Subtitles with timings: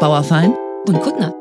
[0.00, 0.56] Bauerfein
[0.88, 1.39] und Kuttner.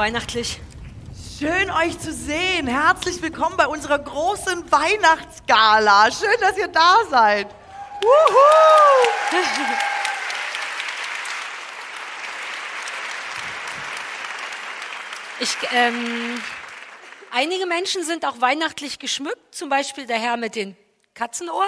[0.00, 0.58] Weihnachtlich.
[1.38, 2.66] Schön euch zu sehen.
[2.66, 6.10] Herzlich willkommen bei unserer großen Weihnachtsgala.
[6.10, 7.46] Schön, dass ihr da seid.
[8.00, 8.38] Wuhu!
[15.42, 16.42] Ich, ähm,
[17.30, 20.76] einige Menschen sind auch weihnachtlich geschmückt, zum Beispiel der Herr mit den
[21.14, 21.66] Katzenohren.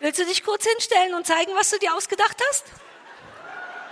[0.00, 2.64] Willst du dich kurz hinstellen und zeigen, was du dir ausgedacht hast?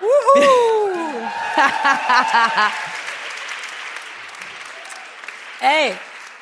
[0.00, 0.85] Wuhu!
[5.60, 5.94] Ey,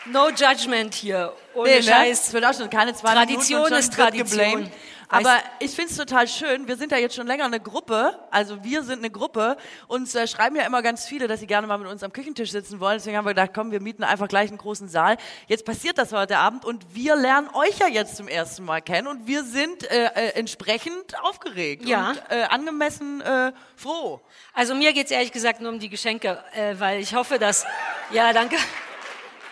[0.07, 1.33] no judgment hier.
[1.55, 1.83] Ohne Nee, ne?
[1.83, 2.27] Scheiß.
[2.29, 4.41] Es wird auch schon keine zwei Tradition Minuten und ist schon Tradition.
[4.41, 4.73] geblamed.
[5.19, 6.67] Aber ich finde es total schön.
[6.69, 8.19] Wir sind ja jetzt schon länger eine Gruppe.
[8.31, 9.57] Also wir sind eine Gruppe.
[9.89, 12.51] Uns äh, schreiben ja immer ganz viele, dass sie gerne mal mit uns am Küchentisch
[12.51, 12.99] sitzen wollen.
[12.99, 15.17] Deswegen haben wir gedacht, komm, wir mieten einfach gleich einen großen Saal.
[15.47, 19.07] Jetzt passiert das heute Abend und wir lernen euch ja jetzt zum ersten Mal kennen
[19.07, 22.11] und wir sind äh, äh, entsprechend aufgeregt Ja.
[22.11, 24.21] und äh, angemessen äh, froh.
[24.53, 27.65] Also mir geht's ehrlich gesagt nur um die Geschenke, äh, weil ich hoffe, dass...
[28.11, 28.57] Ja, danke.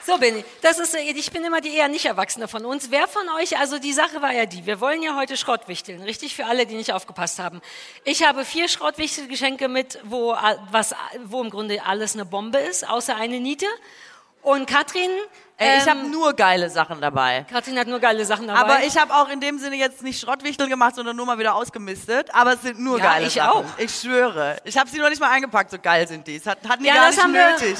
[0.06, 0.44] So bin ich.
[0.62, 2.90] Das ist, äh, ich bin immer die eher nicht Erwachsene von uns.
[2.90, 6.02] Wer von euch, also die Sache war ja die, wir wollen ja heute Schrott wichteln,
[6.02, 6.34] richtig?
[6.34, 7.60] Für alle, die nicht aufgepasst haben.
[8.04, 12.88] Ich habe vier Schrottwichtelgeschenke mit, wo, äh, was, wo im Grunde alles eine Bombe ist,
[12.88, 13.66] außer eine Niete.
[14.42, 15.08] Und Katrin,
[15.56, 17.46] Ey, ich ähm, habe nur geile Sachen dabei.
[17.48, 18.58] Katrin hat nur geile Sachen dabei.
[18.60, 21.54] Aber ich habe auch in dem Sinne jetzt nicht Schrottwichtel gemacht, sondern nur mal wieder
[21.54, 22.34] ausgemistet.
[22.34, 23.50] Aber es sind nur Ja, geile ich Sachen.
[23.50, 23.64] auch.
[23.78, 24.56] Ich schwöre.
[24.64, 26.34] Ich habe sie noch nicht mal eingepackt, so geil sind die.
[26.36, 27.76] Es hat, hatten die Ja, gar das nicht haben wir- nötig.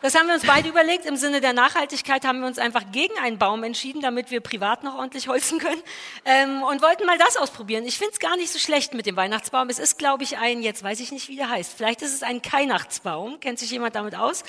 [0.00, 1.06] Das haben wir uns beide überlegt.
[1.06, 4.84] Im Sinne der Nachhaltigkeit haben wir uns einfach gegen einen Baum entschieden, damit wir privat
[4.84, 5.82] noch ordentlich holzen können.
[6.24, 7.84] Ähm, und wollten mal das ausprobieren.
[7.84, 9.68] Ich finde es gar nicht so schlecht mit dem Weihnachtsbaum.
[9.68, 11.72] Es ist, glaube ich, ein, jetzt weiß ich nicht, wie der heißt.
[11.76, 13.40] Vielleicht ist es ein Keinachtsbaum.
[13.40, 14.44] Kennt sich jemand damit aus?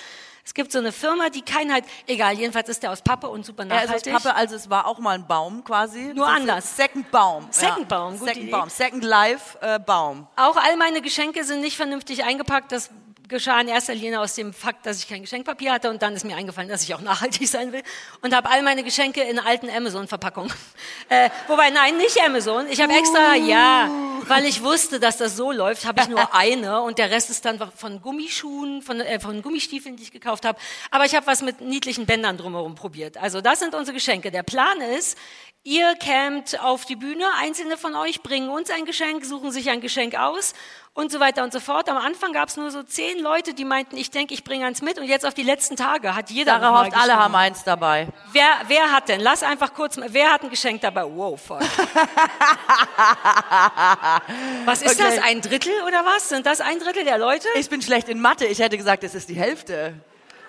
[0.46, 3.66] Es gibt so eine Firma, die Keinheit, egal, jedenfalls ist der aus Pappe und super
[3.66, 4.14] Ja, es ist nachhaltig.
[4.14, 6.12] Pappe, also es war auch mal ein Baum quasi.
[6.16, 6.76] Nur anders.
[6.76, 7.48] Second Baum.
[7.52, 7.86] Second ja.
[7.86, 8.52] Baum, gute Second Idee.
[8.52, 8.70] Baum.
[8.70, 10.28] Second Life äh, Baum.
[10.36, 12.72] Auch all meine Geschenke sind nicht vernünftig eingepackt.
[12.72, 12.90] Das
[13.30, 16.26] geschah in erster Linie aus dem Fakt, dass ich kein Geschenkpapier hatte und dann ist
[16.26, 17.84] mir eingefallen, dass ich auch nachhaltig sein will
[18.22, 20.52] und habe all meine Geschenke in alten Amazon-Verpackungen.
[21.12, 22.68] Äh, wobei, nein, nicht Amazon.
[22.70, 23.90] Ich habe extra, ja,
[24.28, 27.46] weil ich wusste, dass das so läuft, habe ich nur eine und der Rest ist
[27.46, 30.60] dann von Gummischuhen, von, äh, von Gummistiefeln, die ich gekauft habe.
[30.92, 33.18] Aber ich habe was mit niedlichen Bändern drumherum probiert.
[33.18, 34.30] Also das sind unsere Geschenke.
[34.30, 35.18] Der Plan ist,
[35.66, 39.82] Ihr kämt auf die Bühne, einzelne von euch bringen uns ein Geschenk, suchen sich ein
[39.82, 40.54] Geschenk aus
[40.94, 41.90] und so weiter und so fort.
[41.90, 44.82] Am Anfang gab es nur so zehn Leute, die meinten, ich denke, ich bringe eins
[44.82, 48.08] mit und jetzt auf die letzten Tage hat jeder Sarah hofft, alle haben eins dabei.
[48.32, 49.22] Wer, wer hat denn?
[49.22, 51.04] Lass einfach kurz, wer hat ein Geschenk dabei?
[51.06, 51.62] Wow, fuck.
[54.66, 55.16] was ist Okay.
[55.16, 55.24] das?
[55.24, 56.30] Ein Drittel oder was?
[56.30, 57.48] Sind das ein Drittel der Leute?
[57.56, 58.46] Ich bin schlecht in Mathe.
[58.46, 59.94] Ich hätte gesagt, es ist die Hälfte.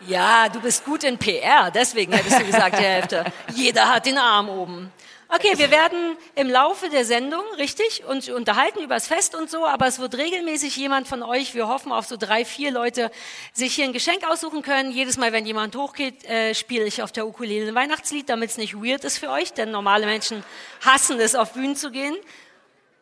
[0.06, 3.24] Ja, du bist gut in PR, deswegen hättest du gesagt, die Hälfte.
[3.54, 4.90] Jeder hat den Arm oben.
[5.32, 9.64] Okay, wir werden im Laufe der Sendung, richtig, uns unterhalten über das Fest und so,
[9.64, 13.12] aber es wird regelmäßig jemand von euch, wir hoffen auf so drei, vier Leute,
[13.52, 14.90] sich hier ein Geschenk aussuchen können.
[14.90, 18.56] Jedes Mal, wenn jemand hochgeht, äh, spiele ich auf der Ukulele ein Weihnachtslied, damit es
[18.56, 20.42] nicht weird ist für euch, denn normale Menschen
[20.84, 22.16] hassen es, auf Bühnen zu gehen.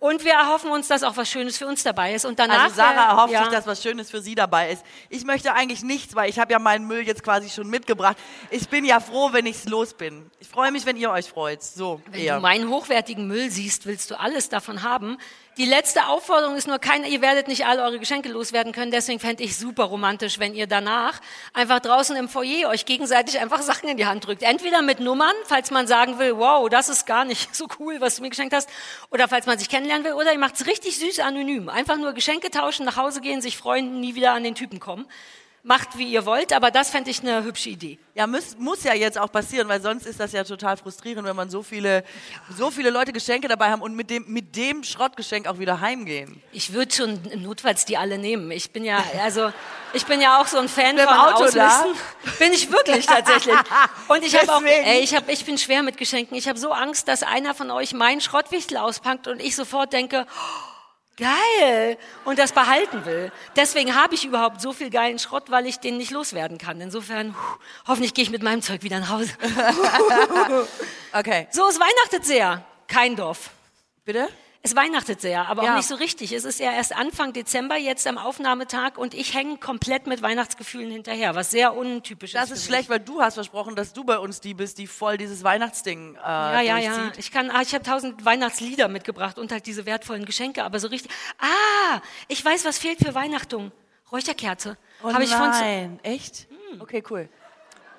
[0.01, 2.25] Und wir erhoffen uns, dass auch was Schönes für uns dabei ist.
[2.25, 3.45] Und danach, Also Sarah erhofft ja.
[3.45, 4.85] sich, dass was Schönes für sie dabei ist.
[5.09, 8.17] Ich möchte eigentlich nichts, weil ich habe ja meinen Müll jetzt quasi schon mitgebracht.
[8.51, 10.31] Ich bin ja froh, wenn ich los bin.
[10.39, 11.63] Ich freue mich, wenn ihr euch freut.
[11.63, 12.37] So, Wenn eher.
[12.37, 15.19] du meinen hochwertigen Müll siehst, willst du alles davon haben.
[15.59, 19.19] Die letzte Aufforderung ist nur keine, ihr werdet nicht alle eure Geschenke loswerden können, deswegen
[19.19, 21.19] fände ich super romantisch, wenn ihr danach
[21.53, 24.45] einfach draußen im Foyer euch gegenseitig einfach Sachen in die Hand drückt.
[24.45, 28.15] Entweder mit Nummern, falls man sagen will, wow, das ist gar nicht so cool, was
[28.15, 28.69] du mir geschenkt hast,
[29.11, 31.69] oder falls man sich kennenlernen will, oder ihr macht es richtig süß anonym.
[31.69, 35.06] Einfach nur Geschenke tauschen, nach Hause gehen, sich freuen, nie wieder an den Typen kommen.
[35.64, 37.99] Macht, wie ihr wollt, aber das fände ich eine hübsche Idee.
[38.14, 41.34] Ja, muss, muss ja jetzt auch passieren, weil sonst ist das ja total frustrierend, wenn
[41.34, 42.05] man so viele,
[42.56, 46.40] so viele Leute Geschenke dabei haben und mit dem, mit dem Schrottgeschenk auch wieder heimgehen.
[46.52, 48.52] Ich würde schon notfalls die alle nehmen.
[48.52, 49.52] Ich bin ja, also,
[49.93, 51.94] ich bin ja auch so ein Fan von Auto Auslisten.
[52.38, 53.56] Bin ich wirklich tatsächlich.
[54.06, 54.87] Und ich habe auch, Deswegen.
[54.87, 56.37] ey, ich habe, ich bin schwer mit Geschenken.
[56.37, 60.25] Ich habe so Angst, dass einer von euch meinen Schrottwichtel auspackt und ich sofort denke,
[60.28, 60.68] oh,
[61.19, 63.31] geil, und das behalten will.
[63.56, 66.81] Deswegen habe ich überhaupt so viel geilen Schrott, weil ich den nicht loswerden kann.
[66.81, 67.38] Insofern, puh,
[67.87, 69.32] hoffentlich gehe ich mit meinem Zeug wieder nach Hause.
[71.12, 71.49] Okay.
[71.50, 72.65] So, es weihnachtet sehr.
[72.87, 73.50] kind of.
[74.05, 74.29] Bitte?
[74.62, 75.72] Es weihnachtet sehr, aber Ja.
[75.72, 76.32] auch nicht so richtig.
[76.32, 80.90] Es ist ja erst Anfang Dezember jetzt am Aufnahmetag und ich hänge komplett mit Weihnachtsgefühlen
[80.90, 82.58] hinterher, was sehr untypisch Das ist.
[82.58, 85.16] ist für schlecht, weil du hast versprochen, dass du bei uns die bist, die voll
[85.16, 86.19] dieses Weihnachtsding äh.
[86.19, 87.12] Ja, ja, ja.
[87.16, 90.88] Ich kann, ah, ich habe tausend Weihnachtslieder mitgebracht und halt diese wertvollen Geschenke, aber so
[90.88, 91.12] richtig.
[91.38, 93.70] Ah, ich weiß, was fehlt für Weihnachten.
[94.10, 94.76] Räucherkerze.
[95.02, 95.50] Oh Habe ich von.
[95.50, 96.49] nein, echt?
[96.81, 97.28] Okay, cool.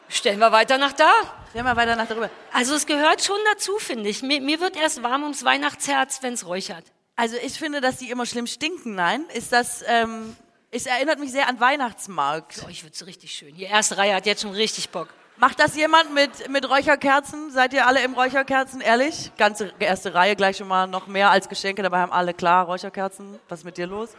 [0.10, 1.12] Stellen wir weiter nach da.
[1.52, 2.30] Stell mal weiter nach darüber.
[2.52, 4.24] Also es gehört schon dazu, finde ich.
[4.24, 6.84] Mir, mir wird erst warm ums Weihnachtsherz, wenn es räuchert.
[7.16, 8.96] Also ich finde, dass die immer schlimm stinken.
[8.96, 9.84] Nein, ist das?
[9.88, 10.36] Ähm,
[10.72, 12.64] es erinnert mich sehr an Weihnachtsmarkt.
[12.66, 13.56] Oh, ich würde es richtig schön.
[13.56, 15.10] Die erste Reihe hat jetzt schon richtig Bock.
[15.38, 17.50] Macht das jemand mit mit Räucherkerzen?
[17.52, 18.82] Seid ihr alle im Räucherkerzen?
[18.82, 19.32] Ehrlich?
[19.38, 21.82] Ganze erste Reihe gleich schon mal noch mehr als Geschenke.
[21.82, 23.40] Dabei haben alle klar Räucherkerzen.
[23.48, 24.10] Was ist mit dir los?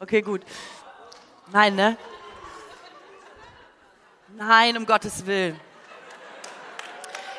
[0.00, 0.42] Okay, gut.
[1.52, 1.96] Nein, ne?
[4.36, 5.58] Nein, um Gottes Willen.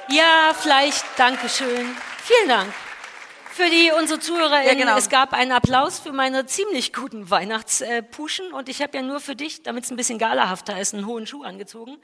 [0.09, 1.95] Ja, vielleicht, Dankeschön.
[2.23, 2.73] Vielen Dank.
[3.51, 4.97] Für die unsere ZuhörerInnen, Ja, genau.
[4.97, 9.35] es gab einen Applaus für meine ziemlich guten Weihnachtspuschen und ich habe ja nur für
[9.35, 11.97] dich, damit es ein bisschen galahafter ist, einen hohen Schuh angezogen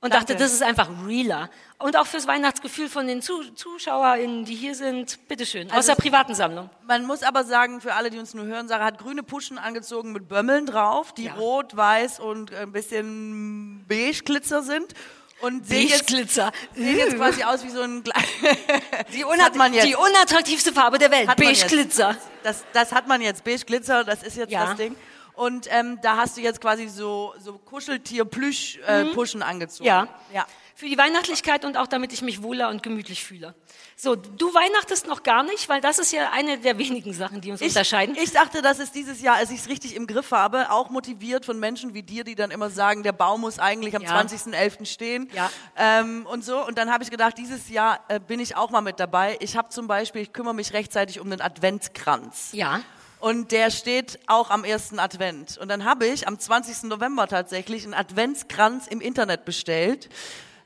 [0.00, 0.26] und Danke.
[0.26, 1.50] dachte, das ist einfach realer.
[1.78, 6.02] Und auch fürs Weihnachtsgefühl von den Zu ZuschauerInnen, die hier sind, bitteschön, aus Also der
[6.02, 6.70] privaten Sammlung.
[6.86, 10.12] Man muss aber sagen, für alle, die uns nur hören, Sarah hat grüne Puschen angezogen
[10.12, 11.34] mit Bömmeln drauf, die Ja.
[11.34, 14.94] rot, weiß und ein bisschen beige Glitzer sind.
[15.40, 16.50] Und sehen jetzt, Glitzer.
[16.74, 18.02] sehen jetzt quasi aus wie so ein
[19.12, 19.86] Die, jetzt.
[19.86, 21.64] die unattraktivste Farbe der Welt, beige.
[21.66, 22.16] Glitzer.
[22.42, 24.66] Das, das hat man jetzt, beige Glitzer, das ist jetzt Ja.
[24.66, 24.96] das Ding.
[25.38, 29.84] Und ähm, da hast du jetzt quasi so, so Kuscheltier-Plüsch-Puschen angezogen.
[29.84, 29.88] Mhm.
[29.88, 30.08] Ja.
[30.34, 30.46] ja.
[30.74, 33.56] Für die Weihnachtlichkeit und auch damit ich mich wohler und gemütlich fühle.
[33.96, 37.50] So, du weihnachtest noch gar nicht, weil das ist ja eine der wenigen Sachen, die
[37.50, 38.16] uns Ich, unterscheiden.
[38.16, 41.44] ich dachte, dass es dieses Jahr, als ich es richtig im Griff habe, auch motiviert
[41.44, 44.10] von Menschen wie dir, die dann immer sagen, der Baum muss eigentlich am Ja.
[44.20, 44.86] 20.11.
[44.86, 45.28] stehen.
[45.34, 45.50] Ja.
[45.76, 46.64] Ähm, und so.
[46.64, 49.36] Und dann habe ich gedacht, dieses Jahr äh, bin ich auch mal mit dabei.
[49.40, 52.50] Ich habe zum Beispiel, ich kümmere mich rechtzeitig um den Adventskranz.
[52.52, 52.80] ja.
[53.20, 55.58] Und der steht auch am ersten Advent.
[55.58, 56.84] Und dann habe ich am 20.
[56.84, 60.08] November tatsächlich einen Adventskranz im Internet bestellt,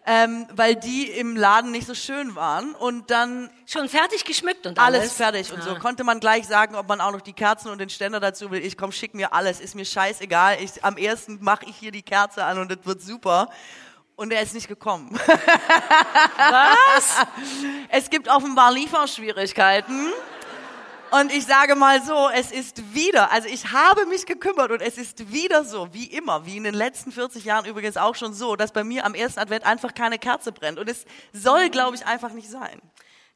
[0.05, 2.75] ähm, weil die im Laden nicht so schön waren.
[2.75, 5.13] Und dann Schon fertig geschmückt und alles, alles.
[5.15, 5.71] fertig und so.
[5.71, 5.79] Ah.
[5.79, 8.65] Konnte man gleich sagen, ob man auch noch die Kerzen und den Ständer dazu will.
[8.65, 10.59] Ich komm, schick mir alles, ist mir scheißegal.
[10.61, 13.49] Ich, am ersten mache ich hier die Kerze an und das wird super.
[14.15, 15.19] Und er ist nicht gekommen.
[16.37, 17.17] Was?
[17.89, 20.13] Es gibt offenbar Lieferschwierigkeiten.
[21.21, 24.97] Und ich sage mal so, es ist wieder, also ich habe mich gekümmert und es
[24.97, 28.57] ist wieder so, wie immer, wie in den letzten 40 Jahren übrigens auch schon so,
[28.57, 30.79] dass bei mir am ersten Advent einfach keine Kerze brennt.
[30.79, 31.05] Und es
[31.35, 32.81] soll, glaube ich, einfach nicht sein.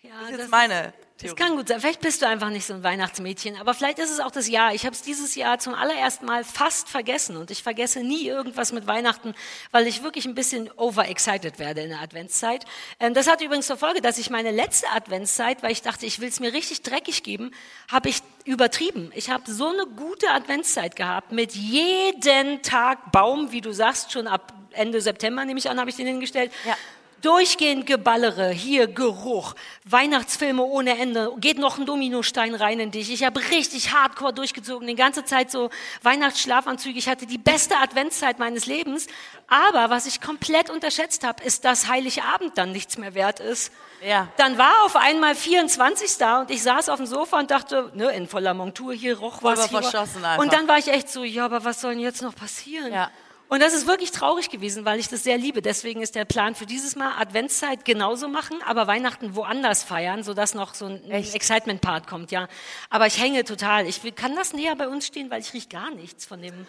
[0.00, 1.36] Ja, Das ist das, meine das Theorie.
[1.36, 1.80] kann gut sein.
[1.80, 3.56] Vielleicht bist du einfach nicht so ein Weihnachtsmädchen.
[3.56, 4.74] Aber vielleicht ist es auch das Jahr.
[4.74, 7.38] Ich habe es dieses Jahr zum allerersten Mal fast vergessen.
[7.38, 9.34] Und ich vergesse nie irgendwas mit Weihnachten,
[9.70, 12.66] weil ich wirklich ein bisschen overexcited werde in der Adventszeit.
[13.00, 16.20] Ähm, das hat übrigens zur Folge, dass ich meine letzte Adventszeit, weil ich dachte, ich
[16.20, 17.50] will es mir richtig dreckig geben,
[17.90, 19.10] habe ich übertrieben.
[19.14, 24.26] Ich habe so eine gute Adventszeit gehabt mit jeden Tag Baum, wie du sagst, schon
[24.26, 26.52] ab Ende September, nehme ich an, habe ich den hingestellt.
[26.66, 26.76] Ja.
[27.22, 29.54] Durchgehend Geballere, hier Geruch,
[29.84, 33.10] Weihnachtsfilme ohne Ende, geht noch ein Dominostein rein in dich.
[33.10, 35.70] Ich habe richtig hardcore durchgezogen, die ganze Zeit so
[36.02, 36.98] Weihnachtsschlafanzüge.
[36.98, 39.06] Ich hatte die beste Adventszeit meines Lebens.
[39.48, 43.72] Aber was ich komplett unterschätzt habe, ist, dass Heiligabend dann nichts mehr wert ist.
[44.04, 44.28] Ja.
[44.36, 48.10] Dann war auf einmal 24 da und ich saß auf dem Sofa und dachte, ne,
[48.10, 49.68] in voller Montur, hier roch was.
[49.68, 50.42] Hier verschossen einfach.
[50.42, 52.92] und dann war ich echt so, ja, aber was soll denn jetzt noch passieren?
[52.92, 53.10] Ja.
[53.48, 55.62] Und das ist wirklich traurig gewesen, weil ich das sehr liebe.
[55.62, 60.54] Deswegen ist der Plan für dieses Mal Adventszeit genauso machen, aber Weihnachten woanders feiern, sodass
[60.54, 61.08] noch so ein?
[61.10, 62.48] Excitement-Part kommt, ja.
[62.90, 63.86] Aber ich hänge total.
[63.86, 66.66] Ich will, kann das näher bei uns stehen, weil ich riech gar nichts von dem.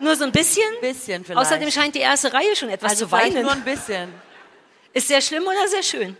[0.00, 0.64] Nur so ein bisschen.
[0.80, 1.46] Bisschen vielleicht.
[1.46, 3.42] Außerdem scheint die erste Reihe schon etwas Also zu weinen.
[3.42, 4.12] nur ein bisschen.
[4.92, 6.16] Ist sehr schlimm oder sehr schön?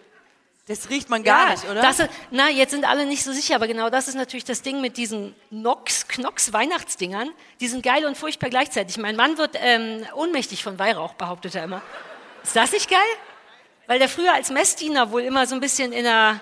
[0.69, 1.81] Das riecht man gar nicht, oder?
[1.81, 1.97] Das,
[2.31, 4.99] na, jetzt sind alle nicht so sicher, aber genau das ist natürlich das Ding mit
[4.99, 7.31] diesen Nox, Knox Weihnachtsdingern.
[7.61, 8.99] Die sind geil und furchtbar gleichzeitig.
[8.99, 11.81] Mein Mann wird ähm, ohnmächtig von Weihrauch, behauptet er immer.
[12.43, 12.99] Ist das nicht geil?
[13.87, 16.39] Weil der früher als Messdiener wohl immer so ein bisschen in der,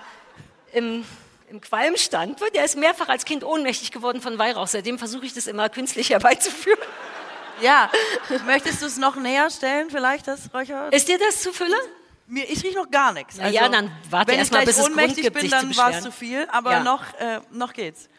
[0.73, 1.05] im,
[1.49, 2.41] im Qualm stand.
[2.53, 4.67] Der ist mehrfach als Kind ohnmächtig geworden von Weihrauch.
[4.67, 6.79] Seitdem versuche ich das immer künstlich herbeizuführen.
[7.61, 7.89] ja.
[8.45, 10.91] Möchtest du es noch näher stellen, vielleicht, das Räucher?
[10.91, 11.77] Ist dir das zu Fülle?
[12.27, 13.39] Mir, ich riech noch gar nichts.
[13.39, 15.75] Also, ja, dann warte wenn erst ich mal, bis es Grund ohnmächtig gibt, bin, dann
[15.77, 16.83] war es zu viel, aber Ja.
[16.83, 18.09] noch, äh, noch geht's.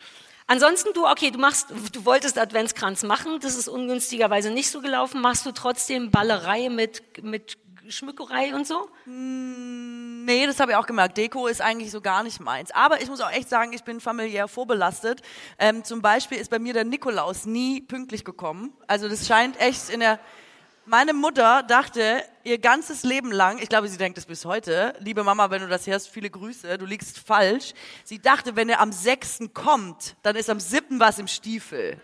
[0.46, 5.20] Ansonsten du, okay, du machst, du wolltest Adventskranz machen, das ist ungünstigerweise nicht so gelaufen.
[5.20, 8.88] Machst du trotzdem Ballerei mit, mit Schmückerei und so?
[9.04, 11.18] Nee, das habe ich auch gemerkt.
[11.18, 12.70] Deko ist eigentlich so gar nicht meins.
[12.70, 15.20] Aber ich muss auch echt sagen, ich bin familiär vorbelastet.
[15.58, 18.72] Ähm, zum Beispiel ist bei mir der Nikolaus nie pünktlich gekommen.
[18.86, 20.18] Also das scheint echt in der...
[20.90, 25.22] Meine Mutter dachte ihr ganzes Leben lang, ich glaube, sie denkt es bis heute, liebe
[25.22, 27.74] Mama, wenn du das hörst, viele Grüße, du liegst falsch.
[28.04, 29.50] Sie dachte, wenn er am 6.
[29.52, 30.98] kommt, dann ist am 7.
[30.98, 32.00] was im Stiefel.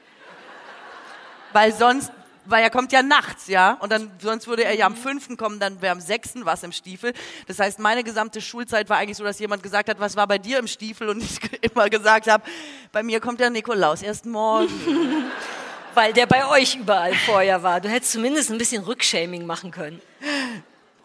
[1.55, 2.13] Weil sonst,
[2.45, 5.39] weil er kommt ja nachts, ja, und dann, sonst würde er ja am 5.
[5.39, 6.45] kommen, dann wäre am 6.
[6.45, 7.15] was im Stiefel.
[7.47, 10.37] Das heißt, meine gesamte Schulzeit war eigentlich so, dass jemand gesagt hat, was war bei
[10.37, 11.41] dir im Stiefel und ich
[11.73, 12.45] immer gesagt habe,
[12.93, 14.69] bei mir kommt der Nikolaus erst morgen
[15.95, 17.81] weil der bei euch überall vorher war.
[17.81, 20.01] Du hättest zumindest ein bisschen Rückshaming machen können.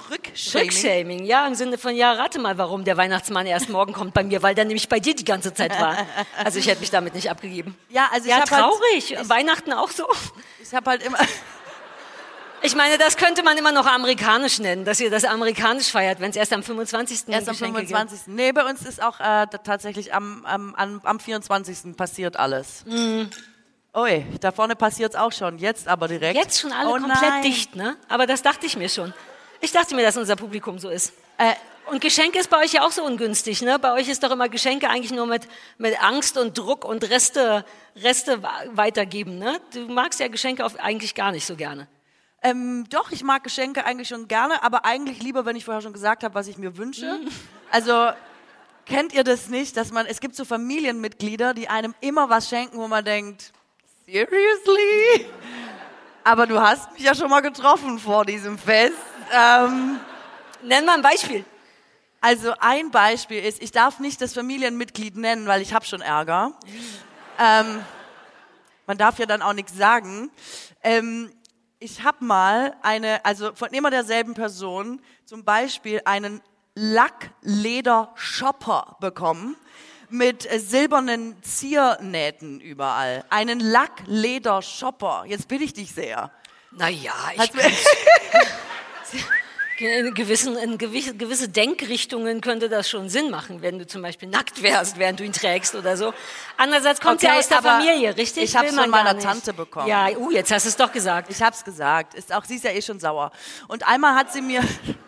[0.09, 0.67] Rückshaming?
[0.69, 4.23] Rückshaming, ja, im Sinne von, ja, rate mal, warum der Weihnachtsmann erst morgen kommt bei
[4.23, 5.97] mir, weil der nämlich bei dir die ganze Zeit war.
[6.43, 7.75] Also ich hätte mich damit nicht abgegeben.
[7.89, 9.11] Ja, also ich ja, halt- traurig.
[9.11, 10.07] ich- Weihnachten auch so.
[10.63, 11.17] Ich habe halt immer,
[12.61, 16.31] Ich meine, das könnte man immer noch amerikanisch nennen, dass ihr das amerikanisch feiert, wenn
[16.31, 17.23] es erst am 25.
[17.27, 17.91] erst am Geschenke gibt.
[17.91, 18.27] 25.
[18.27, 21.95] Nee, bei uns ist auch äh, tatsächlich am, am, am, am 24.
[21.95, 22.83] passiert alles.
[23.95, 26.35] Ui, da vorne passiert's auch schon, jetzt aber direkt.
[26.35, 27.41] Jetzt schon alle oh, komplett nein.
[27.43, 27.97] dicht, ne?
[28.07, 29.13] Aber das dachte ich mir schon.
[29.61, 31.13] Ich dachte mir, dass unser Publikum so ist.
[31.37, 31.53] Äh,
[31.89, 33.79] Und Geschenke ist bei euch ja auch so ungünstig, ne?
[33.79, 35.47] Bei euch ist doch immer Geschenke eigentlich nur mit,
[35.79, 37.65] mit Angst und Druck und Reste,
[37.95, 38.43] Reste
[38.73, 39.59] weitergeben, ne?
[39.73, 41.87] Du magst ja Geschenke auf, eigentlich gar nicht so gerne.
[42.43, 45.93] Ähm, doch, ich mag Geschenke eigentlich schon gerne, aber eigentlich lieber, wenn ich vorher schon
[45.93, 47.05] gesagt habe, was ich mir wünsche.
[47.05, 47.27] Mhm.
[47.71, 48.11] Also
[48.85, 52.77] kennt ihr das nicht, dass man, es gibt so Familienmitglieder, die einem immer was schenken,
[52.77, 53.51] wo man denkt,
[54.11, 55.27] seriously?
[56.23, 58.95] Aber du hast mich ja schon mal getroffen vor diesem Fest.
[59.31, 59.99] Ähm,
[60.63, 61.45] Nenn mal ein Beispiel.
[62.19, 66.51] also ein Beispiel ist, ich darf nicht das Familienmitglied nennen, weil ich habe schon Ärger.
[67.39, 67.79] Ähm,
[68.87, 70.29] man darf ja dann auch nichts sagen.
[70.83, 71.31] Ähm,
[71.79, 76.41] ich habe mal eine, also von immer derselben Person, zum Beispiel einen
[76.75, 79.55] Lackleder-Shopper bekommen
[80.11, 83.23] mit silbernen Ziernähten überall.
[83.29, 85.25] Einen Lackleder-Shopper.
[85.27, 86.31] Jetzt bitte ich dich sehr.
[86.71, 87.51] Naja, ich
[89.79, 94.27] in gewissen, in gewisse, gewisse Denkrichtungen könnte das schon Sinn machen, wenn du zum Beispiel
[94.27, 96.13] nackt wärst, während du ihn trägst oder so.
[96.57, 98.43] Andererseits kommt ja Okay, aus der Familie, richtig?
[98.43, 99.17] ich Will man von meiner.
[99.17, 99.87] Tante bekommen.
[99.87, 101.31] Ja, uh, jetzt hast du es doch gesagt.
[101.31, 102.13] Ich hab's gesagt.
[102.13, 103.31] Ist auch, sie ist ja eh schon sauer.
[103.67, 104.61] Und einmal hat sie mir,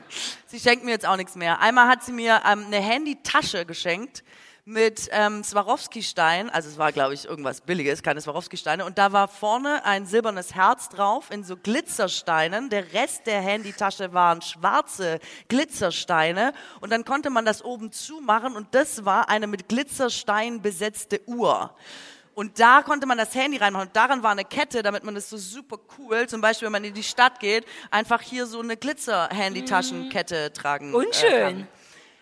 [0.48, 1.60] sie schenkt mir jetzt auch nichts mehr.
[1.60, 4.24] Einmal hat sie mir ähm, eine Handytasche geschenkt
[4.66, 6.50] mit ähm, Swarovski-Stein.
[6.50, 8.86] Also es war, glaube ich, irgendwas Billiges, keine Swarovski-Steine.
[8.86, 12.70] Und da war vorne ein silbernes Herz drauf in so Glitzersteinen.
[12.70, 16.54] Der Rest der Handytasche waren schwarze Glitzersteine.
[16.80, 21.74] Und dann konnte man das oben zumachen und das war eine mit Glitzerstein besetzte Uhr.
[22.34, 23.88] Und da konnte man das Handy reinmachen.
[23.88, 26.84] Und daran war eine Kette, damit man das so super cool, zum Beispiel, wenn man
[26.84, 30.94] in die Stadt geht, einfach hier so eine Glitzer-Handy-Taschenkette tragen.
[30.94, 31.42] Äh, Unschön.
[31.42, 31.68] kann.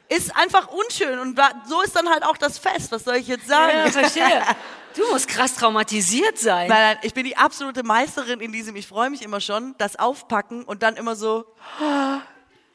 [0.10, 1.20] Ist einfach unschön.
[1.20, 2.92] Und so ist dann halt auch das Fest.
[2.92, 3.78] Was soll ich jetzt sagen?
[3.78, 4.44] Ja, verstehe.
[4.96, 6.68] Du musst krass traumatisiert sein.
[6.68, 9.98] Nein, nein, ich bin die absolute Meisterin in diesem, ich freue mich immer schon, das
[9.98, 11.46] Aufpacken und dann immer so,
[11.80, 12.18] "Oh,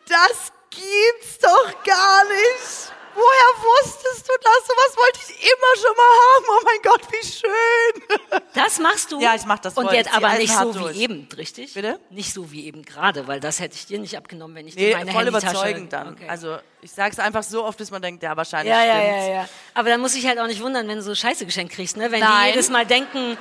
[0.08, 2.92] das gibt's doch gar nicht.
[3.14, 4.66] Woher wusstest du das?
[4.66, 6.44] Sowas wollte ich immer schon mal haben.
[6.49, 8.42] Oh mein Gott, wie schön.
[8.54, 9.21] Das machst du.
[9.21, 9.85] Ja, ich mach das voll.
[9.85, 10.97] Und jetzt aber nicht so durch.
[10.97, 11.75] wie eben, richtig?
[11.75, 12.00] Bitte?
[12.11, 14.88] Nicht so wie eben gerade, weil das hätte ich dir nicht abgenommen, wenn ich Nee,
[14.90, 15.52] dir meine voll Handytasche...
[15.52, 16.12] überzeugend dann.
[16.14, 16.28] Okay.
[16.28, 19.26] Also ich sage es einfach so oft, bis man denkt, ja, wahrscheinlich ja, ja, stimmt's.
[19.26, 19.49] ja, ja.
[19.75, 22.11] Aber dann muss ich halt auch nicht wundern, wenn du so Scheiße geschenkt kriegst, ne?
[22.11, 22.50] Wenn die Nein.
[22.50, 23.38] jedes Mal denken,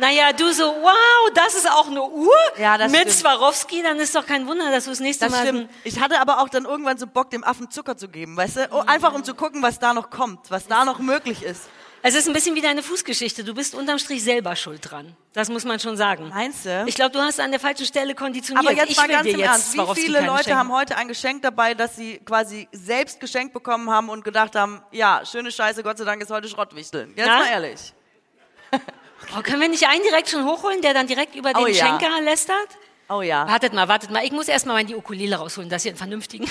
[0.00, 3.16] naja, du so, wow, das ist auch eine Uhr Ja, das mit stimmt.
[3.16, 5.42] Swarovski, dann ist doch kein Wunder, dass du das nächste Das Mal...
[5.42, 5.70] stimmt.
[5.84, 8.68] Ich hatte aber auch dann irgendwann so Bock, dem Affen Zucker zu geben, weißt du?
[8.72, 11.68] Oh, einfach um zu gucken, was da noch kommt, was da noch möglich ist.
[12.04, 13.44] Es ist ein bisschen wie deine Fußgeschichte.
[13.44, 15.14] Du bist unterm Strich selber schuld dran.
[15.34, 16.30] Das muss man schon sagen.
[16.30, 16.82] Meinst du?
[16.86, 18.66] Ich glaube, du hast an der falschen Stelle konditioniert.
[18.66, 20.58] Aber jetzt ich mal ganz im Ernst, wie viele Leute schenken.
[20.58, 24.82] haben heute ein Geschenk dabei, das sie quasi selbst geschenkt bekommen haben und gedacht haben,
[24.90, 27.12] ja, schöne Scheiße, Gott sei Dank ist heute Schrottwichteln.
[27.14, 27.38] Jetzt Na?
[27.38, 27.92] mal ehrlich.
[29.36, 31.86] Oh, können wir nicht einen direkt schon hochholen, der dann direkt über den Oh ja.
[31.86, 32.68] Schenker lästert?
[33.08, 33.46] Oh ja.
[33.48, 34.24] Wartet mal, wartet mal.
[34.24, 36.48] Ich muss erst mal die Ukulele rausholen, dass ihr einen vernünftigen.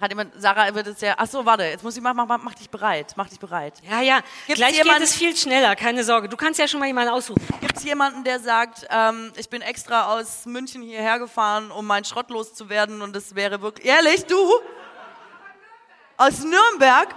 [0.00, 2.54] Hat jemand, Sarah wird es ja, ach so, warte, jetzt muss ich, mach, mach, mach
[2.54, 3.74] dich bereit, mach dich bereit.
[3.88, 4.18] Ja, ja.
[4.48, 6.28] Gibt's Gleich jemand- geht es viel schneller, keine Sorge.
[6.28, 7.40] Du kannst ja schon mal jemanden aussuchen.
[7.60, 12.04] Gibt es jemanden, der sagt, ähm, ich bin extra aus München hierher gefahren, um meinen
[12.04, 14.36] Schrott loszuwerden und es wäre wirklich, ehrlich, du?
[16.16, 17.08] Aus Nürnberg?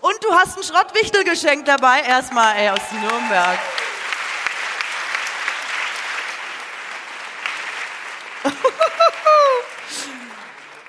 [0.00, 2.02] Und du hast ein Schrottwichtel geschenkt dabei?
[2.02, 3.58] Erstmal, ey, aus Nürnberg.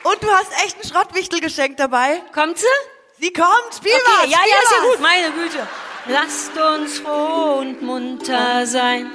[0.03, 2.22] Und du hast echt ein Schrottwichtel geschenkt dabei?
[2.34, 2.65] Kommt sie?
[3.20, 5.68] Sie kommt, spiel Okay, was, ja, spiel ja, ist ja gut, meine Güte.
[6.08, 9.12] Lasst uns froh und munter sein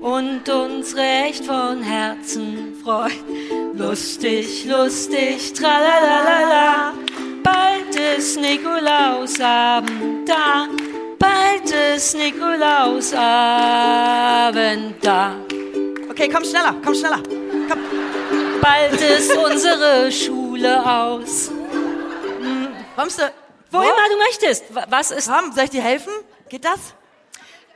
[0.00, 3.76] und uns recht von Herzen freuen.
[3.76, 6.94] Lustig, lustig, tralalala.
[7.42, 10.68] Bald ist Nikolausabend da.
[11.18, 15.34] Bald ist Nikolausabend da.
[16.20, 17.22] Okay, komm schneller, komm schneller.
[17.68, 17.78] Komm.
[18.60, 21.52] bald ist unsere Schule aus.
[22.96, 23.32] Kommst du?
[23.70, 24.74] Wo immer du möchtest.
[24.74, 25.30] Wa- Was ist?
[25.30, 26.12] Komm, soll ich dir helfen?
[26.48, 26.80] Geht das?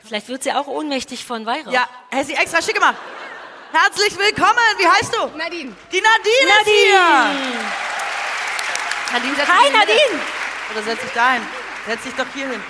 [0.04, 1.70] Vielleicht wird sie auch ohnmächtig von Weihrauch.
[1.72, 2.96] Ja, hätte sie extra schick gemacht.
[3.70, 4.58] Herzlich willkommen.
[4.76, 5.38] Wie heißt du?
[5.38, 5.72] Nadine.
[5.92, 7.00] Die Nadine, ist hier.
[9.12, 9.70] Nadine, setz Hi.
[9.70, 10.20] Nadine!
[10.72, 11.42] Oder setz dich dahin.
[11.86, 12.62] Setz dich doch hier hin.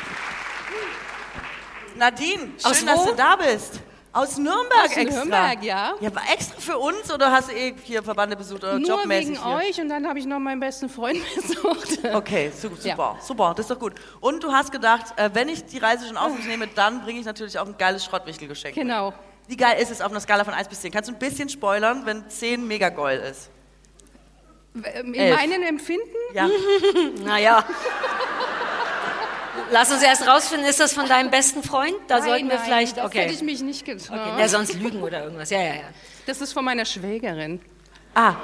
[1.97, 3.07] Nadine, schön, Aus dass wo?
[3.07, 3.81] du da bist.
[4.15, 5.21] Aus Nürnberg Aus extra.
[5.21, 5.95] Nürnberg, ja.
[6.01, 9.31] Ja, aber extra für uns oder hast du eh hier Verbande besucht oder Nur jobmäßig
[9.41, 9.57] wegen hier?
[9.57, 11.99] euch und dann habe ich noch meinen besten Freund besucht.
[12.13, 13.17] Okay, su- super, Ja.
[13.23, 13.95] super, das ist doch gut.
[14.21, 17.21] Und du hast gedacht, äh, wenn ich die Reise schon auf mich nehme, dann bringe
[17.21, 18.77] ich natürlich auch ein geiles Schrottwichtelgeschenk.
[18.77, 18.85] mit.
[18.85, 19.15] Genau.
[19.49, 20.93] Wie geil ist es auf einer Skala von 1 bis 10?
[20.93, 23.51] Kannst du ein bisschen spoilern, wenn 10 mega geil ist?
[24.75, 25.37] Ähm, In Elf.
[25.37, 26.05] meinem Empfinden?
[26.35, 26.49] Ja.
[27.25, 27.65] Naja.
[29.71, 31.95] Lass uns erst rausfinden, ist das von deinem besten Freund?
[32.09, 32.97] Da Nein, sollten wir nein, vielleicht.
[32.97, 33.45] Das hätte ich Okay.
[33.45, 34.39] mich nicht getraut.
[34.39, 35.51] Ja, sonst lügen oder irgendwas.
[35.51, 35.81] Ja, ja, ja.
[36.27, 37.61] Das ist von meiner Schwägerin.
[38.15, 38.35] Ah,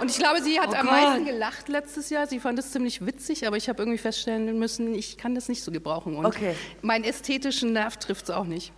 [0.00, 0.90] Und ich glaube, sie hat Oh am Gott.
[0.92, 2.26] meisten gelacht letztes Jahr.
[2.26, 5.62] Sie fand es ziemlich witzig, aber ich habe irgendwie feststellen müssen, ich kann das nicht
[5.62, 6.16] so gebrauchen.
[6.16, 6.54] Und Okay.
[6.82, 8.72] meinen ästhetischen Nerv trifft es auch nicht.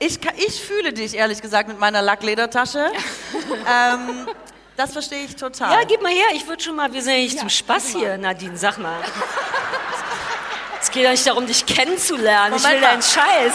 [0.00, 2.86] ich, kann- ich fühle dich ehrlich gesagt mit meiner Lackledertasche.
[3.72, 4.26] ähm,
[4.76, 5.72] das verstehe ich total.
[5.72, 6.26] Ja, gib mal her.
[6.34, 9.00] Ich würde schon mal, wir sind ja nicht Ja, zum Spaß hier, Nadine, sag mal.
[10.86, 12.54] Es geht ja nicht darum, dich kennenzulernen.
[12.54, 12.90] Ich will Moment mal.
[12.90, 13.54] deinen Scheiß.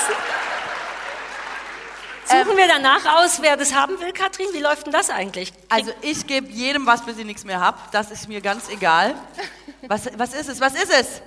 [2.26, 4.48] Suchen wir danach aus, wer das haben will, Katrin?
[4.52, 5.54] Wie läuft denn das eigentlich?
[5.70, 7.78] Also ich gebe jedem was, bis ich nichts mehr habe.
[7.94, 9.16] Das ist mir ganz egal.
[9.88, 10.60] Was, was ist es?
[10.60, 11.22] Was ist es?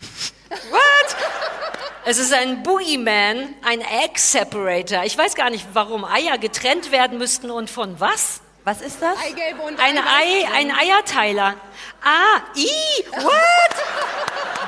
[0.70, 1.16] What?
[2.04, 5.04] Es ist ein Boogeyman, ein Egg Separator.
[5.04, 8.40] Ich weiß gar nicht, warum Eier getrennt werden müssten und von was?
[8.68, 9.16] Was ist das?
[9.18, 10.70] Eigelb und Ein Ei, ein.
[10.70, 11.54] Eierteiler.
[12.04, 12.68] Ah, i,
[13.16, 13.32] what?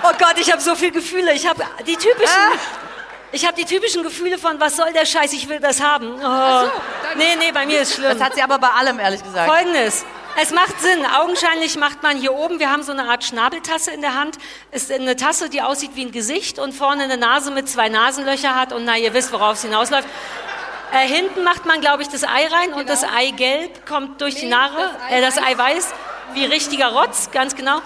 [0.04, 1.35] Oh Gott, ich habe so viele Gefühle.
[1.35, 2.40] Ich habe die typischen,
[3.30, 5.35] ich habe die typischen Gefühle von, was soll der Scheiß?
[5.35, 6.14] Ich will das haben.
[6.14, 6.23] Oh.
[6.23, 6.71] dann-
[7.16, 8.16] Nee, nee, bei mir ist schlimm.
[8.16, 9.52] Das hat sie aber bei allem, ehrlich gesagt.
[9.52, 10.07] Folgendes.
[10.40, 11.04] Es macht Sinn.
[11.04, 14.38] Augenscheinlich macht man hier oben, wir haben so eine Art Schnabeltasse in der Hand,
[14.71, 18.55] ist eine Tasse, die aussieht wie ein Gesicht und vorne eine Nase mit zwei Nasenlöcher
[18.55, 20.09] hat und na, ihr wisst, worauf es hinausläuft.
[20.92, 24.46] Äh, hinten macht man, glaube ich, das Ei rein und das Eigelb kommt durch die
[24.46, 25.88] Nee, Naare, das äh, das Eiweiß.
[26.33, 27.81] Wie richtiger Rotz, ganz genau.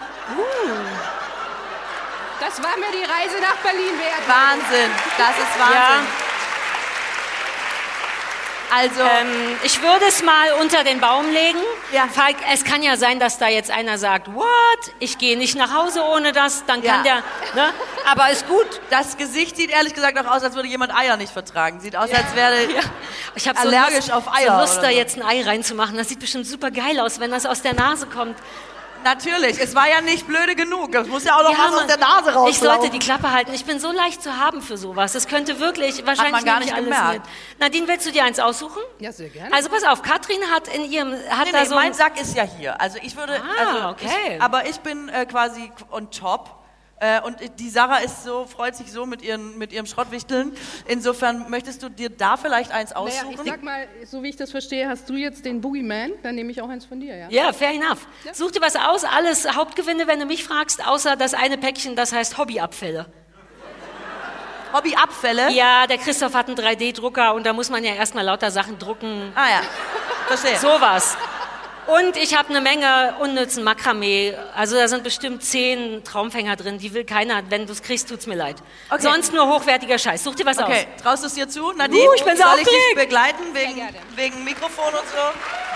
[2.40, 4.28] Das war mir die Reise nach Berlin wert.
[4.28, 4.90] Wahnsinn.
[5.16, 6.23] Das ist Wahnsinn.
[8.72, 11.58] Also, Ähm, ich würde es mal unter den Baum legen.
[11.92, 12.06] Ja.
[12.12, 14.44] Falk, es kann ja sein, dass da jetzt einer sagt, what?
[14.98, 17.22] Ich gehe nicht nach Hause ohne das, dann kann Ja.
[17.54, 17.72] der, ne?
[18.10, 18.66] Aber ist gut.
[18.90, 21.80] das Gesicht sieht ehrlich gesagt auch aus, als würde jemand Eier nicht vertragen.
[21.80, 22.62] Sieht aus, als wäre...
[22.72, 22.80] Ja.
[23.36, 24.96] Ich habe so Allergisch Lust, auf Eier So Lust, da so.
[24.96, 25.96] jetzt ein Ei reinzumachen.
[25.96, 28.36] Das sieht bestimmt super geil aus, wenn das aus der Nase kommt.
[29.04, 30.94] Natürlich, es war ja nicht blöde genug.
[30.94, 31.88] Es muss ja auch noch Ja, was aus Mann.
[31.88, 32.50] der Nase raus.
[32.50, 33.52] Ich sollte die Klappe halten.
[33.54, 35.12] Ich bin so leicht zu haben für sowas.
[35.12, 37.12] Das könnte wirklich, wahrscheinlich man gar nicht alles gemerkt.
[37.26, 37.60] mit.
[37.60, 38.82] Nadine, willst du dir eins aussuchen?
[38.98, 39.52] Ja, sehr gerne.
[39.54, 42.20] Also pass auf, Katrin hat in ihrem, hat Nee, da nee, so mein ein, Sack
[42.20, 42.80] ist ja hier.
[42.80, 44.08] Also ich würde, Ah, also okay.
[44.36, 46.50] ich, aber ich bin äh, quasi on top.
[47.04, 50.56] Äh, und die Sarah ist so, freut sich so mit, ihren, mit ihrem Schrottwichteln.
[50.86, 53.40] Insofern möchtest du dir da vielleicht eins Naja, aussuchen?
[53.44, 56.50] ich sag mal, so wie ich das verstehe, hast du jetzt den Boogeyman, dann nehme
[56.50, 57.28] ich auch eins von dir, ja?
[57.28, 58.06] ja, fair enough.
[58.32, 62.14] Such dir was aus, alles Hauptgewinne, wenn du mich fragst, außer das eine Päckchen, das
[62.14, 63.04] heißt Hobbyabfälle.
[64.72, 65.50] Hobbyabfälle?
[65.50, 69.30] Ja, der Christoph hat einen 3D-Drucker und da muss man ja erstmal lauter Sachen drucken.
[69.34, 69.60] Ah ja,
[70.26, 70.58] verstehe.
[70.58, 71.18] Sowas.
[71.86, 74.34] Und ich habe eine Menge unnützen Makramee.
[74.54, 76.78] Also da sind bestimmt zehn Traumfänger drin.
[76.78, 77.42] Die will keiner.
[77.50, 78.56] Wenn du es kriegst, tut's mir leid.
[78.90, 79.02] Okay.
[79.02, 80.24] Sonst nur hochwertiger Scheiß.
[80.24, 81.02] Such dir was Okay, aus.
[81.02, 82.08] traust du es dir zu, Nadine?
[82.08, 82.96] Uh, ich bin so Soll ich dich aufgeregt.
[82.96, 85.73] begleiten wegen, wegen Mikrofon und so?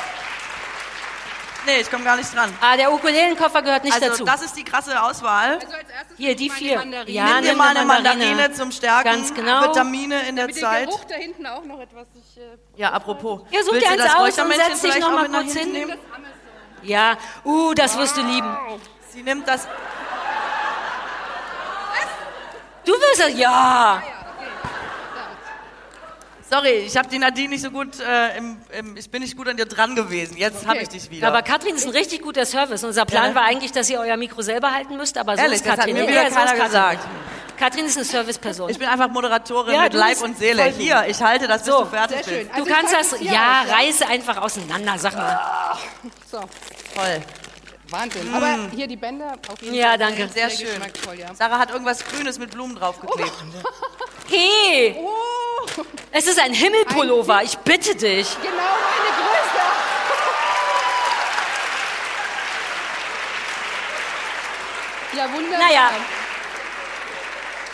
[1.68, 2.50] Nee, ich komme gar nicht dran.
[2.62, 4.24] Ah, der Ukulelenkoffer gehört nicht Also dazu.
[4.24, 5.56] das ist die krasse Auswahl.
[5.56, 6.78] Also als erstes Hier, die vier.
[6.78, 7.10] Mandarine.
[7.10, 8.24] Ja, Nimm dir mal eine Mandarine.
[8.24, 9.04] Mandarine zum Stärken.
[9.04, 9.64] Ganz genau.
[9.64, 10.86] Vitamine in der Mit Zeit.
[10.88, 12.06] Geruch da hinten auch noch etwas.
[12.14, 13.42] Ich, äh, Ja, apropos.
[13.50, 15.30] Ja, such Willst dir du eins das aus und setz dich vielleicht noch mal mit
[15.32, 15.88] nach kurz hinten hin.
[15.88, 16.00] nehmen?
[16.84, 18.56] Ja, uh, das wirst du lieben.
[19.10, 19.68] Sie nimmt das.
[22.86, 24.02] Du wirst es, ja.
[26.50, 29.48] Sorry, ich habe die Nadine nicht so gut, äh, im, im, ich bin nicht gut
[29.48, 30.36] an dir dran gewesen.
[30.38, 31.28] Jetzt habe ich dich wieder.
[31.28, 32.82] Aber Katrin ist ein richtig guter Service.
[32.84, 35.56] Unser Plan Ja, war eigentlich, dass ihr euer Mikro selber halten müsst, aber so Ehrlich,
[35.56, 35.94] ist das hat Katrin.
[35.96, 36.66] mir wieder ja, so keiner ist Katrin.
[36.66, 37.08] gesagt.
[37.58, 38.70] Katrin ist eine Serviceperson.
[38.70, 40.62] ich bin einfach Moderatorin Ja, mit du Leib und Seele.
[40.66, 41.80] Hier, ich halte das, bis So.
[41.82, 42.46] du fertig Sehr schön.
[42.46, 42.50] bist.
[42.50, 45.38] Du Also ich kannst das, ja, reiße einfach auseinander, sag mal.
[46.30, 47.22] so, Toll.
[47.90, 48.34] Wahnsinn.
[48.34, 50.28] Aber hier die Bänder auf jeden Ja, Fall danke.
[50.28, 50.82] Sehr sehr schön.
[51.18, 51.34] ja.
[51.34, 53.32] Sarah hat irgendwas Grünes mit Blumen draufgeklebt.
[54.28, 58.28] Hey, Oh, es ist ein Himmelpullover, ich bitte dich.
[58.42, 59.62] genau meine Größe.
[65.16, 65.58] Ja, wunderbar.
[65.66, 65.90] Naja.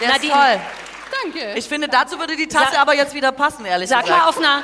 [0.01, 0.33] Der ist Nadine.
[0.33, 0.61] toll.
[1.23, 1.59] Danke.
[1.59, 4.21] Ich finde, dazu würde die Tasse Sa- aber jetzt wieder passen, ehrlich Sag gesagt.
[4.21, 4.63] mal auf einer,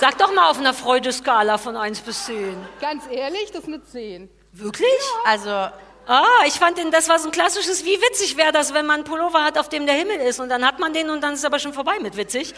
[0.00, 2.56] Sag doch mal auf einer Freudeskala von 1 bis 10.
[2.80, 4.30] Ganz ehrlich, das ist eine 10.
[4.52, 4.86] Wirklich?
[5.26, 5.68] Also,
[6.06, 8.96] Ah, ich fand den, das war so ein klassisches, wie witzig wäre das, wenn man
[8.96, 11.34] einen Pullover hat, auf dem der Himmel ist und dann hat man den und dann
[11.34, 12.52] ist aber schon vorbei mit witzig.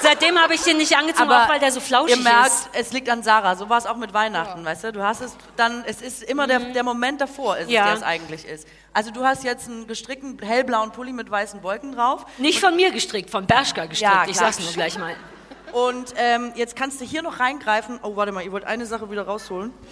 [0.00, 2.68] Seitdem habe ich den nicht angezogen, aber auch weil der so flauschig ihr merkt, ist.
[2.72, 3.54] es liegt an Sarah.
[3.54, 4.92] So war es auch mit Weihnachten, weißt du?
[4.94, 7.82] Du hast es dann, es ist immer der, der Moment davor, ist Ja.
[7.82, 8.66] es, der es eigentlich ist.
[8.92, 12.26] Also du hast jetzt einen gestrickten hellblauen Pulli mit weißen Wolken drauf.
[12.38, 14.12] Nicht von mir gestrickt, von Bershka gestrickt.
[14.12, 15.14] Ja, ich sag's nur gleich mal.
[15.72, 17.98] Und ähm, jetzt kannst du hier noch reingreifen.
[18.02, 19.72] Oh, warte mal, ihr wollt eine Sache wieder rausholen.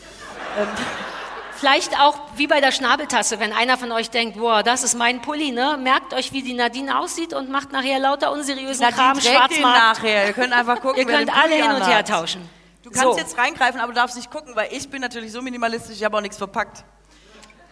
[1.57, 5.21] Vielleicht auch wie bei der Schnabeltasse, wenn einer von euch denkt, boah, das ist mein
[5.21, 5.79] Pulli, ne?
[5.79, 9.79] Merkt euch, wie die Nadine aussieht und macht nachher lauter unseriösen Nadine Kram, Schwarzmarkt.
[10.03, 10.27] nachher.
[10.29, 12.49] Ihr könnt einfach gucken, Ihr könnt den alle hin und her tauschen.
[12.83, 13.19] Du kannst So.
[13.19, 16.16] jetzt reingreifen, aber du darfst nicht gucken, weil ich bin natürlich so minimalistisch, ich habe
[16.16, 16.83] auch nichts verpackt.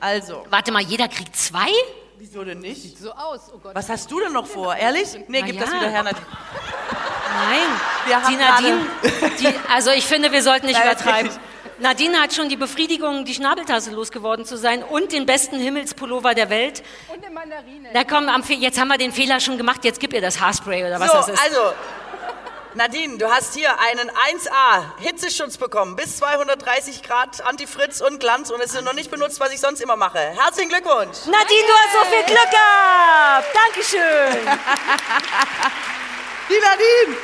[0.00, 1.70] Also, Warte mal, jeder kriegt zwei?
[2.18, 2.98] wieso denn nicht?
[2.98, 3.74] So aus, oh Gott.
[3.74, 4.76] Was hast du denn noch vor?
[4.76, 5.14] Ehrlich?
[5.28, 5.62] Nee, Na gib ja.
[5.62, 6.26] das wieder her, Nadine.
[7.34, 7.80] Nein.
[8.06, 8.86] Wir haben die Nadine,
[9.38, 11.30] die, also ich finde, wir sollten nicht Nein, übertreiben.
[11.30, 11.48] wirklich.
[11.80, 16.50] Nadine hat schon die Befriedigung, die Schnabeltasse losgeworden zu sein und den besten Himmelspullover der
[16.50, 16.82] Welt.
[17.06, 17.90] Und eine Mandarine.
[17.92, 18.28] Na komm,
[18.60, 21.16] jetzt haben wir den Fehler schon gemacht, jetzt gib ihr das Haarspray oder was so,
[21.18, 21.44] das ist.
[21.44, 21.72] also,
[22.74, 28.60] Nadine, du hast hier einen 1A Hitzeschutz bekommen, bis 230 Grad Antifritz und Glanz und
[28.60, 30.18] es ist noch nicht benutzt, was ich sonst immer mache.
[30.18, 31.18] Herzlichen Glückwunsch!
[31.26, 33.46] Nadine, du hast so viel Glück gehabt.
[33.54, 34.48] Dankeschön.
[36.48, 37.16] Die Nadine!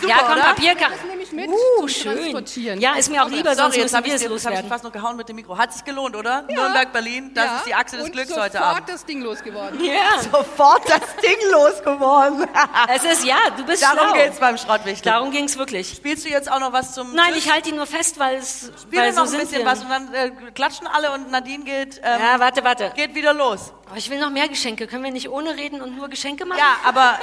[0.00, 0.42] Super, ja, komm, oder?
[0.42, 0.92] Papier kann.
[0.92, 2.14] Das nehme ich mit Uh, schön.
[2.16, 2.80] Transportieren.
[2.80, 4.84] Ja, ist mir auch lieber, sonst Sorry, jetzt müssen habe wir ich, es jetzt fast
[4.84, 5.58] noch gehauen mit dem Mikro.
[5.58, 6.42] Hat sich gelohnt, oder?
[6.42, 8.88] Nürnberg, Berlin, das Ja, ist die Achse des und Glücks sofort heute Abend.
[8.88, 9.82] das Ding losgeworden.
[9.84, 12.46] Ja, Sofort das Ding losgeworden.
[12.94, 14.12] es ist, ja, du bist Darum schlau.
[14.12, 15.10] geht's beim Schrottwichtel.
[15.10, 15.88] Darum ging's wirklich.
[15.96, 17.46] Spielst du jetzt auch noch was zum Nein, Tisch?
[17.46, 19.66] ich halte ihn nur fest, weil es, Spiel weil noch so ein sind bisschen wir.
[19.66, 22.92] was und dann äh, klatschen alle und Nadine geht, ähm, Ja, warte, warte.
[22.94, 23.72] geht wieder los.
[23.90, 24.86] Oh, ich will noch mehr Geschenke.
[24.86, 26.58] Können wir nicht ohne reden und nur Geschenke machen?
[26.58, 27.18] Ja, aber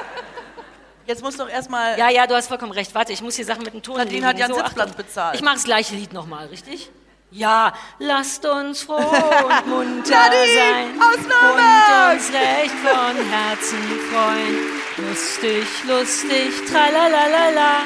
[1.05, 1.97] jetzt muss doch erstmal...
[1.97, 2.93] Ja, ja, du hast vollkommen recht.
[2.95, 5.05] Warte, ich muss hier Sachen mit dem Ton Nadine hat ja einen So, Sitzplatz Achtung.
[5.05, 5.35] bezahlt.
[5.35, 6.89] Ich mache das gleiche Lied nochmal, richtig?
[7.31, 12.11] Ja, lasst uns froh und munter sein aus Nürnberg!
[12.11, 13.79] und uns recht von Herzen
[14.11, 15.09] freuen.
[15.09, 17.79] Lustig, lustig, tralalala,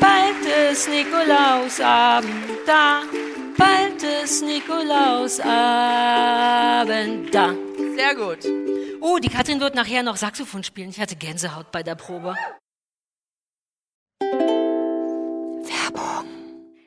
[0.00, 2.34] bald ist Nikolausabend
[2.66, 3.02] da,
[3.60, 7.54] bald ist Nikolausabend da.
[7.96, 8.38] Sehr gut.
[9.00, 10.88] Oh, die Katrin wird nachher noch Saxophon spielen.
[10.90, 12.34] Ich hatte Gänsehaut bei der Probe.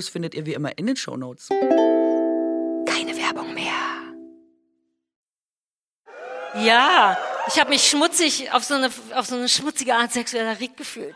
[0.00, 1.48] findet ihr wie immer in den Shownotes.
[1.48, 3.72] Keine Werbung mehr.
[6.56, 7.16] Ja,
[7.48, 11.14] ich habe mich schmutzig auf so, eine, auf so eine schmutzige Art sexuell erregt gefühlt.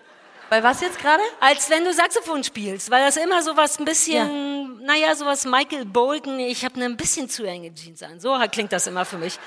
[0.50, 1.22] Bei was jetzt gerade?
[1.40, 5.44] Als wenn du Saxophon spielst, weil das immer so was ein bisschen, naja, so was
[5.44, 8.18] Michael Bolton, ich habe eine ein bisschen zu enge Jeans an.
[8.18, 9.38] So klingt das immer für mich.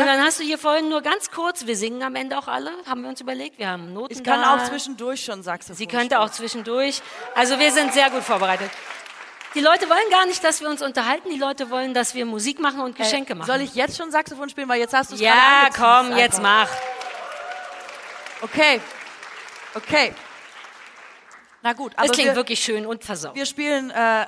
[0.00, 2.72] Und dann hast du hier vorhin nur ganz kurz, wir singen am Ende auch alle,
[2.86, 4.54] haben wir uns überlegt, wir haben Noten Ich kann da.
[4.56, 7.00] auch zwischendurch schon Saxophon Sie könnte auch zwischendurch.
[7.34, 8.70] Also wir sind sehr gut vorbereitet.
[9.54, 11.30] Die Leute wollen gar nicht, dass wir uns unterhalten.
[11.30, 13.46] Die Leute wollen, dass wir Musik machen und Geschenke machen.
[13.46, 16.68] Soll ich jetzt schon Saxophon spielen, weil jetzt hast du es Ja, komm, jetzt einfach.
[16.68, 16.70] mach.
[18.42, 18.80] Okay,
[19.74, 20.12] okay.
[21.62, 23.34] Na gut, aber Es klingt wir, wirklich schön und versaut.
[23.36, 24.26] wir spielen, äh,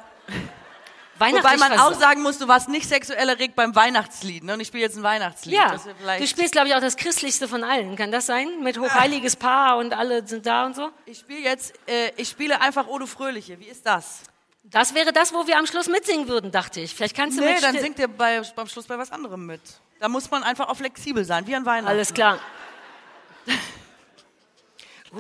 [1.19, 4.45] wobei man auch sagen muss, du warst nicht sexuell erregt beim Weihnachtslied.
[4.45, 4.55] Ne?
[4.55, 5.55] Und ich spiele jetzt ein Weihnachtslied.
[5.55, 5.77] ja,
[6.19, 7.97] du spielst, glaube ich, auch das christlichste von allen.
[7.97, 8.63] Kann das sein?
[8.63, 10.91] Mit hochheiliges Paar und alle sind da und so?
[11.07, 13.59] ich spiele jetzt, äh, ich spiele einfach Odo Fröhliche.
[13.61, 14.21] Wie ist das?
[14.65, 16.95] Das wäre das, wo wir am Schluss mitsingen würden, dachte ich.
[16.95, 19.61] Vielleicht kannst du Nee, mit dann singt ihr bei, beim Schluss bei was anderem mit.
[20.01, 21.89] Da muss man einfach auch flexibel sein, wie an Weihnachten.
[21.89, 22.41] Alles klar.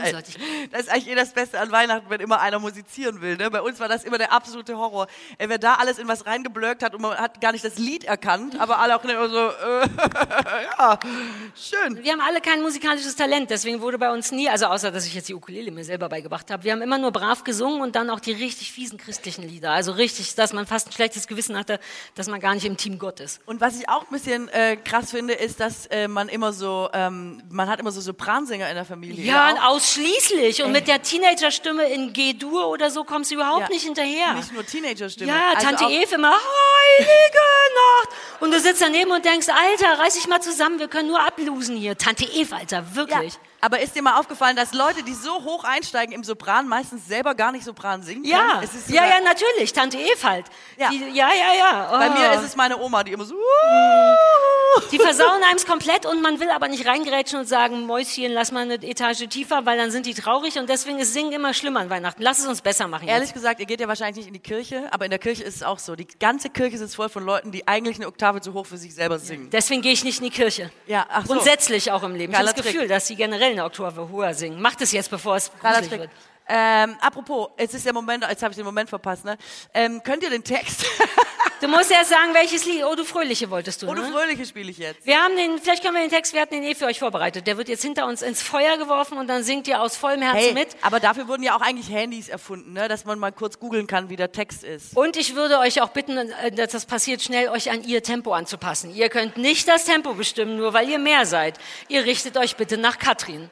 [0.04, 3.36] Sollte ich Das ist eigentlich eh das Beste an Weihnachten, wenn immer einer musizieren will.
[3.36, 3.50] Ne?
[3.50, 5.06] Bei uns war das immer der absolute Horror.
[5.38, 8.04] Ey, wer da alles in was reingeblöckt hat und man hat gar nicht das Lied
[8.04, 9.88] erkannt, aber alle auch immer so, äh,
[10.78, 10.98] ja,
[11.54, 12.02] schön.
[12.02, 15.14] Wir haben alle kein musikalisches Talent, deswegen wurde bei uns nie, also außer dass ich
[15.14, 18.10] jetzt die Ukulele mir selber beigebracht habe, wir haben immer nur brav gesungen und dann
[18.10, 19.70] auch die richtig fiesen christlichen Lieder.
[19.72, 21.80] Also richtig, dass man fast ein schlechtes Gewissen hatte,
[22.14, 23.40] dass man gar nicht im Team Gott ist.
[23.46, 26.88] Und was ich auch ein bisschen äh, krass finde, ist, dass äh, man immer so,
[26.92, 29.24] ähm, man hat immer so Sopransänger in der Familie.
[29.24, 29.76] Ja, Ihr auch?
[29.86, 30.62] Ausschließlich.
[30.62, 33.68] Und mit der Teenagerstimme in G-Dur oder so kommst du überhaupt Ja.
[33.68, 34.34] nicht hinterher.
[34.34, 35.30] Nicht nur Teenagerstimme.
[35.30, 37.38] Ja, Also Tante Eve immer, heilige
[37.74, 38.08] Nacht.
[38.40, 41.76] Und du sitzt daneben und denkst, Alter, reiß dich mal zusammen, wir können nur ablosen
[41.76, 41.96] hier.
[41.96, 43.34] Tante Eve, Alter, Ja, wirklich.
[43.66, 47.34] Aber ist dir mal aufgefallen, dass Leute, die so hoch einsteigen im Sopran, meistens selber
[47.34, 48.32] gar nicht Sopran singen können?
[48.32, 50.46] Ja, Es ist ja, ja, natürlich, Tante Eve halt.
[50.76, 50.90] Ja.
[50.90, 51.90] Die, ja, ja, ja.
[51.92, 51.98] Oh.
[51.98, 53.34] Bei mir ist es meine Oma, die immer so.
[54.92, 58.60] Die versauen einem komplett und man will aber nicht reingrätschen und sagen, Mäuschen, lass mal
[58.60, 61.88] eine Etage tiefer, weil dann sind die traurig und deswegen ist Singen immer schlimmer an
[61.88, 62.22] Weihnachten.
[62.22, 63.08] Lass es uns besser machen.
[63.08, 63.34] Ehrlich Jetzt.
[63.34, 65.62] gesagt, ihr geht ja wahrscheinlich nicht in die Kirche, aber in der Kirche ist es
[65.62, 65.96] auch so.
[65.96, 68.94] Die ganze Kirche sitzt voll von Leuten, die eigentlich eine Oktave zu hoch für sich
[68.94, 69.48] selber singen.
[69.50, 70.70] Deswegen gehe ich nicht in die Kirche.
[70.86, 71.32] Ja, ach so.
[71.32, 72.34] Grundsätzlich auch im Leben.
[72.34, 72.66] Ich habe das.
[72.66, 74.60] Gefühl, dass sie generell eine Oktave höher singen.
[74.60, 76.10] Macht es jetzt, bevor es gruselig wird.
[76.48, 79.36] Ähm, apropos, jetzt ist der Moment, jetzt habe ich den Moment verpasst, ne?
[79.74, 80.84] Ähm, könnt ihr den Text?
[81.60, 82.84] Du musst erst sagen, welches Lied.
[82.84, 84.12] Oh, du Fröhliche wolltest du, Ohne ne?
[84.12, 85.06] Fröhliche spiele ich jetzt.
[85.06, 87.46] Wir haben den, vielleicht können wir den Text, wir hatten den eh für euch vorbereitet.
[87.46, 90.38] Der wird jetzt hinter uns ins Feuer geworfen und dann singt ihr aus vollem Herzen
[90.38, 90.76] Hey, mit.
[90.82, 92.88] aber dafür wurden ja auch eigentlich Handys erfunden, ne?
[92.88, 94.94] dass man mal kurz googeln kann, wie der Text ist.
[94.96, 98.34] Und ich würde euch auch bitten, äh, dass das passiert schnell, euch an ihr Tempo
[98.34, 98.94] anzupassen.
[98.94, 101.58] Ihr könnt nicht das Tempo bestimmen, nur weil ihr mehr seid.
[101.88, 103.50] Ihr richtet euch bitte nach Katrin.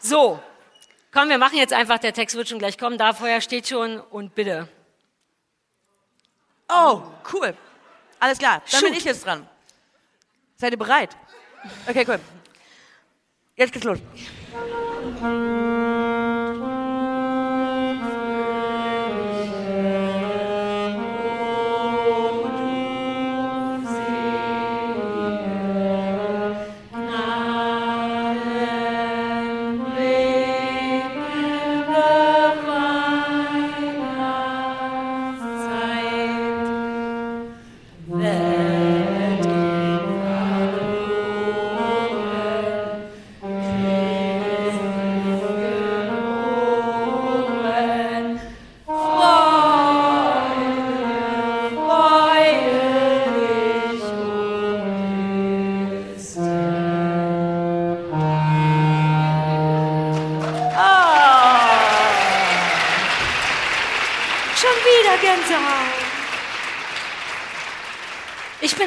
[0.00, 0.38] So.
[1.14, 4.00] Komm, wir machen jetzt einfach, der Text wird schon gleich kommen, da vorher steht schon
[4.00, 4.68] und bitte.
[6.68, 7.56] Oh, cool.
[8.18, 8.98] Alles klar, dann bin Shoot.
[8.98, 9.48] ich jetzt dran.
[10.56, 11.16] Seid ihr bereit?
[11.86, 12.18] Okay, cool.
[13.54, 14.00] Jetzt geht's los.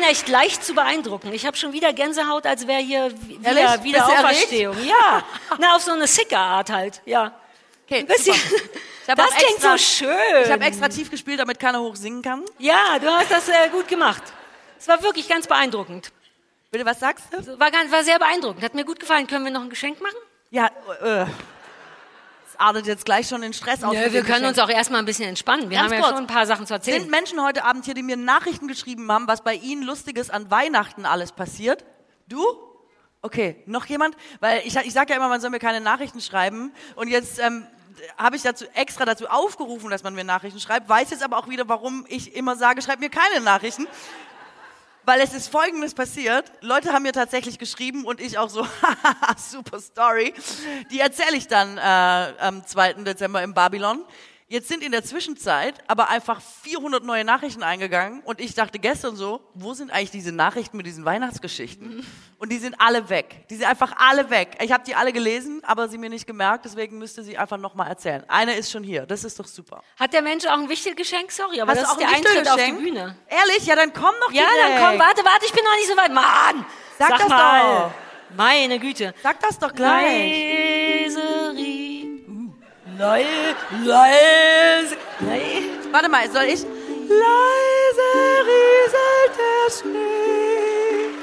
[0.09, 1.31] Echt leicht zu beeindrucken.
[1.33, 3.63] Ich habe schon wieder Gänsehaut, als wäre hier wi- Ehrlich?
[3.63, 4.03] wieder, Bist wieder du?
[4.05, 4.77] Auferstehung.
[4.85, 5.23] Ja,
[5.59, 7.01] na auf so eine sicke Art halt.
[7.05, 7.33] Ja.
[7.85, 8.37] Okay, das klingt
[9.51, 10.09] extra- so schön.
[10.43, 12.43] Ich habe extra tief gespielt, damit keiner hoch singen kann.
[12.59, 14.23] Ja, du hast das äh, gut gemacht.
[14.79, 16.11] Es war wirklich ganz beeindruckend.
[16.69, 17.59] Bitte, was sagst du?
[17.59, 18.61] War, ganz, war sehr beeindruckend.
[18.63, 19.25] Hat mir gut gefallen.
[19.25, 20.17] Können wir noch ein Geschenk machen?
[20.51, 20.67] Ja,
[21.01, 21.25] äh.
[22.59, 23.93] Artet jetzt gleich schon in Stress aus.
[23.93, 24.47] Nö, wir können Geschenk.
[24.47, 25.69] uns auch erstmal ein bisschen entspannen.
[25.69, 26.11] Wir Ganz haben ja kurz.
[26.11, 27.01] schon ein paar Sachen zu erzählen.
[27.01, 30.49] Sind Menschen heute Abend hier, die mir Nachrichten geschrieben haben, was bei ihnen Lustiges an
[30.51, 31.85] Weihnachten alles passiert?
[32.27, 32.43] Du?
[33.21, 34.15] Okay, noch jemand?
[34.39, 36.71] Weil ich, ich sage ja immer, man soll mir keine Nachrichten schreiben.
[36.95, 37.65] Und jetzt ähm,
[38.17, 40.87] habe ich dazu extra dazu aufgerufen, dass man mir Nachrichten schreibt.
[40.87, 43.87] Weiß jetzt aber auch wieder, warum ich immer sage, schreib mir keine Nachrichten.
[45.07, 46.51] Weil es ist Folgendes passiert.
[46.59, 48.67] Leute haben mir tatsächlich geschrieben und ich auch so,
[49.37, 50.33] super Story.
[50.91, 52.91] Die erzähle ich dann äh, am 2.
[53.05, 54.03] Dezember im Babylon.
[54.49, 59.17] Jetzt sind in der Zwischenzeit aber einfach 400 neue Nachrichten eingegangen und ich dachte gestern
[59.17, 62.05] so, wo sind eigentlich diese Nachrichten mit diesen Weihnachtsgeschichten?
[62.39, 63.45] Und die sind alle weg.
[63.49, 64.57] Die sind einfach alle weg.
[64.61, 67.89] Ich habe die alle gelesen, aber sie mir nicht gemerkt, deswegen müsste sie einfach nochmal
[67.89, 68.23] erzählen.
[68.29, 69.83] Eine ist schon hier, das ist doch super.
[69.99, 71.29] Hat der Mensch auch ein Wichtelgeschenk?
[71.29, 72.71] Sorry, aber Hast das du auch ist der ein Eintritt auf die?
[72.71, 73.17] Bühne.
[73.27, 73.65] Ehrlich?
[73.65, 74.61] Ja, dann komm doch Ja, direkt.
[74.81, 76.13] dann komm, warte, warte, ich bin noch nicht so weit.
[76.13, 76.65] Mann!
[76.97, 77.89] Sag das mal.
[77.89, 77.91] doch.
[78.37, 79.13] Meine Güte.
[79.21, 81.03] Sag das doch gleich.
[81.05, 81.53] Leise
[82.97, 85.91] Leise, leise, leise.
[85.91, 86.63] Warte mal, soll ich?
[86.63, 88.09] Leise
[88.49, 91.13] rieselt der Schnee,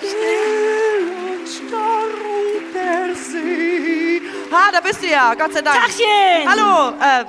[0.00, 4.20] still und starr ruht der See.
[4.50, 5.76] Ha, da bist du ja, Gott sei Dank.
[5.76, 6.48] Tachchen!
[6.48, 7.24] Hallo, äh,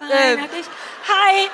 [0.00, 0.66] Nein, hab ich.
[1.08, 1.48] Hi,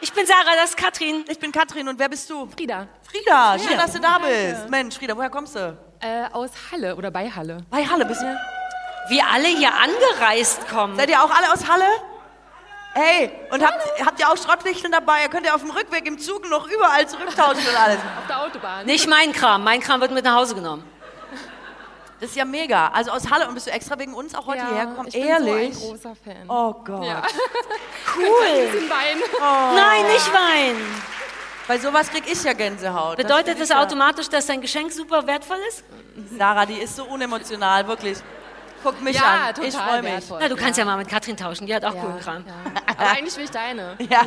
[0.00, 1.24] ich bin Sarah, das ist Katrin.
[1.28, 2.46] ich bin Katrin und wer bist du?
[2.46, 2.88] Frieda.
[3.02, 4.70] Frieda, schön, dass du da bist.
[4.70, 5.76] Mensch, Frieda, woher kommst du?
[6.00, 7.58] Äh, aus Halle oder bei Halle.
[7.70, 8.36] Bei Halle bist du.
[9.08, 10.96] Wir alle hier angereist kommen.
[10.96, 11.84] Seid ihr auch alle aus Halle?
[12.94, 15.22] Hey, und habt, habt ihr auch Schrottwichteln dabei?
[15.22, 17.96] Ihr könnt ja auf dem Rückweg im Zug noch überall zurücktauschen und alles.
[17.98, 18.86] Auf der Autobahn.
[18.86, 20.84] Nicht mein Kram, mein Kram wird mit nach Hause genommen.
[22.20, 22.88] Das ist ja mega.
[22.88, 25.08] Also aus Halle und bist du extra wegen uns auch heute ja, hierher gekommen?
[25.08, 25.76] ich bin Ehrlich?
[25.76, 26.48] so ein großer Fan.
[26.48, 27.04] oh Gott.
[27.04, 27.22] Ja.
[28.16, 28.70] Cool.
[28.72, 29.18] Den Wein.
[29.74, 31.02] Nein, nicht weinen.
[31.66, 33.16] Bei sowas krieg ich ja Gänsehaut.
[33.16, 35.82] Bedeutet das ja- automatisch, dass dein Geschenk super wertvoll ist?
[36.38, 38.18] Sarah, die ist so unemotional, wirklich.
[38.84, 39.54] Guck mich Ja, an.
[39.54, 40.12] total ich freue mich.
[40.12, 40.38] wertvoll.
[40.42, 42.44] Na, du kannst ja mal mit Katrin tauschen, die hat auch Ja, coolen Kram.
[42.46, 42.52] Ja.
[42.96, 43.96] Aber eigentlich will ich deine.
[44.10, 44.22] Ja.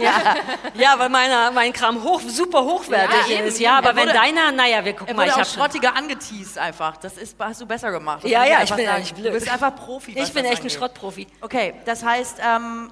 [0.74, 3.56] Ja, weil meiner, mein Kram hoch, super hochwertig Ja, ist.
[3.56, 3.64] eben.
[3.64, 5.48] Ja, aber Er wenn wurde- deiner, naja, wir Er gucken mal, wurde ich auch hab
[5.48, 5.62] schon.
[5.62, 6.98] schrottiger angeteased einfach.
[6.98, 8.24] Das ist, hast du besser gemacht.
[8.24, 9.02] Das Ja, ja, ich bin ja sagen.
[9.02, 9.28] nicht blöd.
[9.28, 10.12] Du bist einfach Profi.
[10.20, 10.70] Ich bin echt ein.
[10.70, 11.28] Schrottprofi.
[11.42, 12.92] Okay, das heißt, ähm,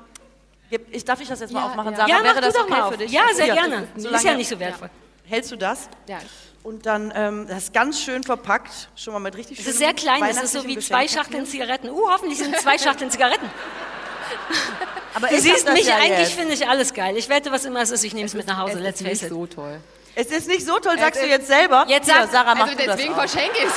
[0.91, 1.97] ich, darf ich das jetzt mal Ja, aufmachen, ja.
[1.97, 2.09] Sarah?
[2.09, 2.97] Ja, mach Wäre du das doch okay mal für auf.
[2.97, 3.11] dich?
[3.11, 3.87] Ja, sehr gerne.
[3.95, 4.89] Ist ja nicht so wertvoll.
[5.27, 5.89] Hältst du das?
[6.07, 6.19] Ja.
[6.65, 9.93] Und dann, ähm, das ist ganz schön verpackt, schon mal mit richtig Es ist sehr
[9.93, 11.91] klein, es ist so wie zwei Schachteln Zigaretten.
[11.91, 13.45] Uh, hoffentlich sind es zwei Schachteln Zigaretten.
[15.13, 17.15] Aber Du ich siehst mich, ja eigentlich finde ich alles geil.
[17.17, 18.79] Ich wette, was immer es ist, ich nehme es mit nach Hause.
[18.79, 19.29] Let's Ist nicht face it.
[19.29, 19.79] so toll.
[20.15, 21.85] Es ist nicht so toll, sagst Äh, du jetzt selber.
[21.87, 23.73] Jetzt sag- Sarah, mach Also du das deswegen verschenke ich es.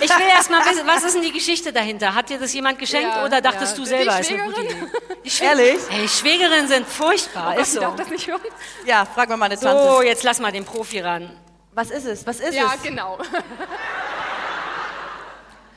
[0.00, 2.14] Ich will erst mal wissen, was ist denn die Geschichte dahinter?
[2.14, 3.78] Hat dir das jemand geschenkt Ja, oder dachtest ja.
[3.78, 4.86] du selber, Die ist eine gute Schwägerin.
[4.86, 5.16] Idee?
[5.24, 5.78] Die Schwä- Ehrlich?
[5.90, 7.80] Ey, Schwägerinnen sind furchtbar, ist Ich so.
[7.80, 8.40] darf das nicht hören.
[8.86, 9.82] Ja, frag mal meine Tante.
[9.82, 11.30] So, jetzt lass mal den Profi ran.
[11.72, 12.26] Was ist es?
[12.26, 12.82] Was ist Ja, es?
[12.82, 13.18] genau.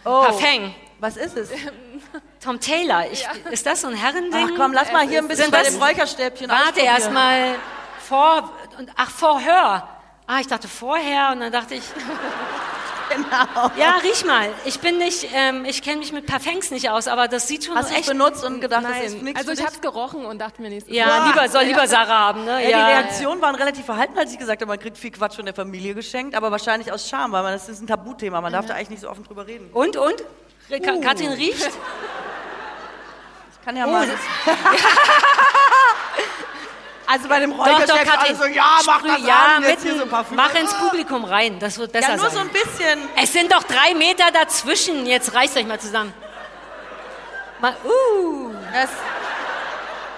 [0.07, 0.73] Oh, Parfum.
[0.99, 1.49] was ist es?
[2.43, 3.05] Tom Taylor.
[3.11, 4.49] Ich, Ist das so ein Herrending?
[4.53, 7.55] Ach komm, lass mal hier ein bisschen Sind bei dem Räucherstäbchen Warte erst mal
[8.07, 9.87] vor und ach vorher.
[10.27, 11.83] Ah, ich dachte vorher und dann dachte ich.
[13.09, 13.71] Genau.
[13.77, 14.49] Ja, riech mal.
[14.65, 17.75] Ich bin nicht, ähm, ich kenne mich mit Parfums nicht aus, aber das sieht schon
[17.75, 18.09] Hast du es echt.
[18.09, 19.23] benutzt und gedacht, das ist Nein.
[19.25, 20.87] nichts Also für ich habe es gerochen und dachte mir nicht.
[20.89, 21.27] Ja, Boah.
[21.27, 22.69] lieber soll lieber Sarah haben, ne?
[22.69, 25.45] Ja, die Reaktionen waren relativ verhalten, als ich gesagt habe, man kriegt viel Quatsch von
[25.45, 28.65] der Familie geschenkt, aber wahrscheinlich aus Scham, weil man, das ist ein Tabuthema, man darf
[28.65, 29.69] da eigentlich nicht so offen drüber reden.
[29.73, 30.21] Und und?
[30.21, 30.79] Uh.
[30.81, 31.69] Ka Katrin riecht?
[33.51, 34.07] Ich kann ja Oh, mal...
[37.07, 38.35] also bei dem Doch, doch, Räucherstäbchen Katrin.
[38.35, 41.59] alle so, ja, mach das ja, an, jetzt hier mitten, so mach ins Publikum rein,
[41.59, 42.47] das wird besser Ja, nur so sein.
[42.47, 43.09] ein bisschen.
[43.15, 46.13] es sind doch drei Meter dazwischen, jetzt reißt euch mal zusammen.
[47.61, 48.89] Mal, uh, Das,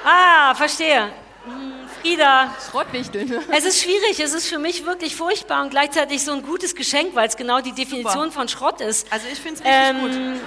[0.03, 1.09] ah, verstehe.
[1.45, 3.43] Hm, Frieda, Schrottwichteln.
[3.51, 7.15] es ist schwierig, es ist für mich wirklich furchtbar und gleichzeitig so ein gutes Geschenk,
[7.15, 9.11] weil es genau die Definition von Schrott ist.
[9.11, 10.41] also ich finde es richtig gut.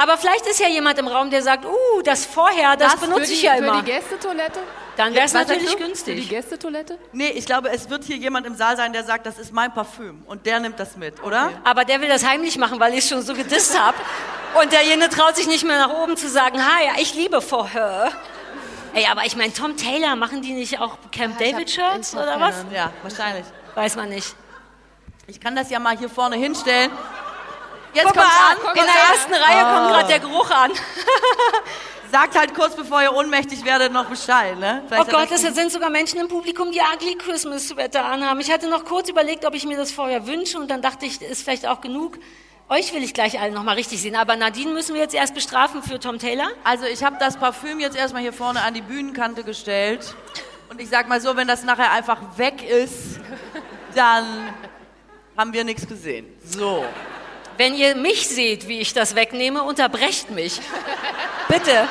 [0.00, 3.26] Aber vielleicht ist ja jemand im Raum, der sagt, uh, das vorher, das, Das benutze
[3.26, 3.82] für ich die, ja Für immer.
[3.82, 4.60] die Gästetoilette?
[4.96, 5.70] Dann wäre es natürlich du?
[5.72, 6.28] Für die günstig.
[6.30, 6.98] Gästetoilette?
[7.12, 9.74] Nee, ich glaube, es wird hier jemand im Saal sein, der sagt, das ist mein
[9.74, 10.22] Parfüm.
[10.26, 11.52] Und der nimmt das mit, oder?
[11.64, 13.98] Aber der will das heimlich machen, weil ich es schon so gedisst habe.
[14.60, 18.10] Und derjenige traut sich nicht mehr nach oben zu sagen, hi, ich liebe vorher.
[18.94, 22.40] Ey, aber ich meine, Tom Taylor, machen die nicht auch Camp Ja, David Shirts oder
[22.40, 22.64] was?
[22.72, 23.44] Ja, wahrscheinlich.
[23.74, 24.34] Weiß man nicht.
[25.26, 26.90] Ich kann das ja mal hier vorne hinstellen.
[27.92, 28.58] Jetzt Guck kommt's an, an.
[28.62, 29.12] guck in der an.
[29.12, 29.92] ersten Reihe kommt Oh.
[29.92, 30.70] gerade der Geruch an.
[32.12, 34.82] Sagt halt kurz bevor ihr ohnmächtig werdet noch Bescheid, ne?
[34.82, 38.04] Oh Vielleicht hat Gott, das- es sind sogar Menschen im Publikum, die Ugly Christmas Sweater
[38.04, 38.40] anhaben.
[38.40, 41.20] Ich hatte noch kurz überlegt, ob ich mir das vorher wünsche und dann dachte ich,
[41.22, 42.18] ist vielleicht auch genug.
[42.68, 44.14] Euch will ich gleich alle nochmal richtig sehen.
[44.16, 46.48] Aber Nadine müssen wir jetzt erst bestrafen für Tom Taylor.
[46.64, 50.14] Also ich habe das Parfüm jetzt erstmal hier vorne an die Bühnenkante gestellt.
[50.68, 53.18] Und ich sag mal so, wenn das nachher einfach weg ist,
[53.96, 54.52] dann
[55.36, 56.26] haben wir nichts gesehen.
[56.44, 56.84] So.
[57.60, 60.60] Wenn ihr mich seht, wie ich das wegnehme, unterbrecht mich.
[61.48, 61.86] Bitte.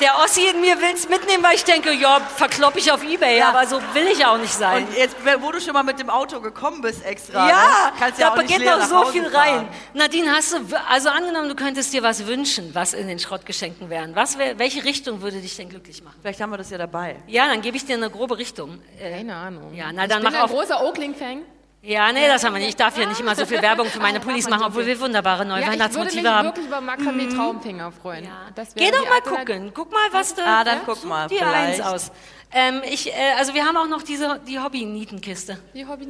[0.00, 3.50] Der Ossi in mir will's mitnehmen, weil ich denke, ja, verklopp ich auf Ebay, Ja.
[3.50, 4.84] aber so will ich auch nicht sein.
[4.88, 7.92] Und jetzt, wo du schon mal mit dem Auto gekommen bist extra, ja, ne?
[8.00, 9.58] kannst ja da auch nicht geht noch so viel fahren.
[9.60, 9.68] rein.
[9.94, 10.58] Nadine, hast du,
[10.90, 14.16] also angenommen, du könntest dir was wünschen, was in den Schrottgeschenken wären.
[14.16, 16.16] Was wär, welche Richtung würde dich denn glücklich machen?
[16.20, 17.16] Vielleicht haben wir das ja dabei.
[17.28, 18.82] Ja, dann gebe ich dir eine grobe Richtung.
[19.00, 19.72] Äh, Keine Ahnung.
[19.74, 21.42] Ja, na, dann ich bin mach ein auf- großer Oakling-Fan.
[21.84, 22.70] Ja, nee, das haben wir nicht.
[22.70, 25.44] Ich darf ja nicht immer so viel Werbung für meine Pullis machen, obwohl wir wunderbare
[25.44, 26.48] neue Ja, ich würde mich Weihnachtsmotive haben.
[26.48, 28.28] wirklich über Makramee Traumfinger freuen.
[28.54, 29.70] Das wäre Geh doch mal gucken.
[29.74, 30.42] Guck mal, was da.
[30.60, 31.80] Ah, dann guck mal, Die vielleicht.
[31.80, 32.10] eins aus.
[32.52, 35.58] Ähm, ich, äh, also wir haben auch noch diese die Hobby-Nietenkiste.
[35.74, 36.04] Die Hobby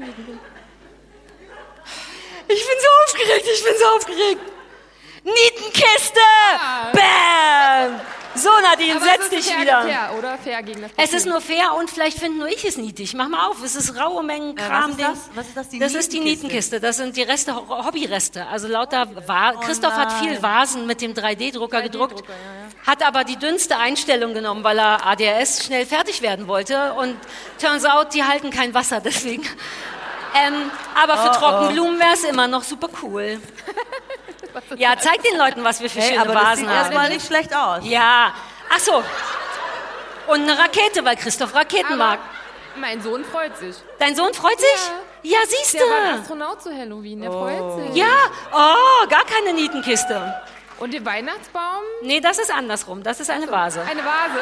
[2.46, 4.53] Ich bin so aufgeregt, ich bin so aufgeregt.
[5.24, 6.20] Nietenkiste!
[6.60, 6.92] Ah.
[6.92, 8.00] Bam!
[8.36, 9.82] So, Nadine, Aber setz es ist dich fair, wieder.
[9.82, 10.38] Fair, oder?
[10.38, 13.14] Fair gegen das Es ist nur fair und vielleicht finde nur ich es niedlich.
[13.14, 14.90] Mach mal auf, es ist raue Mengen Äh, was Kram.
[14.90, 15.18] ist das?
[15.36, 16.44] Was ist das, die das ist die Nietenkiste?
[16.46, 16.80] Nietenkiste.
[16.80, 18.44] Das sind die Reste, Ho- Hobbyreste.
[18.48, 22.24] Also lauter Va Christoph hat viel Vasen mit dem 3D-Drucker gedruckt,
[22.84, 26.92] hat aber die dünnste Einstellung genommen, weil er ADHS schnell fertig werden wollte.
[26.94, 27.16] Und
[27.60, 29.44] turns out, die halten kein Wasser, deswegen.
[30.44, 30.70] Ähm,
[31.00, 33.40] aber für Trockenblumen wäre es immer noch super cool.
[34.76, 36.76] Ja, zeig den Leuten, was wir für Hey, schöne aber das Vasen sieht haben.
[36.76, 37.80] erstmal nicht schlecht aus.
[37.84, 38.32] Ja,
[38.72, 39.02] ach so.
[40.26, 42.18] Und eine Rakete, weil Christoph Raketen mag.
[42.76, 43.76] Mein Sohn freut sich.
[43.98, 44.90] Dein Sohn freut sich?
[45.22, 46.20] Ja, siehst Der war ein du.
[46.22, 47.20] Astronaut zu Halloween.
[47.22, 47.94] Der freut sich.
[47.96, 48.06] Ja,
[48.52, 50.34] oh, gar keine Nietenkiste.
[50.78, 51.82] Und den Weihnachtsbaum?
[52.02, 53.02] Nee, das ist andersrum.
[53.02, 53.80] Das ist eine Vase.
[53.88, 54.40] Eine Vase.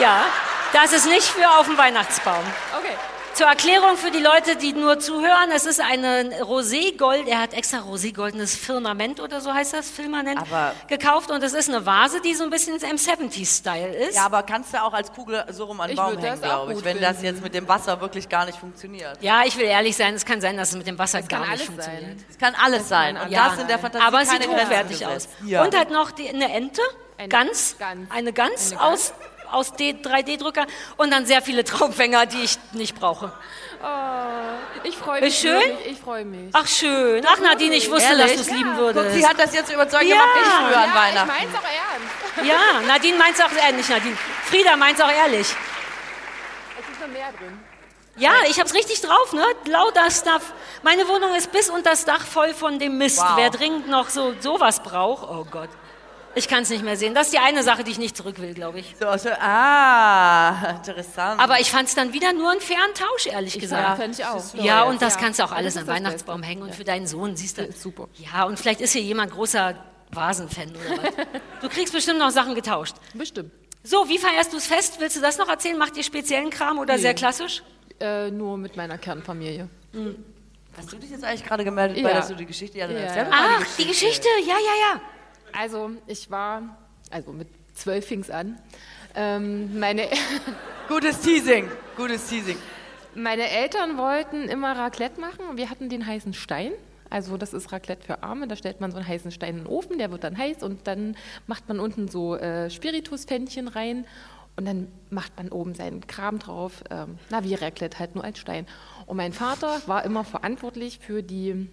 [0.00, 0.24] Ja,
[0.72, 2.42] das ist nicht für auf dem Weihnachtsbaum.
[2.76, 2.96] Okay.
[3.34, 7.78] Zur Erklärung für die Leute, die nur zuhören, es ist eine Roségold, er hat extra
[7.78, 12.34] roségoldenes Firmament oder so heißt das, Firmament, Aber- gekauft und es ist eine Vase, die
[12.34, 14.16] so ein bisschen im 70s-Style ist.
[14.16, 16.74] Ja, aber kannst du auch als Kugel so rum an den Baum hängen, das glaube
[16.74, 17.24] ich, wenn das finden.
[17.26, 19.16] jetzt mit dem Wasser wirklich gar nicht funktioniert.
[19.22, 21.52] Ja, ich will ehrlich sein, es kann sein, dass es mit dem Wasser gar kann
[21.52, 22.02] nicht funktioniert.
[22.02, 22.24] sein.
[22.28, 23.16] Es kann alles sein.
[23.16, 25.28] Und Ja, das in der Fantasie aber es sieht hochwertig aus.
[25.46, 25.62] Ja.
[25.64, 26.82] Und halt noch die, eine Ente,
[27.16, 28.10] Eine Gans, Gans.
[28.10, 29.12] eine Gans Eine aus,
[29.52, 33.32] aus D- 3D-Drucker und dann sehr viele Traumfänger, die ich nicht brauche.
[33.82, 33.86] Oh,
[34.84, 35.34] ich freue mich.
[35.34, 35.58] Ist schön?
[35.60, 35.92] wirklich.
[35.92, 36.50] Ich freue mich.
[36.52, 37.24] Ach schön.
[37.26, 38.26] Ach Nadine, ich wusste, Ehrlich?
[38.26, 39.14] dass du es lieben Guck, würdest.
[39.16, 40.16] sie hat das jetzt überzeugt Ja.
[40.16, 41.30] gemacht, ich früher an ja, Weihnachten.
[41.30, 42.50] ich mein's auch ernst.
[42.50, 44.16] ja, Nadine meint's auch ehrlich, Nadine.
[44.44, 45.46] Frieda meint's auch ehrlich.
[46.78, 47.58] Es ist noch mehr drin.
[48.16, 49.44] Ja, ich hab's richtig drauf, ne?
[49.66, 50.52] Lauter Stuff.
[50.82, 53.18] Meine Wohnung ist bis unter das Dach voll von dem Mist.
[53.18, 53.28] Wow.
[53.36, 55.70] Wer dringend noch so sowas braucht, oh Gott.
[56.36, 57.12] Ich kann's nicht mehr sehen.
[57.14, 58.94] Das ist die eine Sache, die ich nicht zurück will, glaube ich.
[59.00, 61.40] So, so, ah, interessant.
[61.40, 63.98] Aber ich fand's dann wieder nur einen fairen Tausch, ehrlich Ja, gesagt.
[63.98, 64.42] fände ich auch.
[64.54, 65.20] Ja, und das Ja.
[65.20, 67.70] kannst du auch Ja, alles am Weihnachtsbaum hängen und für deinen Sohn, siehst du.
[67.72, 68.08] Super.
[68.16, 69.74] Ja, und vielleicht ist hier jemand großer
[70.12, 71.26] Vasenfan oder was.
[71.62, 72.94] Du kriegst bestimmt noch Sachen getauscht.
[73.14, 73.50] Bestimmt.
[73.82, 74.96] So, wie feierst du es fest?
[75.00, 75.78] Willst du das noch erzählen?
[75.78, 77.62] Macht ihr speziellen Kram oder sehr klassisch?
[77.98, 79.68] Äh, nur mit meiner Kernfamilie.
[80.76, 82.04] Hast du dich jetzt eigentlich gerade gemeldet, Ja.
[82.04, 83.26] weil du die Geschichte ja, dann Ja, ja.
[83.32, 85.00] Ach, die Geschichte, ja, ja, ja.
[85.52, 86.78] Also, ich war,
[87.10, 88.58] also mit zwölf fing's an.
[89.14, 90.08] Ähm, meine,
[90.88, 92.56] Gutes Teasing, gutes Teasing.
[93.14, 96.72] meine Eltern wollten immer Raclette machen und wir hatten den heißen Stein.
[97.08, 99.66] Also das ist Raclette für Arme, da stellt man so einen heißen Stein in den
[99.66, 101.16] Ofen, der wird dann heiß und dann
[101.48, 104.06] macht man unten so äh, Spiritusfännchen rein
[104.56, 108.38] und dann macht man oben seinen Kram drauf, ähm, na wie Raclette halt nur als
[108.38, 108.66] Stein.
[109.06, 111.68] Und mein Vater war immer verantwortlich für die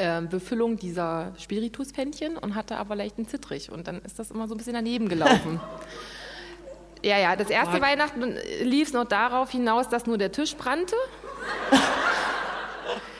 [0.00, 4.48] ähm, Befüllung dieser Spiritusfännchen und hatte aber leicht einen Zittrig und dann ist das immer
[4.48, 5.60] so ein bisschen daneben gelaufen.
[7.02, 10.94] Ja, ja, das erste Weihnachten lief es noch darauf hinaus, dass nur der Tisch brannte.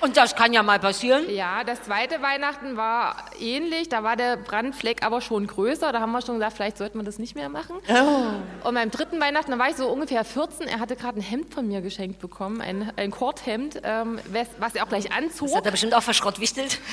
[0.01, 1.29] Und das kann ja mal passieren.
[1.29, 5.93] Ja, das zweite Weihnachten war ähnlich, da war der Brandfleck aber schon größer.
[5.93, 7.77] Da haben wir schon gesagt, vielleicht sollten wir das nicht mehr machen.
[8.65, 11.53] Und beim dritten Weihnachten, da war ich so ungefähr 14, er hatte gerade ein Hemd
[11.53, 14.19] von mir geschenkt bekommen, ein, ein Korthemd, ähm,
[14.59, 15.49] was, er auch gleich anzog.
[15.49, 16.79] Das hat er bestimmt auch verschrottwichtelt.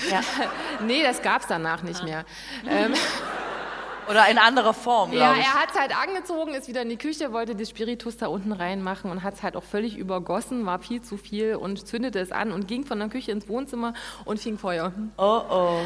[0.85, 2.25] Nee, das gab es danach nicht mehr.
[2.69, 2.93] Ähm,
[4.09, 5.45] Oder in anderer Form, Ja, glaube ich.
[5.47, 8.51] er hat es halt angezogen, ist wieder in die Küche, wollte das Spiritus da unten
[8.51, 12.31] reinmachen und hat es halt auch völlig übergossen, war viel zu viel und zündete es
[12.31, 13.93] an und ging von der Küche ins Wohnzimmer
[14.25, 14.93] und fing Feuer.
[15.17, 15.79] Oh, oh.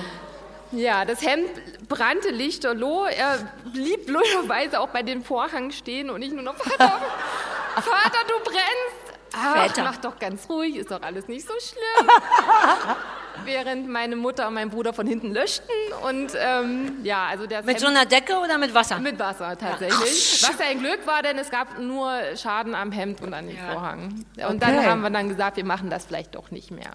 [0.73, 1.49] Ja, das Hemd
[1.89, 3.05] brannte lichterloh.
[3.05, 3.39] Er
[3.73, 6.93] blieb blöderweise auch bei den Vorhang stehen und ich nur noch, Vater,
[7.75, 9.10] Vater, du brennst.
[9.33, 9.83] Ach, Väter.
[9.83, 12.09] mach doch ganz ruhig, ist doch alles nicht so schlimm.
[13.45, 15.73] Während meine Mutter und mein Bruder von hinten löschten
[16.03, 18.99] und ähm, ja, also das Mit so einer Decke oder mit Wasser?
[18.99, 20.43] mit Wasser tatsächlich.
[20.43, 23.71] Was ein Glück war, denn es gab nur Schaden am Hemd und an den Ja.
[23.71, 24.25] Vorhang.
[24.47, 24.87] Und dann Okay.
[24.87, 26.91] haben wir dann gesagt, wir machen das vielleicht doch nicht mehr.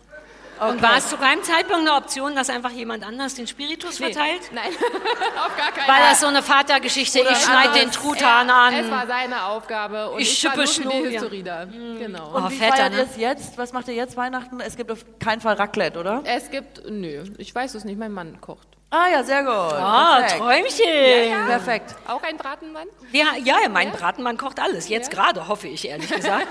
[0.60, 4.12] Und war es zu keinem Zeitpunkt eine Option, dass einfach jemand anders den Spiritus Nee.
[4.12, 4.50] verteilt?
[4.52, 4.64] Nein,
[5.46, 6.08] auf gar keinen War Fall.
[6.10, 7.90] das so eine Vatergeschichte, Oder ich schneide den.
[7.90, 8.74] Truthahn an.
[8.74, 11.20] Es war seine Aufgabe und Ich ich, war schippe nur Schnur, ja.
[11.20, 11.64] Hysterie da.
[11.64, 12.30] Genau.
[12.32, 12.98] Oh, Und wie Väter, feiert ne?
[12.98, 13.58] ihr es jetzt?
[13.58, 14.60] Was macht ihr jetzt Weihnachten?
[14.60, 16.22] Es gibt auf keinen Fall Raclette, oder?
[16.24, 18.68] Es gibt, nö, ich weiß es nicht, mein Mann kocht.
[18.88, 19.50] Ah ja, sehr gut.
[19.50, 20.38] Ah, Perfekt.
[20.40, 21.46] Träumchen.
[21.48, 21.94] Perfekt.
[22.06, 22.86] Auch ein Bratenmann?
[23.10, 24.88] Wir, ja, ja, mein Bratenmann kocht alles.
[24.88, 26.46] Jetzt gerade, hoffe ich, ehrlich gesagt.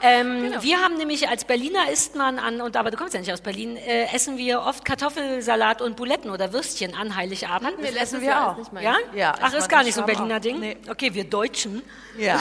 [0.00, 0.62] ähm, Genau.
[0.62, 3.40] Wir haben nämlich als Berliner isst man an, und aber du kommst ja nicht aus
[3.40, 7.66] Berlin, äh, essen wir oft Kartoffelsalat und Buletten oder Würstchen an Heiligabend.
[7.66, 8.56] Hatten wir essen letztes wir auch.
[8.80, 8.94] Ja?
[9.12, 10.40] Ja, Ach, ist gar das nicht so ein Berliner auch.
[10.40, 10.60] Ding?
[10.60, 10.76] Nee.
[10.88, 11.82] Okay, wir Deutschen.
[12.16, 12.38] Ja.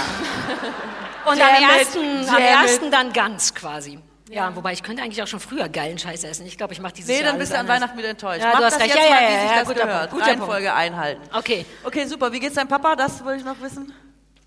[1.26, 3.98] Und am ersten, am ersten dann ganz quasi.
[4.34, 6.46] Ja, wobei ich könnte eigentlich auch schon früher geilen Scheiß essen.
[6.48, 7.76] Ich glaube, ich mache dieses Nee, Jahr dann bist du an anders.
[7.82, 8.42] Weihnachten wieder enttäuscht.
[8.42, 8.96] Ja, Mach du hast das recht.
[8.96, 10.10] jetzt Ja, mal, ja, wie ja, sich ja, das guter gehört.
[10.10, 11.22] Punkt, guter Reihenfolge einhalten.
[11.34, 11.66] Okay.
[11.84, 12.32] Okay, super.
[12.32, 12.96] Wie geht's deinem Papa?
[12.96, 13.94] Das wollte ich noch wissen.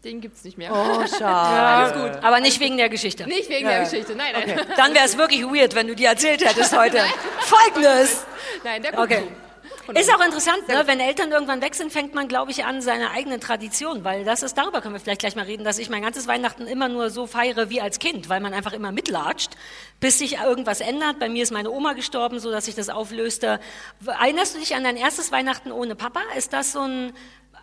[0.04, 0.70] Den gibt's nicht mehr.
[0.72, 1.26] Oh, schade.
[1.60, 2.24] Alles gut.
[2.24, 3.24] Aber nicht wegen der Geschichte.
[3.26, 4.60] Nicht wegen der Geschichte, nein, nein.
[4.76, 6.98] Dann wäre es wirklich weird, wenn du die erzählt hättest heute.
[7.40, 8.24] Folgendes.
[8.64, 9.22] Nein, der guckt Okay.
[9.22, 9.45] zu.
[9.94, 10.82] Ist auch interessant, ne?
[10.86, 14.42] wenn Eltern irgendwann weg sind, fängt man, glaube ich, an, seine eigenen Traditionen, weil das
[14.42, 17.10] ist, darüber können wir vielleicht gleich mal reden, dass ich mein ganzes Weihnachten immer nur
[17.10, 19.52] so feiere wie als Kind, weil man einfach immer mitlatscht,
[20.00, 21.18] bis sich irgendwas ändert.
[21.18, 23.60] Bei mir ist meine Oma gestorben, so dass sich das auflöste.
[24.04, 26.20] Erinnerst du dich an dein erstes Weihnachten ohne Papa?
[26.36, 27.12] Ist das so ein,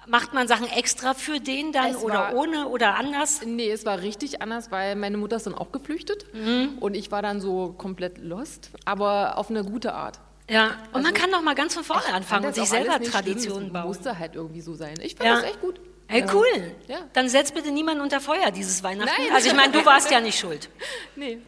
[0.07, 3.41] macht man Sachen extra für den dann Es oder war- ohne oder anders?
[3.45, 6.77] Nee, es war richtig anders, weil meine Mutter ist dann auch geflüchtet Mhm.
[6.79, 10.19] und ich war dann so komplett lost, aber auf eine gute Art.
[10.53, 13.73] Ja, und man Also, kann noch mal ganz von vorne anfangen und sich selber Traditionen
[13.73, 13.87] bauen.
[13.87, 14.93] musste halt irgendwie so sein.
[15.01, 15.35] Ich fand Ja.
[15.35, 15.79] das echt gut.
[16.07, 16.45] Hey, cool.
[16.87, 16.97] Ja.
[17.13, 19.09] Dann setz bitte niemanden unter Feuer dieses Weihnachten.
[19.19, 19.33] Nein.
[19.33, 20.69] Also ich meine, du warst ja nicht schuld.
[21.15, 21.39] Nee.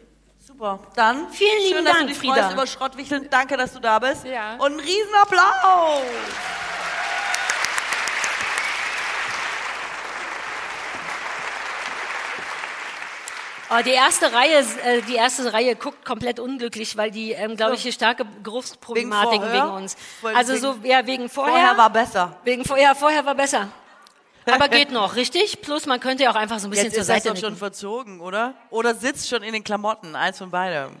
[0.44, 0.80] Super.
[0.96, 2.34] Dann Vielen lieben schön, dass Dank, du dich Frieda.
[2.34, 3.26] freust über Schrottwichteln.
[3.30, 4.24] Danke, dass du da bist.
[4.24, 4.54] Ja.
[4.56, 6.02] Und einen riesen Applaus.
[13.70, 17.74] Oh, die erste Reihe, äh, die erste Reihe guckt komplett unglücklich, weil die, ähm, glaube
[17.74, 19.96] ich, hier starke Geruchsproblematiken Wegen wegen, uns.
[20.22, 21.52] Also wegen- so, ja, wegen vorher.
[21.54, 22.36] Vorher war besser.
[22.44, 23.68] wegen vorher, vorher war besser.
[24.46, 25.60] Aber geht noch, richtig?
[25.62, 27.56] Plus man könnte ja auch einfach so ein bisschen Jetzt zur ist Seite doch schon
[27.56, 28.54] verzogen, oder?
[28.70, 30.14] Oder sitzt schon in den Klamotten.
[30.14, 30.92] Eins von beidem.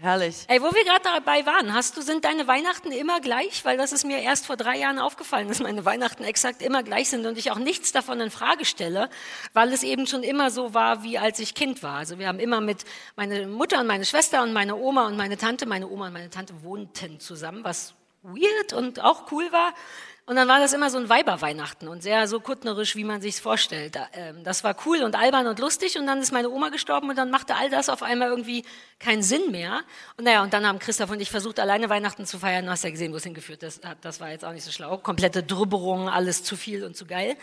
[0.00, 0.44] Herrlich.
[0.46, 3.64] Ey, wo wir gerade dabei waren, hast du, sind deine Weihnachten immer gleich?
[3.64, 7.10] Weil das ist mir erst vor drei Jahren aufgefallen, dass meine Weihnachten exakt immer gleich
[7.10, 9.10] sind und ich auch nichts davon in Frage stelle,
[9.54, 11.96] weil es eben schon immer so war, wie als ich Kind war.
[11.96, 12.84] Also wir haben immer mit
[13.16, 16.30] meine Mutter und meine Schwester und meine Oma und meine Tante, meine Oma und meine
[16.30, 19.74] Tante wohnten zusammen, was weird und auch cool war.
[20.28, 23.40] Und dann war das immer so ein Weiberweihnachten und sehr so kuttnerisch, wie man sich's
[23.40, 23.98] vorstellt.
[24.12, 27.16] Ähm, Das war cool und albern und lustig und dann ist meine Oma gestorben und
[27.16, 28.62] dann machte all das auf einmal irgendwie
[28.98, 29.80] keinen Sinn mehr.
[30.18, 32.66] Und naja, und dann haben Christoph und ich versucht, alleine Weihnachten zu feiern.
[32.66, 33.96] Du hast ja gesehen, wo es hingeführt das hat.
[34.02, 34.98] Das war jetzt auch nicht so schlau.
[34.98, 37.34] Komplette Drüberung, alles zu viel und zu geil.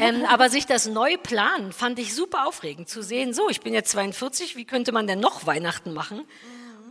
[0.00, 3.34] Ähm, aber sich das neu planen, fand ich super aufregend zu sehen.
[3.34, 6.24] So, ich bin jetzt 42, wie könnte man denn noch Weihnachten machen?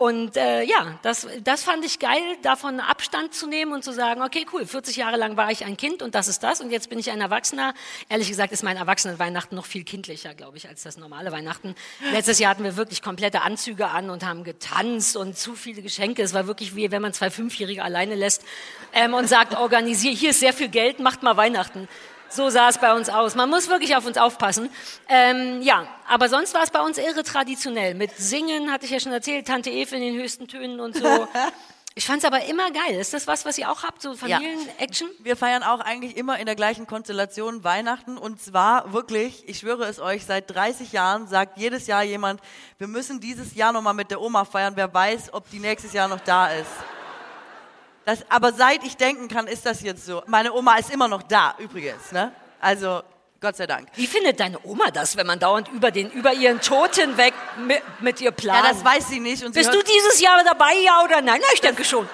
[0.02, 4.24] Und äh, ja, das, das fand ich geil, davon Abstand zu nehmen und zu sagen,
[4.24, 6.90] okay, cool, 40 Jahre lang war ich ein Kind und das ist das und jetzt
[6.90, 7.76] bin ich ein Erwachsener.
[8.10, 11.76] Ehrlich gesagt ist mein Erwachsenenweihnachten noch viel kindlicher, glaube ich, als das normale Weihnachten.
[12.12, 16.24] Letztes Jahr hatten wir wirklich komplette Anzüge an und haben getanzt und zu viele Geschenke.
[16.24, 18.44] Es war wirklich wie, wenn man zwei Fünfjährige alleine lässt
[18.94, 21.88] ähm, und sagt, organisier, hier ist sehr viel Geld, macht mal Weihnachten.
[22.32, 23.36] So sah es bei uns aus.
[23.36, 24.70] Man muss wirklich auf uns aufpassen.
[25.10, 27.94] Ähm, ja, aber sonst war es bei uns irre traditionell.
[27.94, 31.28] Mit Singen, hatte ich ja schon erzählt, Tante Eve in den höchsten Tönen und so.
[31.94, 32.96] Ich fand es aber immer geil.
[32.98, 35.10] Ist das was, was ihr auch habt, so Familien-Action?
[35.20, 39.84] Wir feiern auch eigentlich immer in der gleichen Konstellation Weihnachten und zwar wirklich, ich schwöre
[39.84, 42.40] es euch, seit 30 Jahren sagt jedes Jahr jemand,
[42.78, 46.08] wir müssen dieses Jahr nochmal mit der Oma feiern, wer weiß, ob die nächstes Jahr
[46.08, 46.72] noch da ist.
[48.06, 50.24] Das, aber seit ich denken kann, ist das jetzt so.
[50.26, 52.12] Meine Oma ist immer noch da, übrigens.
[52.12, 52.32] Ne?
[52.60, 53.02] Also,
[53.40, 53.88] Gott sei Dank.
[53.96, 57.34] Wie findet deine Oma das, wenn man dauernd über, den, über ihren Tod hinweg
[57.66, 58.66] mit, mit ihr Ja, plant?
[58.70, 59.44] das weiß sie nicht.
[59.44, 61.40] Und sie Bist du dieses Jahr dabei, ja oder nein?
[61.42, 62.08] Na, ich denke schon.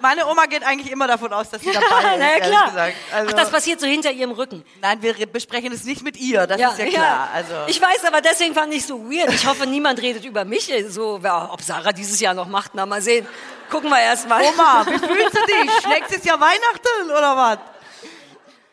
[0.00, 2.72] Meine Oma geht eigentlich immer davon aus, dass sie dabei ist, Na ja, klar.
[3.12, 4.64] Also, Ach, das passiert so hinter ihrem Rücken.
[4.80, 7.28] nein, wir re- besprechen es nicht mit ihr, das ist ja klar.
[7.34, 9.32] Also, Ich weiß, aber deswegen fand ich so weird.
[9.32, 10.72] Ich hoffe, niemand redet über mich.
[10.88, 13.26] So, ja, ob Sarah dieses Jahr noch macht, na mal sehen.
[13.70, 14.42] Gucken wir erst mal.
[14.42, 15.86] Oma, wie fühlst du dich?
[15.88, 17.58] Nächstes Jahr Weihnachten oder was?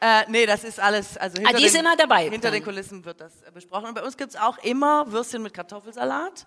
[0.01, 1.17] Äh, nee, das ist alles.
[1.17, 2.53] Also hinter Ah, die ist den, immer dabei Hinter dann.
[2.53, 3.85] den Kulissen wird das äh, besprochen.
[3.87, 6.45] Und bei uns gibt's auch immer Würstchen mit Kartoffelsalat.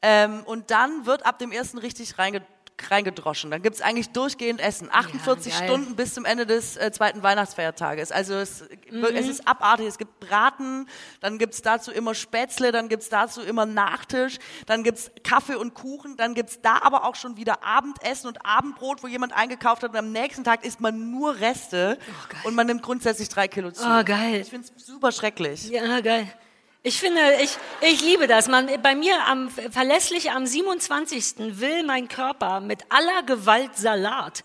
[0.00, 2.42] Ähm, und dann wird ab dem ersten richtig reinge
[2.90, 3.50] reingedroschen.
[3.50, 4.88] Dann gibt's eigentlich durchgehend Essen.
[4.92, 5.68] 48 geil.
[5.68, 8.12] Stunden bis zum Ende des äh, zweiten Weihnachtsfeiertages.
[8.12, 9.04] Also es, Mhm.
[9.14, 9.86] es ist abartig.
[9.86, 10.86] Es gibt Braten,
[11.20, 16.16] dann gibt's dazu immer Spätzle, dann gibt's dazu immer Nachtisch, dann gibt's Kaffee und Kuchen,
[16.16, 19.96] dann gibt's da aber auch schon wieder Abendessen und Abendbrot, wo jemand eingekauft hat und
[19.96, 21.98] am nächsten Tag isst man nur Reste
[22.28, 22.40] geil.
[22.44, 23.84] und man nimmt grundsätzlich drei Kilo zu.
[23.84, 24.40] Oh, geil.
[24.42, 25.68] Ich find's super schrecklich.
[25.70, 26.28] Ja, geil.
[26.86, 28.46] Ich finde, ich, ich liebe das.
[28.46, 31.58] Man, bei mir am, verlässlich am 27.
[31.58, 34.44] will mein Körper mit aller Gewalt Salat.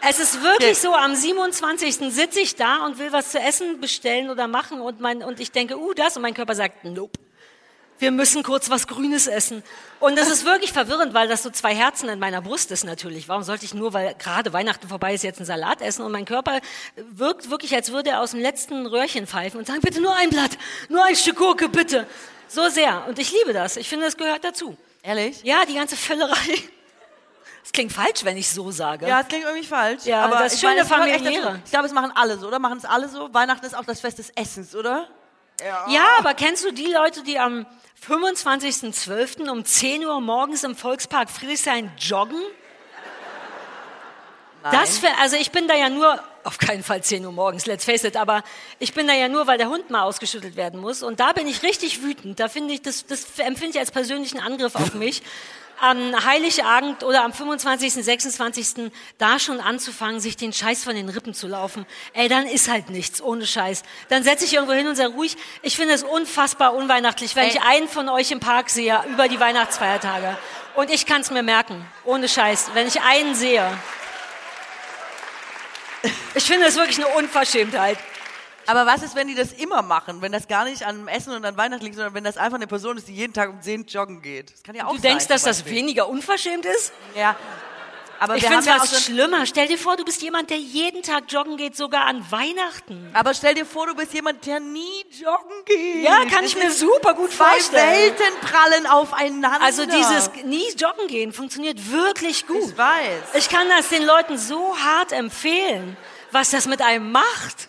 [0.00, 1.96] Es ist wirklich so, am 27.
[2.14, 5.52] sitze ich da und will was zu essen bestellen oder machen und, mein, und ich
[5.52, 7.20] denke, uh, das, und mein Körper sagt, nope.
[8.04, 9.62] Wir müssen kurz was Grünes essen.
[9.98, 13.30] Und das ist wirklich verwirrend, weil das so zwei Herzen in meiner Brust ist natürlich.
[13.30, 16.02] Warum sollte ich nur, weil gerade Weihnachten vorbei ist, jetzt einen Salat essen?
[16.02, 16.60] Und mein Körper
[16.96, 20.28] wirkt wirklich, als würde er aus dem letzten Röhrchen pfeifen und sagen, bitte nur ein
[20.28, 20.50] Blatt,
[20.90, 22.06] nur ein Stück Gurke, bitte.
[22.46, 23.06] So sehr.
[23.08, 23.78] Und ich liebe das.
[23.78, 24.76] Ich finde, das gehört dazu.
[25.02, 25.42] Ehrlich?
[25.42, 26.58] Ja, die ganze Völlerei.
[27.62, 29.08] Das klingt falsch, wenn ich so sage.
[29.08, 30.04] Ja, es klingt irgendwie falsch.
[30.04, 31.62] Ja, aber das ich meine, schöne echt Familiäre.
[31.64, 32.58] Ich glaube, es machen alle so, oder?
[32.58, 33.32] Machen es alle so?
[33.32, 35.08] Weihnachten ist auch das Fest des Essens, oder?
[35.60, 37.66] Ja, aber kennst du die Leute, die am
[38.06, 39.48] 25.12.
[39.48, 42.42] um 10 Uhr morgens im Volkspark Friedrichshain joggen?
[44.70, 47.84] Das wär, also ich bin da ja nur, auf keinen Fall 10 Uhr morgens, let's
[47.84, 48.42] face it, aber
[48.78, 51.02] ich bin da ja nur, weil der Hund mal ausgeschüttelt werden muss.
[51.02, 52.40] Und da bin ich richtig wütend.
[52.40, 55.22] Da finde ich, das, das empfinde ich als persönlichen Angriff auf mich.
[55.80, 58.92] Am Heiligabend oder am 25., 26.
[59.18, 61.84] da schon anzufangen, sich den Scheiß von den Rippen zu laufen.
[62.12, 63.82] Ey, dann ist halt nichts, ohne Scheiß.
[64.08, 67.50] Dann setze ich irgendwo hin und sage ruhig, ich finde es unfassbar unweihnachtlich, wenn Ey.
[67.50, 70.38] ich einen von euch im Park sehe über die Weihnachtsfeiertage.
[70.74, 73.66] Und ich kann es mir merken, ohne Scheiß, wenn ich einen sehe.
[76.34, 77.98] Ich finde das wirklich eine Unverschämtheit.
[78.66, 80.22] Aber was ist, wenn die das immer machen?
[80.22, 82.66] Wenn das gar nicht an Essen und an Weihnachten liegt, sondern wenn das einfach eine
[82.66, 84.52] Person ist, die jeden Tag um 10 joggen geht?
[84.52, 85.10] Das kann ja auch Du sein.
[85.10, 86.92] denkst, dass das weniger unverschämt ist?
[87.14, 87.36] Ja.
[88.20, 89.44] Aber Ich finde es ja was so schlimmer.
[89.44, 93.10] Stell dir vor, du bist jemand, der jeden Tag joggen geht, sogar an Weihnachten.
[93.12, 96.04] aber stell dir vor, du bist jemand, der nie joggen geht.
[96.04, 97.90] Ja, kann Das ich mir super gut Zwei vorstellen.
[97.90, 99.60] Welten prallen aufeinander.
[99.60, 102.70] Also dieses nie joggen gehen funktioniert wirklich gut.
[102.70, 103.22] Ich weiß.
[103.34, 105.96] Ich kann das den Leuten so hart empfehlen,
[106.30, 107.68] was das mit einem macht.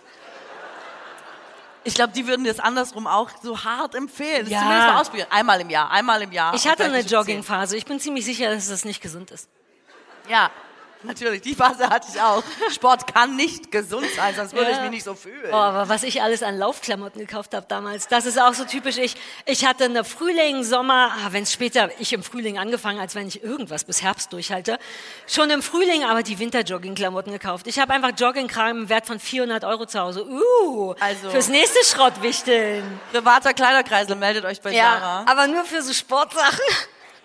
[1.86, 4.42] Ich glaube, die würden das andersrum auch so hart empfehlen.
[4.42, 4.60] Das Ja.
[4.60, 5.28] zumindest mal ausprobieren.
[5.30, 6.54] Einmal im Jahr, einmal im Jahr.
[6.56, 7.00] Ich hatte eine.
[7.02, 7.78] Joggingphase.
[7.78, 9.48] Ich bin ziemlich sicher, dass das nicht gesund ist.
[10.28, 10.50] Ja,
[11.06, 11.42] natürlich.
[11.42, 12.44] Die Phase hatte ich auch.
[12.74, 14.78] Sport kann nicht gesund sein, sonst würde Ja.
[14.78, 15.50] ich mich nicht so fühlen.
[15.52, 18.98] Oh, aber was ich alles an Laufklamotten gekauft habe damals, das ist auch so typisch
[18.98, 19.16] ich.
[19.46, 23.28] Ich hatte eine Frühling, Sommer, ah, wenn es später, ich im Frühling angefangen, als wenn
[23.28, 24.78] ich irgendwas bis Herbst durchhalte,
[25.28, 27.68] schon im Frühling aber die Winterjoggingklamotten gekauft.
[27.68, 30.26] Ich habe einfach Joggingkram im Wert von 400 Euro zu Hause.
[30.26, 33.00] Uh, Also- fürs nächste Schrottwichteln.
[33.12, 35.26] Privater Kleiderkreisel, meldet euch bei Ja, Sarah.
[35.28, 36.60] aber nur für so Sportsachen.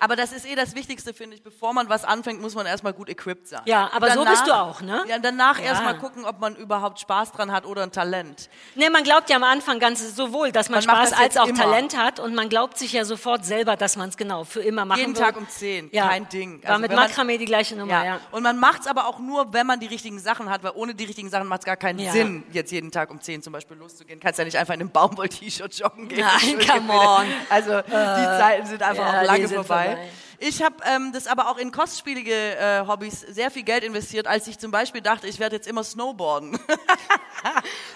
[0.00, 1.42] Aber das ist eh das Wichtigste, finde ich.
[1.42, 3.60] Bevor man was anfängt, muss man erstmal gut equipped sein.
[3.66, 5.04] Ja, aber so bist du auch, ne?
[5.06, 5.66] Ja, danach Ja.
[5.66, 8.48] erstmal gucken, ob man überhaupt Spaß dran hat oder ein Talent.
[8.74, 11.46] Ne, man glaubt ja am Anfang ganz sowohl, dass man, Man Spaß das als auch
[11.46, 11.58] immer.
[11.58, 14.84] Talent hat und man glaubt sich ja sofort selber, dass man es genau für immer
[14.86, 15.22] machen Jeden wird.
[15.24, 16.62] Tag um 10, kein Ding.
[16.62, 18.04] War Also mit wenn man- Makramee die gleiche Nummer, ja.
[18.04, 18.20] Ja.
[18.32, 20.94] Und man macht es aber auch nur, wenn man die richtigen Sachen hat, weil ohne
[20.94, 22.10] die richtigen Sachen macht es gar keinen Ja.
[22.12, 24.18] Sinn, jetzt jeden Tag um 10 zum Beispiel loszugehen.
[24.18, 26.20] Kannst ja nicht einfach in einem Baumwoll-T-Shirt joggen gehen.
[26.20, 27.26] Nein, come on.
[27.50, 29.89] Also die Zeiten sind einfach ja, auch lange sind vorbei.
[29.96, 30.29] Vorbei.
[30.42, 34.46] Ich habe ähm, das aber auch in kostspielige äh, Hobbys sehr viel Geld investiert, als
[34.46, 36.58] ich zum Beispiel dachte, ich werde jetzt immer Snowboarden.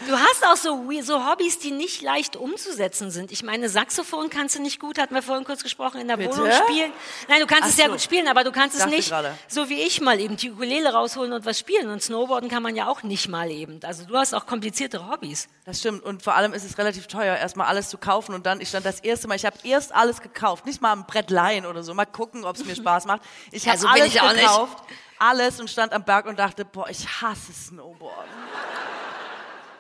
[0.07, 3.32] Du hast auch so, so Hobbys, die nicht leicht umzusetzen sind.
[3.32, 6.36] Ich meine, Saxophon kannst du nicht gut, hatten wir vorhin kurz gesprochen, in der Bitte?
[6.36, 6.92] Wohnung spielen.
[7.28, 7.92] Nein, du kannst Ach es sehr so.
[7.92, 9.36] gut spielen, aber du kannst es nicht, gerade.
[9.49, 11.88] so wie ich mal eben, die Ukulele rausholen und was spielen.
[11.90, 13.80] Und Snowboarden kann man ja auch nicht mal eben.
[13.82, 15.49] Also du hast auch kompliziertere Hobbys.
[15.64, 16.03] Das stimmt.
[16.03, 18.34] Und vor allem ist es relativ teuer, erstmal alles zu kaufen.
[18.34, 20.66] Und dann, ich stand das erste Mal, ich habe erst alles gekauft.
[20.66, 21.95] Nicht mal ein Brett leihen oder so.
[21.95, 23.20] Mal gucken, ob es mir Spaß macht.
[23.53, 24.41] Ich habe so bin alles ich auch nicht.
[24.41, 24.78] gekauft.
[25.18, 28.32] Alles und stand am Berg und dachte, boah, ich hasse Snowboarden.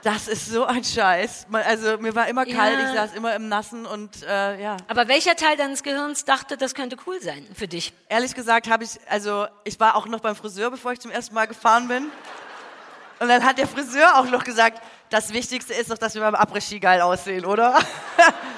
[0.02, 1.46] Das ist so ein Scheiß.
[1.50, 2.88] Also mir war immer kalt, Ja.
[2.90, 4.76] ich saß immer im Nassen und äh, ja.
[4.86, 7.94] Aber welcher Teil deines Gehirns dachte, das könnte cool sein für dich?
[8.10, 11.34] Ehrlich gesagt habe ich, also ich war auch noch beim Friseur, bevor ich zum ersten
[11.34, 12.04] Mal gefahren bin.
[13.18, 16.34] Und dann hat der Friseur auch noch gesagt, das Wichtigste ist doch, dass wir beim
[16.34, 17.78] Après-Ski geil aussehen, oder?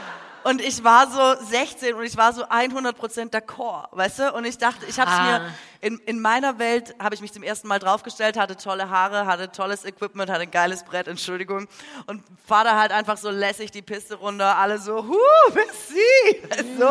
[0.46, 4.32] Und ich war so 16 und ich war so 100% d'accord, weißt du?
[4.32, 5.38] Und ich dachte, ich habe es Ah.
[5.40, 9.26] mir, in, in meiner Welt habe ich mich zum ersten Mal draufgestellt, hatte tolle Haare,
[9.26, 11.66] hatte tolles Equipment, hatte ein geiles Brett, Entschuldigung.
[12.06, 16.88] Und fahr da halt einfach so lässig die Piste runter, alle so, huh, merci, so,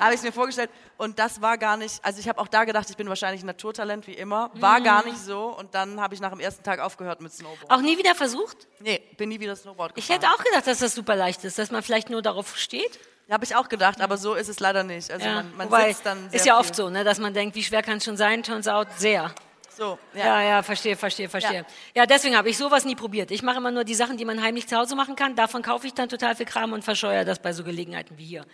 [0.00, 0.70] habe ich mir vorgestellt.
[0.98, 3.46] Und das war gar nicht, also ich habe auch da gedacht, ich bin wahrscheinlich ein
[3.46, 4.50] Naturtalent, wie immer.
[4.54, 5.44] War gar nicht so.
[5.58, 7.70] Und dann habe ich nach dem ersten Tag aufgehört mit Snowboard.
[7.70, 8.66] Auch nie wieder versucht?
[8.80, 10.22] Nee, bin nie wieder Snowboard Ich gefahren.
[10.22, 12.98] hätte auch gedacht, dass das super leicht ist, dass man vielleicht nur darauf steht.
[13.30, 15.10] Habe ich auch gedacht, aber so ist es leider nicht.
[15.10, 15.34] Also Ja.
[15.34, 16.60] man, man Wobei, sitzt dann sehr ist ja viel.
[16.60, 18.42] oft so, ne, dass man denkt, wie schwer kann es schon sein?
[18.42, 19.34] Turns out sehr.
[19.76, 20.24] So, ja.
[20.24, 21.66] Ja, ja, verstehe, verstehe, verstehe.
[21.94, 23.30] Ja, deswegen habe ich sowas nie probiert.
[23.30, 25.36] Ich mache immer nur die Sachen, die man heimlich zu Hause machen kann.
[25.36, 28.46] Davon kaufe ich dann total viel Kram und verscheuere das bei so Gelegenheiten wie hier.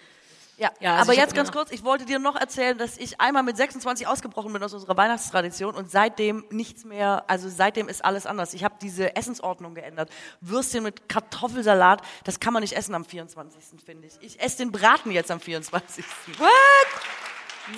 [0.59, 3.21] Ja, Ja, also aber jetzt ganz immer- kurz, ich wollte dir noch erzählen, dass ich
[3.21, 8.05] einmal mit 26 ausgebrochen bin aus unserer Weihnachtstradition und seitdem nichts mehr, also seitdem ist
[8.05, 8.53] alles anders.
[8.55, 10.11] Ich habe diese Essensordnung geändert.
[10.41, 13.81] Würstchen mit Kartoffelsalat, das kann man nicht essen am 24.
[13.85, 14.15] finde ich.
[14.21, 16.05] Ich esse den Braten jetzt am 24.
[16.39, 16.49] What?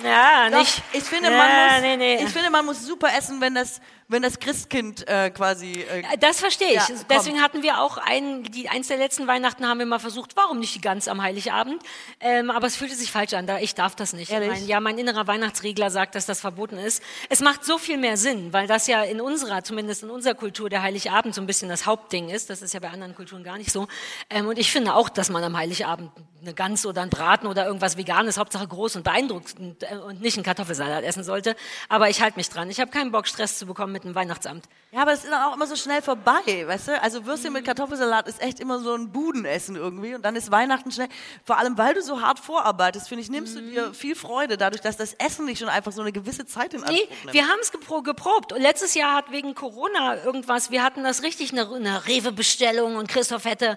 [0.03, 0.81] Ja, Doch, nicht.
[0.93, 2.23] ich finde, ja, man muss, nee, nee.
[2.23, 5.71] ich finde, man muss super essen, wenn das, wenn das Christkind äh, quasi.
[5.73, 6.75] Äh, Das verstehe ich.
[6.75, 6.95] Ja.
[7.09, 10.59] Deswegen hatten wir auch einen, die, eins der letzten Weihnachten haben wir mal versucht, warum
[10.59, 11.81] nicht ganz am Heiligabend?
[12.19, 14.31] Ähm, aber es fühlte sich falsch an, da ich darf das nicht.
[14.31, 14.49] Ehrlich?
[14.49, 17.01] Mein, ja, mein innerer Weihnachtsregler sagt, dass das verboten ist.
[17.29, 20.69] Es macht so viel mehr Sinn, weil das ja in unserer, zumindest in unserer Kultur,
[20.69, 22.49] der Heiligabend so ein bisschen das Hauptding ist.
[22.51, 23.87] Das ist ja bei anderen Kulturen gar nicht so.
[24.29, 27.65] Ähm, und ich finde auch, dass man am Heiligabend eine Gans oder einen Braten oder
[27.65, 31.55] irgendwas Veganes, Hauptsache groß und beeindruckend äh, und nicht einen Kartoffelsalat essen sollte.
[31.89, 32.69] Aber ich halte mich dran.
[32.69, 34.67] Ich habe keinen Bock, Stress zu bekommen mit dem Weihnachtsamt.
[34.95, 37.01] Ja, aber es ist dann auch immer so schnell vorbei, weißt du?
[37.01, 40.89] Also Würstchen mit Kartoffelsalat ist echt immer so ein Budenessen irgendwie und dann ist Weihnachten
[40.89, 41.09] schnell.
[41.43, 44.81] Vor allem, weil du so hart vorarbeitest, finde ich, nimmst du dir viel Freude dadurch,
[44.81, 47.33] dass das Essen nicht schon einfach so eine gewisse Zeit in Anspruch Nee, nimmt.
[47.33, 48.53] wir haben es gepro geprobt.
[48.53, 53.09] Und letztes Jahr hat wegen Corona irgendwas, wir hatten das richtig, eine, eine Rewe-Bestellung und
[53.09, 53.75] Christoph hätte,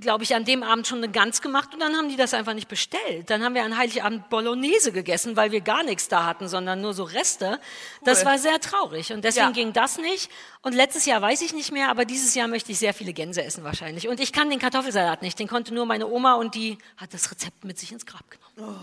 [0.00, 2.52] glaube ich, an dem Abend schon eine Gans gemacht und dann haben die das einfach
[2.54, 3.30] nicht bestellt.
[3.30, 6.92] Dann haben wir an Heiligabend Bolognese gegessen, weil wir gar nichts da hatten, sondern nur
[6.92, 7.58] so Reste.
[8.04, 9.52] Das war sehr traurig und deswegen Ja.
[9.52, 10.30] ging das nicht.
[10.62, 13.42] Und letztes Jahr weiß ich nicht mehr, aber dieses Jahr möchte ich sehr viele Gänse
[13.42, 14.08] essen wahrscheinlich.
[14.08, 17.30] Und ich kann den Kartoffelsalat nicht, den konnte nur meine Oma und die hat das
[17.30, 18.78] Rezept mit sich ins Grab genommen.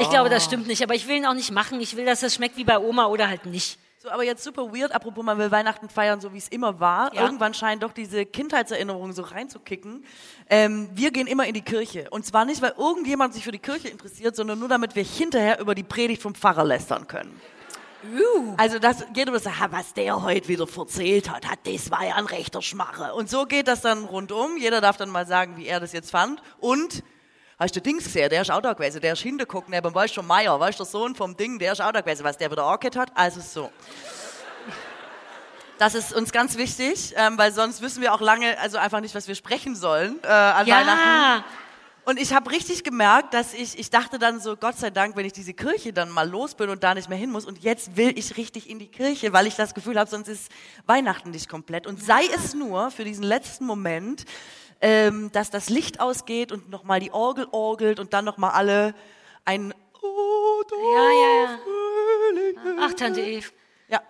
[0.00, 1.80] Ich glaube, das stimmt nicht, aber ich will ihn auch nicht machen.
[1.80, 3.78] Ich will, dass es schmeckt wie bei Oma oder halt nicht.
[4.00, 7.12] So, aber jetzt super weird, apropos, man will Weihnachten feiern, so wie es immer war.
[7.14, 7.22] Ja.
[7.22, 10.04] Irgendwann scheint doch diese Kindheitserinnerungen so reinzukicken.
[10.48, 12.08] Ähm, wir gehen immer in die Kirche.
[12.10, 15.58] Und zwar nicht, weil irgendjemand sich für die Kirche interessiert, sondern nur damit wir hinterher
[15.58, 17.40] über die Predigt vom Pfarrer lästern können.
[18.56, 22.04] Also das geht über so, "Ha, was der heute wieder erzählt hat, hat, das war
[22.04, 23.14] ja ein rechter Schmache.
[23.14, 24.56] Und so geht das dann rundum.
[24.56, 26.40] Jeder darf dann mal sagen, wie er das jetzt fand.
[26.58, 27.02] Und
[27.60, 28.30] Hast du Dings gesehen?
[28.30, 29.00] Der ist auch da gewesen.
[29.00, 31.80] Der ist hingeguckt neben weißt du, Meier, weißt du, der Sohn vom Ding, der ist
[31.80, 33.10] auch da gewesen, was der wieder angehört hat.
[33.16, 33.72] Also so.
[35.76, 39.14] Das ist uns ganz wichtig, ähm, weil sonst wissen wir auch lange, also einfach nicht,
[39.14, 41.44] was wir sprechen sollen äh, an Weihnachten.
[42.08, 45.26] Und ich habe richtig gemerkt, dass ich, ich dachte dann so, Gott sei Dank, wenn
[45.26, 47.44] ich diese Kirche dann mal los bin und da nicht mehr hin muss.
[47.44, 50.50] Und jetzt will ich richtig in die Kirche, weil ich das Gefühl habe, sonst ist
[50.86, 51.86] Weihnachten nicht komplett.
[51.86, 54.24] Und sei es nur für diesen letzten Moment,
[54.80, 58.94] ähm, dass das Licht ausgeht und nochmal die Orgel orgelt und dann nochmal alle
[59.44, 60.62] ein Oh,
[60.94, 62.78] ja, ja, ja.
[62.80, 63.50] Ach, Tante Eve.
[63.88, 64.02] Ja.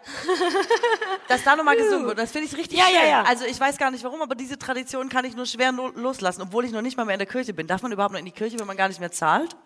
[1.28, 2.94] Dass da nochmal gesungen wird, das finde ich richtig Ja, schön.
[2.96, 3.22] ja, ja.
[3.22, 6.64] Also ich weiß gar nicht warum, aber diese Tradition kann ich nur schwer loslassen, obwohl
[6.64, 7.66] ich noch nicht mal mehr in der Kirche bin.
[7.66, 9.56] Darf man überhaupt noch in die Kirche, wenn man gar nicht mehr zahlt?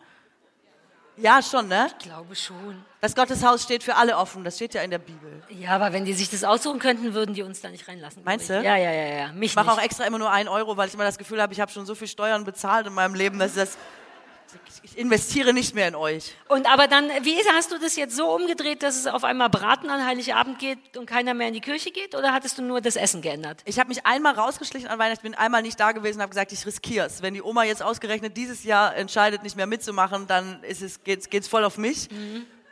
[1.17, 1.89] Ja, schon, ne?
[1.99, 2.85] Ich glaube schon.
[3.01, 5.43] Das Gotteshaus steht für alle offen, das steht ja in der Bibel.
[5.51, 8.23] Ja, aber wenn die sich das aussuchen könnten, würden die uns da nicht reinlassen.
[8.25, 8.55] Meinst du?
[8.55, 9.33] Ja, ja, ja, ja.
[9.33, 11.53] Mich Ich mache auch extra immer nur einen Euro, weil ich immer das Gefühl habe,
[11.53, 13.79] ich habe schon so viel Steuern bezahlt in meinem Leben, dass ich das...
[14.85, 16.35] Ich investiere nicht mehr in euch.
[16.49, 19.49] Und aber dann, wie ist, hast du das jetzt so umgedreht, dass es auf einmal
[19.49, 22.17] Braten an Heiligabend geht und keiner mehr in die Kirche geht?
[22.17, 23.61] Oder hattest du nur das Essen geändert?
[23.65, 26.51] Ich habe mich einmal rausgeschlichen an Weihnachten, bin einmal nicht da gewesen und habe gesagt,
[26.53, 27.23] ich riskiere es.
[27.23, 31.31] Wenn die Oma jetzt ausgerechnet dieses Jahr entscheidet, nicht mehr mitzumachen, dann ist es, geht's,
[31.31, 32.09] geht's voll auf mich.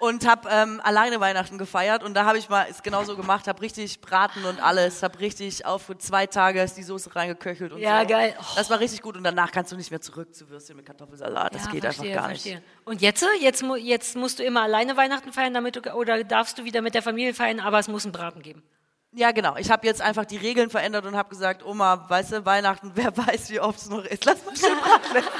[0.01, 3.61] Und habe ähm, alleine Weihnachten gefeiert und da habe ich mal es genauso gemacht, habe
[3.61, 7.80] richtig Braten und alles, habe richtig auf für zwei Tage ist die Soße reingeköchelt und
[7.80, 8.09] Ja, so.
[8.09, 8.34] geil.
[8.40, 8.44] Oh.
[8.57, 11.55] Das war richtig gut und danach kannst du nicht mehr zurück zu Würstchen mit Kartoffelsalat.
[11.55, 12.42] Das Ja, geht verstehe, einfach gar nicht.
[12.42, 12.62] verstehe.
[12.86, 16.64] Und jetzt, jetzt, jetzt musst du immer alleine Weihnachten feiern, damit du, oder darfst du
[16.64, 18.62] wieder mit der Familie feiern, aber es muss einen Braten geben.
[19.12, 19.57] Ja, genau.
[19.57, 23.14] Ich habe jetzt einfach die Regeln verändert und habe gesagt, Oma, weißt du, Weihnachten, wer
[23.14, 24.24] weiß, wie oft es noch ist.
[24.24, 25.26] Lass mal schön Braten.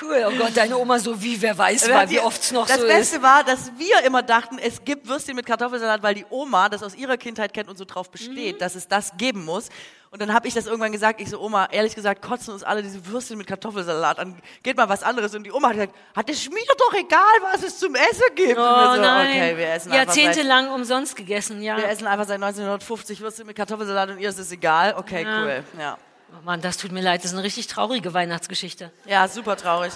[0.00, 0.24] Cool.
[0.28, 2.86] Oh Gott, deine Oma so wie, wer weiß, hat wie oft es noch das so
[2.86, 3.22] Beste ist.
[3.22, 6.94] war, dass wir immer dachten, es gibt Würstchen mit Kartoffelsalat, weil die Oma das aus
[6.94, 8.58] ihrer Kindheit kennt und so drauf besteht, Mhm.
[8.58, 9.68] dass es das geben muss.
[10.12, 12.82] Und dann habe ich das irgendwann gesagt, ich so, Oma, ehrlich gesagt, kotzen uns alle
[12.82, 14.34] diese Würstchen mit Kartoffelsalat an.
[14.64, 15.34] Geht mal was anderes.
[15.36, 17.20] Und die Oma hat gesagt, hat es mir doch egal,
[17.52, 18.58] was es zum Essen gibt.
[18.58, 19.28] Oh so, nein.
[19.30, 21.76] Okay, wir essen, einfach seit, Jahrzehntelang umsonst gegessen, ja.
[21.76, 24.94] wir essen einfach seit 1950 Würstchen mit Kartoffelsalat und ihr ist es egal.
[24.96, 25.42] Okay, Ja.
[25.42, 25.64] cool.
[25.78, 25.98] Ja.
[26.32, 28.92] Oh Mann, das tut mir leid, das ist eine richtig traurige Weihnachtsgeschichte.
[29.06, 29.92] Ja, super traurig.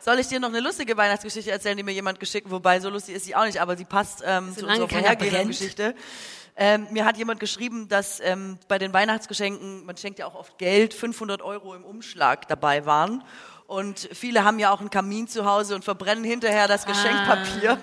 [0.00, 3.16] Soll ich dir noch eine lustige Weihnachtsgeschichte erzählen, die mir jemand geschickt Wobei, so lustig
[3.16, 5.48] ist sie auch nicht, aber sie passt ähm, zu unserer vorhergehenden.
[5.48, 5.94] Geschichte.
[6.56, 10.58] Ähm, mir hat jemand geschrieben, dass ähm, bei den Weihnachtsgeschenken, man schenkt ja auch oft
[10.58, 13.22] Geld, 500 Euro im Umschlag dabei waren.
[13.66, 17.78] Und viele haben ja auch einen Kamin zu Hause und verbrennen hinterher das Geschenkpapier.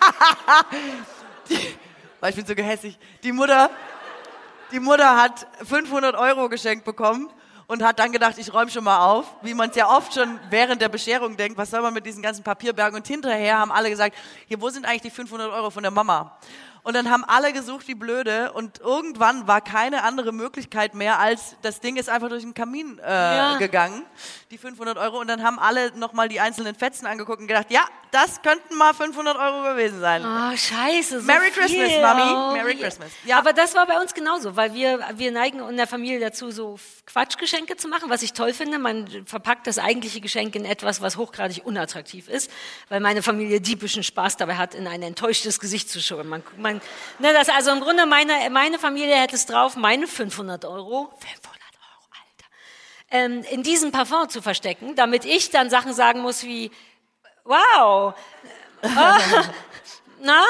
[1.50, 1.58] die,
[2.20, 2.98] weil ich bin so gehässig.
[3.22, 3.70] Die Mutter,
[4.72, 7.30] die Mutter hat 500 Euro geschenkt bekommen
[7.66, 10.38] und hat dann gedacht, ich räume schon mal auf, wie man es ja oft schon
[10.50, 12.96] während der Bescherung denkt, was soll man mit diesen ganzen Papierbergen?
[12.98, 14.16] Und hinterher haben alle gesagt,
[14.46, 16.38] hier, wo sind eigentlich die 500 Euro von der Mama?
[16.84, 21.56] Und dann haben alle gesucht wie blöde und irgendwann war keine andere Möglichkeit mehr, als
[21.60, 23.56] das Ding ist einfach durch den Kamin äh, Ja.
[23.58, 24.02] gegangen,
[24.50, 25.20] die 500 Euro.
[25.20, 28.94] Und dann haben alle nochmal die einzelnen Fetzen angeguckt und gedacht, ja, das könnten mal
[28.94, 30.24] 500 Euro gewesen sein.
[30.24, 31.20] Oh, scheiße.
[31.20, 31.62] So Merry viel.
[31.62, 32.22] Christmas, Mami.
[32.22, 33.10] Oh, Merry wie- Christmas.
[33.24, 36.50] Ja, aber das war bei uns genauso, weil wir, wir neigen in der Familie dazu,
[36.50, 38.78] so Quatschgeschenke zu machen, was ich toll finde.
[38.78, 42.50] Man verpackt das eigentliche Geschenk in etwas, was hochgradig unattraktiv ist,
[42.88, 46.28] weil meine Familie diebischen Spaß dabei hat, in ein enttäuschtes Gesicht zu schauen.
[46.28, 46.80] Man, man,
[47.18, 51.58] ne, das, also im Grunde, meine, meine Familie hätte es drauf, meine 500 Euro, 500
[51.74, 52.46] Euro, Alter,
[53.10, 56.70] ähm, in diesem Parfum zu verstecken, damit ich dann Sachen sagen muss wie,
[57.48, 58.14] wow,
[58.82, 59.18] ah,
[60.20, 60.42] na,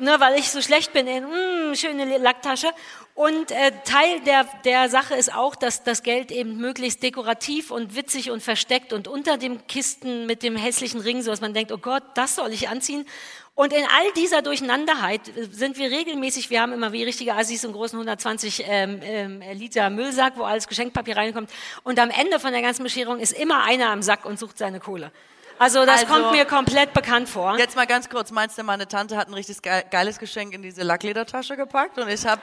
[0.00, 2.68] nur weil ich so schlecht bin in mm, schöne Lacktasche.
[3.14, 7.94] Und äh, Teil der, der Sache ist auch, dass das Geld eben möglichst dekorativ und
[7.94, 11.72] witzig und versteckt und unter dem Kisten mit dem hässlichen Ring, so dass man denkt,
[11.72, 13.06] oh Gott, das soll ich anziehen.
[13.54, 17.64] Und in all dieser Durcheinanderheit äh, sind wir regelmäßig, wir haben immer wie richtige Assis
[17.64, 21.50] einen großen 120 ähm, ähm, Liter Müllsack, wo alles Geschenkpapier reinkommt.
[21.84, 24.80] Und am Ende von der ganzen Bescherung ist immer einer am Sack und sucht seine
[24.80, 25.12] Kohle.
[25.58, 27.56] Also das Also- kommt mir komplett bekannt vor.
[27.58, 30.62] Jetzt mal ganz kurz, meinst du, meine Tante hat ein richtig ge- geiles Geschenk in
[30.62, 32.40] diese Lackledertasche gepackt und ich habe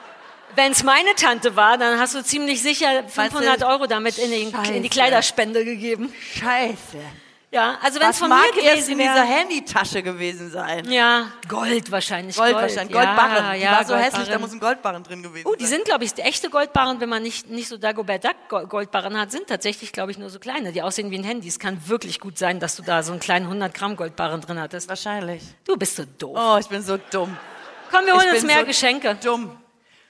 [0.56, 4.32] Wenn es meine Tante war, dann hast du ziemlich sicher 500 du- Euro damit in
[4.32, 4.90] die, in die.
[4.90, 6.12] Kleiderspende gegeben.
[6.40, 6.98] Scheiße.
[7.52, 9.24] Ja, also wenn es Was von mag mir erst gewesen in dieser.
[9.24, 10.90] Handytasche gewesen sein?
[10.92, 12.36] Ja, Gold wahrscheinlich.
[12.36, 13.44] Gold, wahrscheinlich, Goldbarren.
[13.46, 14.32] Ja, die ja, war so hässlich, Goldbarren.
[14.34, 15.78] da muss ein Goldbarren drin gewesen Oh, die sein.
[15.78, 19.32] sind, glaube ich, echte Goldbarren, wenn man nicht, nicht so Dagobert Duck Go- Goldbarren hat,
[19.32, 21.48] sind tatsächlich, glaube ich, nur so kleine, die aussehen wie ein Handy.
[21.48, 24.60] Es kann wirklich gut sein, dass du da so einen kleinen 100 Gramm Goldbarren drin
[24.60, 24.88] hattest.
[24.88, 25.42] Wahrscheinlich.
[25.66, 26.38] Du bist so doof.
[26.40, 27.36] Oh, ich bin so dumm.
[27.90, 29.16] Komm, wir holen ich uns bin mehr so Geschenke.
[29.24, 29.58] Dumm.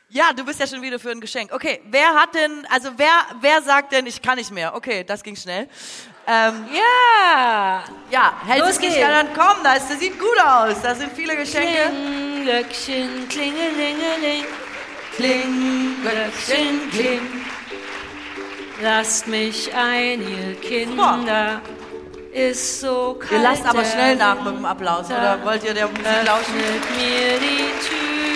[0.09, 1.53] Ja, du bist ja schon wieder für ein Geschenk.
[1.53, 4.73] Okay, wer hat denn, also wer, wer sagt denn, ich kann nicht mehr?
[4.75, 5.69] Okay, das ging schnell.
[6.32, 7.84] Ähm, Ja.
[8.11, 8.95] ja, hält Los geht's.
[8.97, 10.75] an, dann komm, das, das sieht gut aus.
[10.84, 11.67] Da sind viele Geschenke.
[11.89, 14.45] Kling, Glöckchen, klingelingeling.
[15.15, 17.21] Kling, Glöckchen, kling.
[18.82, 21.61] Lasst mich ein, ihr Kinder.
[22.32, 23.32] Ist so kalt.
[23.32, 26.53] Ihr lasst aber schnell nach mit dem Applaus, oder wollt ihr der Musik lauschen?
[26.53, 28.28] Öffnet mir die Türen.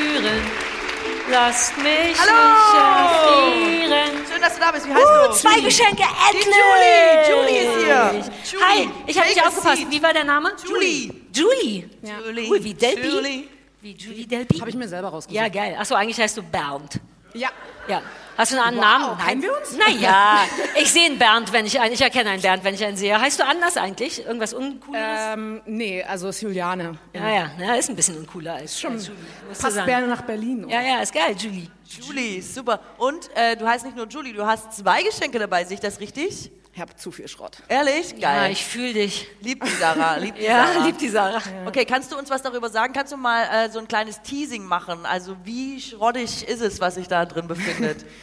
[1.34, 3.56] Lasst mich Hallo!
[3.58, 4.26] nicht erfrieren.
[4.32, 4.88] Schön, dass du da bist.
[4.88, 5.34] Wie heißt Uh, du?
[5.34, 6.46] zwei Geschenke, endlich!
[6.46, 7.30] Julie.
[7.32, 8.24] Julie ist hier.
[8.52, 9.78] Julie, Hi, ich habe nicht aufgepasst.
[9.82, 9.90] seat.
[9.92, 10.52] Wie war der Name?
[10.68, 11.12] Julie.
[11.34, 11.90] Julie.
[12.04, 12.48] Julie.
[12.50, 13.08] Cool, wie Delpi?
[13.08, 13.44] Julie.
[13.82, 14.60] Wie Julie Delpi?
[14.60, 15.36] Habe ich mir selber rausgesucht.
[15.42, 15.76] Ja, geil.
[15.80, 17.00] Achso, eigentlich heißt du Bernd.
[17.34, 17.50] Ja.
[17.88, 18.02] Ja.
[18.38, 19.18] Hast du einen Wow, Namen?
[19.20, 19.78] kennen wir uns?
[19.78, 20.40] Naja,
[20.82, 23.20] ich sehe einen Bernd, wenn ich einen, ich erkenne einen Bernd, wenn ich einen sehe.
[23.20, 24.26] Heißt du anders eigentlich?
[24.26, 25.00] Irgendwas Uncooles?
[25.02, 26.98] Ähm, nee, also ist Juliane.
[27.14, 29.22] ja, ja, ja, ist ein bisschen uncooler als, schon, als Julie.
[29.50, 29.86] Passt sagen.
[29.86, 30.68] Bern nach Berlin.
[30.68, 31.68] Ja, ja, ist geil, Julie.
[31.86, 32.80] Julie, super.
[32.98, 36.00] Und äh, du heißt nicht nur Julie, du hast zwei Geschenke dabei, sehe ich das
[36.00, 36.52] richtig?
[36.76, 37.58] Ich habe zu viel Schrott.
[37.70, 38.16] Ehrlich?
[38.18, 38.52] Ja, Geil.
[38.52, 39.28] ich fühle dich.
[39.42, 40.86] lieb die Sarah, lieb die Ja, Sarah.
[40.88, 41.42] lieb die Sarah.
[41.68, 42.94] Okay, kannst du uns was darüber sagen?
[42.94, 45.06] Kannst du mal äh, so ein kleines Teasing machen?
[45.06, 48.06] Also wie schrottig ist es, was sich da drin befindet?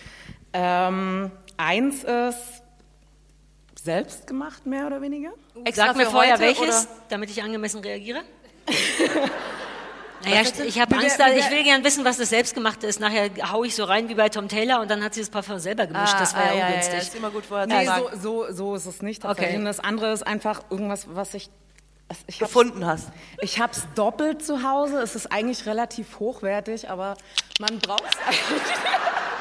[0.52, 2.62] Ähm, eins ist
[3.80, 5.30] selbst gemacht, mehr oder weniger.
[5.64, 6.96] Extra Sag mir vorher welches, oder?
[7.08, 8.22] damit ich angemessen reagiere.
[10.24, 13.00] Naja, ich, ich habe Angst, wie ich will gern wissen, was das Selbstgemachte ist.
[13.00, 15.58] Nachher hau ich so rein wie bei Tom Taylor und dann hat sie das Parfum
[15.58, 16.14] selber gemischt.
[16.18, 16.92] das wäre ah, ja, ungünstig.
[16.92, 19.54] Ja, ja, ist immer gut vorher Nee, so, so, so ist es nicht tatsächlich.
[19.54, 19.58] Okay.
[19.58, 21.50] Und das andere ist einfach irgendwas, was ich.
[22.26, 23.10] Ich gefunden hast.
[23.40, 25.00] ich habe es doppelt zu Hause.
[25.00, 27.16] Es ist eigentlich relativ hochwertig, aber
[27.60, 28.76] man braucht es eigentlich.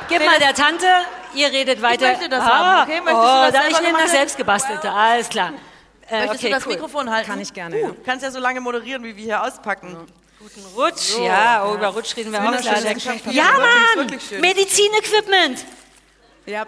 [0.07, 0.85] Gib mal der Tante,
[1.33, 2.09] ihr redet weiter.
[2.09, 3.01] möchte das haben, okay?
[3.01, 5.53] Möchtest du oh, das ich nehme das selbstgebastelte, alles klar.
[6.09, 6.73] Äh, Möchtest okay, du das cool.
[6.73, 7.29] Mikrofon halten?
[7.29, 7.95] Kann ich gerne, Uh, ja.
[8.05, 9.97] kannst ja so lange moderieren, wie wir hier auspacken.
[10.39, 12.95] Guten Rutsch, ja, oh, über Rutsch reden wir auch Wunderschönes gerade.
[12.95, 13.21] Geschenk.
[13.33, 14.07] Ja, Mann.
[14.39, 15.65] Medizinequipment,
[16.45, 16.65] Ja,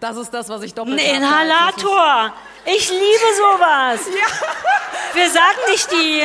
[0.00, 1.16] das ist das, was ich ein doppelt habe.
[1.16, 2.32] Inhalator.
[2.64, 4.00] Ich liebe sowas.
[5.12, 6.22] Wir sagen nicht die.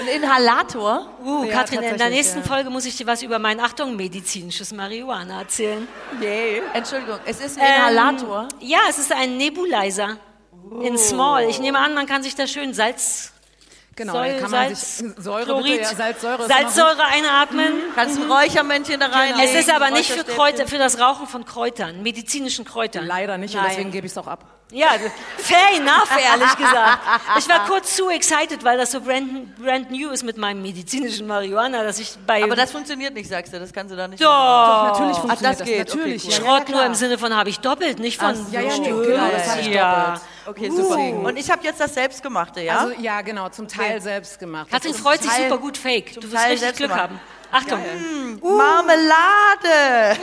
[0.00, 1.06] Ein Inhalator?
[1.24, 2.44] Uh, Ja, Katrin, in der nächsten ja.
[2.44, 5.88] Folge muss ich dir was über mein, Achtung, medizinisches Marihuana erzählen.
[6.20, 6.60] Yay.
[6.74, 8.48] Entschuldigung, es ist ein Inhalator.
[8.60, 10.18] Ähm, ja, es ist ein Nebulizer.
[10.82, 11.48] In Small.
[11.48, 13.32] Ich nehme an, man kann sich da schön Salz,
[13.96, 16.46] Genau, Säure, kann man Salz, sich Säure, bitte, ja, Salzsäure.
[16.46, 17.72] Salzsäure einatmen.
[17.94, 19.32] Kannst ein Räuchermännchen da rein.
[19.42, 22.66] Es ist aber nicht für Kräuter, für das Rauchen von Kräutern, medizinischen.
[22.66, 23.06] Kräutern.
[23.06, 23.70] Leider nicht, und Nein.
[23.70, 24.44] deswegen gebe ich es auch ab.
[24.72, 24.88] Ja,
[25.38, 26.98] fair enough, ehrlich gesagt.
[27.38, 31.28] Ich war kurz zu excited, weil das so brand, brand new ist mit meinem medizinischen
[31.28, 33.60] Marihuana, dass ich bei Aber das funktioniert nicht, sagst du.
[33.60, 34.20] Das kannst du da nicht.
[34.20, 34.28] Doch.
[34.28, 34.88] machen.
[34.88, 35.78] Natürlich Ach, funktioniert das geht.
[35.78, 36.24] Natürlich.
[36.24, 36.30] Okay, cool.
[36.32, 38.76] ja, ja, Schrott nur im Sinne von habe ich doppelt, nicht von Ach Ja, ja,
[38.78, 39.02] nee, so.
[39.02, 40.04] genau, das habe ich ja.
[40.04, 40.20] doppelt.
[40.46, 40.98] Okay, super.
[41.28, 42.78] Und ich habe jetzt das Selbstgemachte, ja?
[42.80, 44.68] Also ja, genau, zum Teil selbst gemacht.
[44.70, 46.20] Katrin ist- freut sich super gut fake.
[46.20, 47.00] Du wirst richtig Glück gemacht.
[47.02, 47.20] haben.
[47.50, 47.80] Achtung.
[48.42, 50.18] Marmelade!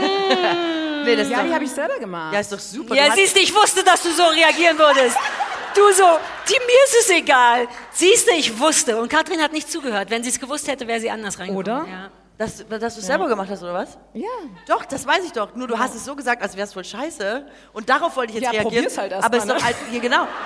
[1.06, 2.34] nee, das Ja, doch, die habe ich selber gemacht.
[2.34, 2.96] ja, ist doch super.
[2.96, 5.18] Ja, siehst du, ich wusste, dass du so reagieren würdest.
[5.76, 6.04] Du so,
[6.48, 7.68] die, mir ist es egal.
[7.92, 8.98] Siehst du, ich wusste.
[9.02, 10.10] Und Katrin hat nicht zugehört.
[10.12, 11.58] Wenn sie es gewusst hätte, wäre sie anders reingekommen.
[11.82, 11.86] Oder?
[11.90, 12.12] Ja.
[12.38, 13.98] Dass, dass du es selber gemacht hast, oder was?
[14.14, 14.28] Ja.
[14.68, 15.54] Doch, das weiß ich doch.
[15.56, 17.46] Nur du hast es so gesagt, als wäre es voll scheiße.
[17.74, 18.74] Und darauf wollte ich jetzt Ja, reagieren.
[18.74, 19.64] probier's halt erst Aber mal, ist doch ne?
[19.66, 20.28] halt, hier, genau.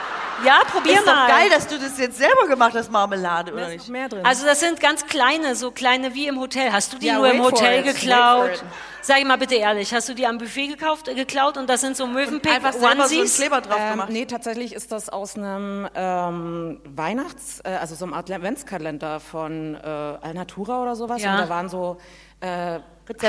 [0.46, 1.28] Ja, probier ist mal.
[1.28, 3.90] doch geil, dass du das jetzt selber gemacht hast, Marmelade, oder Da ist nicht?
[3.90, 4.24] mehr drin.
[4.24, 6.72] Also das sind ganz kleine, so kleine wie im Hotel.
[6.72, 8.64] Hast du die Ja, nur im Hotel it, geklaut?
[9.08, 11.80] Sag ich mal bitte ehrlich, hast du die am Buffet gekauft, äh, geklaut und das
[11.80, 13.38] sind so Möwenpick Einfach selber so einen Onesies?
[13.38, 14.10] Kleber drauf Ähm, gemacht.
[14.10, 19.88] nee, tatsächlich ist das aus einem ähm, Weihnachts-, äh, also so einem Adventskalender von äh,
[19.88, 21.22] Alnatura oder sowas.
[21.22, 21.36] Ja.
[21.36, 21.95] Und da waren so
[22.41, 22.80] äh,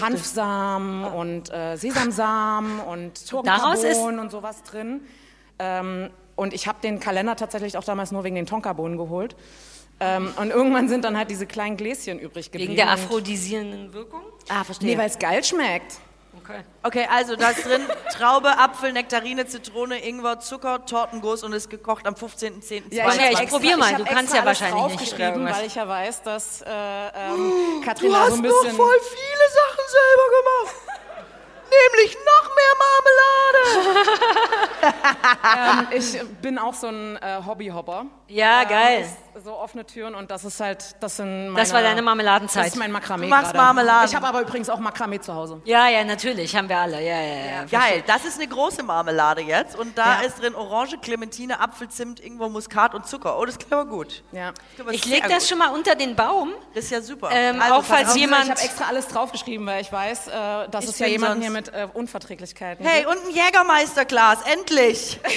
[0.02, 5.02] Hanfsamen und äh, Sesamsamen und Tonkabohnen und sowas drin.
[5.60, 9.36] Ähm, und ich habe den Kalender tatsächlich auch damals nur wegen den Tonkabohnen geholt.
[10.00, 12.72] Ähm, und irgendwann sind dann halt diese kleinen Gläschen übrig geblieben.
[12.72, 14.22] Wegen der aphrodisierenden Wirkung?
[14.48, 14.90] Ah, verstehe.
[14.90, 15.94] Nee, weil es geil schmeckt.
[16.36, 16.60] Okay.
[16.82, 17.82] Okay, also da ist drin
[18.12, 22.94] Traube, Apfel, Nektarine, Zitrone, Ingwer, Zucker, Tortenguss und ist gekocht am 15.10.2020.
[22.94, 25.58] Ja, ich hab probier mal, ich du kannst ja wahrscheinlich nicht, draufgeschrieben, irgendwas.
[25.58, 28.76] weil ich ja weiß, dass äh, ähm, Katrin Du da hast so ein noch bisschen...
[28.76, 30.76] voll viele Sachen selber gemacht.
[31.70, 32.74] Nämlich noch mehr
[33.12, 33.60] Marmelade.
[35.92, 36.06] ähm, ich
[36.40, 38.06] bin auch so ein äh, Hobbyhopper.
[38.28, 39.08] Ja, Ähm, geil.
[39.44, 42.66] So offene Türen und das ist halt, das sind meine, Das war deine Das Marmeladenzeit.
[42.66, 43.58] ist mein Makramee Du machst gerade.
[43.58, 44.08] Marmeladen.
[44.08, 45.62] Ich habe aber übrigens auch Makramee zu Hause.
[45.64, 46.96] Ja, ja, natürlich, haben wir alle.
[47.00, 47.64] Ja, ja, ja.
[47.70, 50.26] Geil, das ist eine große Marmelade jetzt und da Ja.
[50.26, 53.38] ist drin Orange, Clementine, Apfel, Zimt, Ingwer, Muskat und Zucker.
[53.38, 54.24] Oh, das klingt aber gut.
[54.32, 54.52] Ja.
[54.76, 55.48] Das Ich sehr leg das gut.
[55.50, 56.52] schon mal unter den Baum.
[56.74, 57.30] Das ist ja super.
[57.32, 58.16] Ähm, Also, auch falls auf.
[58.16, 61.42] jemand- Ich habe extra alles draufgeschrieben, weil ich weiß, äh, dass Ich es ja jemanden
[61.42, 63.12] hier mit äh, Unverträglichkeiten Hey, gibt.
[63.14, 65.20] und ein Jägermeisterglas, endlich.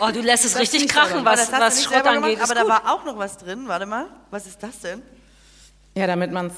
[0.00, 2.22] Oh, du lässt es richtig nicht krachen, was, das hast was Schrott angeht.
[2.38, 3.68] gemacht, ist aber da war auch noch was drin.
[3.68, 5.02] Warte mal, was ist das denn?
[5.94, 6.54] Ja, damit man es...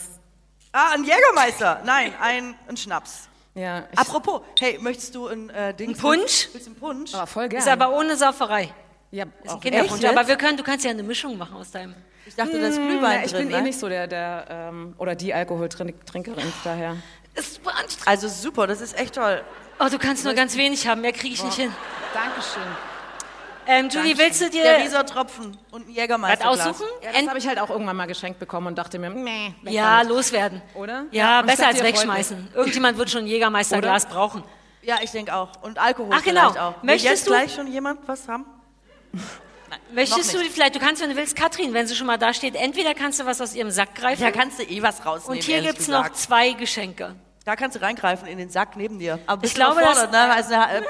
[0.72, 1.82] Ah, ein Jägermeister.
[1.84, 3.28] Nein, ein, ein Schnaps.
[3.54, 5.90] Ja, ich, Apropos, hey, möchtest du ein äh, Ding?
[5.90, 6.48] Ein Punsch?
[6.52, 7.14] Willst du einen Punsch?
[7.14, 7.70] aber voll Ist gerne.
[7.84, 8.74] aber ohne Sauferei.
[9.12, 10.04] ja, Ist ein auch Kinderpunsch.
[10.04, 11.94] Aber wir können, du kannst ja eine Mischung machen aus deinem.
[12.26, 13.46] Ich dachte, da ist Ja, Glühwein ich drin.
[13.48, 13.62] bin eh ne?
[13.68, 16.96] nicht so der, der ähm, oder die Alkoholtrinkerin, daher.
[17.34, 17.98] Ist anstrengend.
[18.06, 19.42] Also super, das ist echt toll.
[19.78, 21.72] Oh, du kannst nur ganz wenig haben, mehr kriege ich nicht hin.
[22.14, 22.62] Dankeschön.
[23.66, 26.66] Ähm, Julie, willst du Der dir Riesertropfen und ein was Jägermeisterglas.
[26.68, 26.86] aussuchen?
[27.02, 29.98] Ja, das habe ich halt auch irgendwann mal geschenkt bekommen und dachte mir, meh, ja,
[30.02, 30.08] damit.
[30.12, 30.62] loswerden.
[30.74, 31.04] Oder?
[31.10, 32.48] Ja, ich besser als wegschmeißen.
[32.54, 34.42] Irgendjemand wird schon ein Jägermeisterglas brauchen.
[34.82, 35.50] Ja, ich denke auch.
[35.62, 36.40] Und Alkohol Ach, genau.
[36.50, 36.74] vielleicht auch.
[36.82, 38.44] Will Möchtest jetzt du- gleich schon jemand was haben?
[39.92, 42.32] Möchtest Noch du vielleicht, du kannst, wenn du willst, Katrin, wenn sie schon mal da
[42.34, 45.38] steht, entweder kannst du was aus ihrem Sack greifen Da kannst du eh was rausnehmen.
[45.38, 47.14] und hier ehrlich gibt's noch zwei Geschenke.
[47.44, 49.18] Da kannst du reingreifen in den Sack neben dir.
[49.26, 50.18] Aber bist Ich glaube, das- ne?
[50.32, 50.80] Also, äh,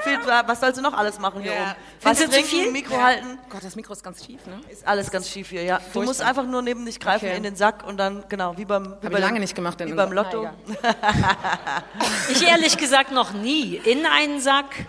[0.47, 1.61] was sollst du noch alles machen hier Ja.
[1.63, 1.75] oben?
[2.01, 2.71] Was trinken, viel?
[2.71, 4.61] Mikro halten, Gott, das Mikro ist ganz tief, ne?
[4.69, 5.81] ist alles ganz schief hier, ja.
[5.93, 7.35] Du musst einfach nur neben dich greifen Okay.
[7.35, 9.77] in den Sack und dann, genau, wie beim, wie Hab bei ich lange nicht gemacht.
[9.79, 10.49] Wie in- beim Lotto.
[12.29, 14.85] Ich ehrlich gesagt noch nie in einen Sack.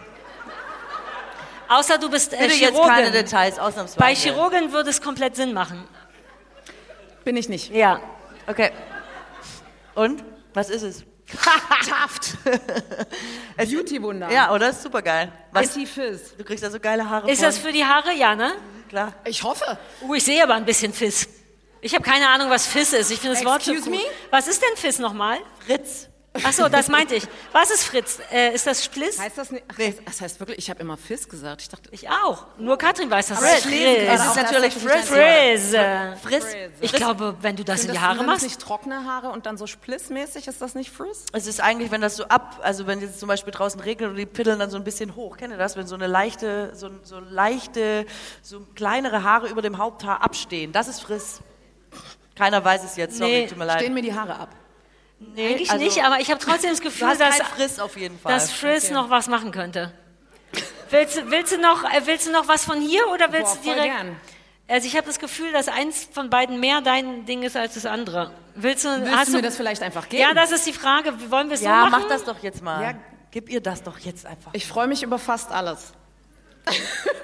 [1.69, 3.13] Außer du bist äh, Bitte jetzt keine Chirurgin.
[3.13, 3.99] Details, ausnahmsweise.
[3.99, 5.83] Bei Chirurgen würde es komplett Sinn machen.
[7.25, 7.73] Bin ich nicht.
[7.75, 7.99] Ja.
[8.47, 8.71] Okay.
[9.97, 10.23] Und?
[10.55, 11.05] Was ist es?
[11.89, 12.37] Taft.
[13.57, 14.31] Beauty-Wunder.
[14.31, 14.71] Ja, oder?
[14.71, 15.33] Ist super geil.
[15.53, 15.69] Was?
[15.69, 16.37] Anti-Fizz.
[16.37, 17.69] Du kriegst da so geile Haare Ist das von.
[17.69, 18.13] für die Haare?
[18.15, 18.53] Ja, ne?
[18.89, 19.13] Klar.
[19.25, 19.79] Ich hoffe.
[20.03, 21.29] Uh, ich sehe aber ein bisschen Fizz.
[21.81, 23.11] Ich habe keine Ahnung, was Fizz ist.
[23.11, 23.97] Ich finde das Wort so Excuse cool.
[23.99, 24.03] me?
[24.31, 25.39] Was ist denn Fizz nochmal?
[25.67, 26.09] Fritz.
[26.45, 27.25] Ach so, das meinte ich.
[27.53, 28.19] Was ist Fritz?
[28.33, 29.19] Äh, ist das Spliss?
[29.21, 29.65] Heißt das nicht?
[29.69, 31.63] Ach, das, das heißt wirklich, ich habe immer Fizz gesagt.
[31.63, 32.47] Ich dachte, Ich auch.
[32.59, 33.65] Nur Katrin weiß das.
[33.67, 35.09] Lese Es ist natürlich Frizz.
[35.09, 35.75] Frizz.
[36.23, 36.45] Fritz.
[36.81, 38.45] Ich glaube, wenn du das in sind die das, Haare machst.
[38.45, 40.47] nicht trockene Haare und dann so splissmäßig?
[40.47, 41.27] Ist das nicht Frizz?
[41.33, 44.17] Es ist eigentlich, wenn das so ab, also wenn jetzt zum Beispiel draußen regnet und
[44.17, 45.77] die Piddeln dann so ein bisschen hoch, kennt ihr das?
[45.77, 48.07] Wenn so eine leichte, so, so leichte,
[48.43, 50.73] so kleinere Haare über dem Haupthaar abstehen.
[50.73, 51.41] Das ist Friss.
[52.35, 53.47] Keiner weiß es jetzt, sorry, Nee.
[53.47, 53.81] tut mir leid.
[53.81, 54.51] Stehen mir die Haare ab.
[55.19, 57.97] Nee, eigentlich also- nicht, aber ich habe trotzdem das Du Gefühl, hast dass, Friss auf
[57.97, 58.33] jeden Fall.
[58.33, 59.93] dass Frizz noch was machen könnte.
[60.91, 63.57] Willst, du- willst, du noch, äh, willst du noch was von hier oder willst Boah,
[63.57, 63.95] du voll direkt?
[63.97, 64.17] gern.
[64.69, 67.87] Also ich habe das Gefühl, dass eins von beiden mehr dein Ding ist als das
[67.87, 68.33] andere.
[68.57, 70.23] Willst du, Willst hast du mir das vielleicht einfach geben?
[70.23, 71.13] Ja, das ist die Frage.
[71.31, 72.03] Wollen wir es ja, so machen?
[72.03, 72.83] mach das doch jetzt mal.
[72.83, 72.95] Ja.
[73.31, 74.51] Gib ihr das doch jetzt einfach.
[74.55, 75.93] Ich freue mich über fast alles.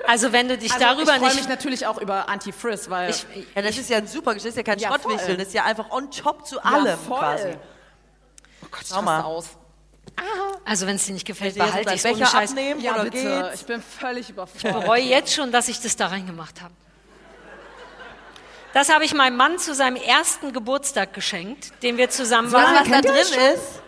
[0.07, 3.11] Also wenn du dich Also darüber ich freue nicht mich natürlich auch über Anti-Frizz, weil
[3.11, 3.27] Ich,
[3.57, 5.65] Ja, das ist ja ein super, das ist ja kein Ja, Schrottwichteln, das ist ja
[5.65, 7.19] einfach on top zu Ja, allem voll.
[7.19, 7.49] quasi.
[8.73, 9.47] Gott, ich raste aus.
[10.65, 12.51] also wenn es dir nicht gefällt, behalte ich Becher Scheiß.
[12.51, 13.19] abnehmen Ja, oder bitte.
[13.45, 13.61] geht's?
[13.61, 14.81] Ich bin völlig Ich überfordert.
[14.81, 16.75] bereue jetzt schon, dass ich das da reingemacht habe.
[18.75, 22.75] Das habe ich meinem Mann zu seinem ersten Geburtstag geschenkt, den wir zusammen Was, waren.
[22.81, 23.15] was da drin
[23.55, 23.83] ist?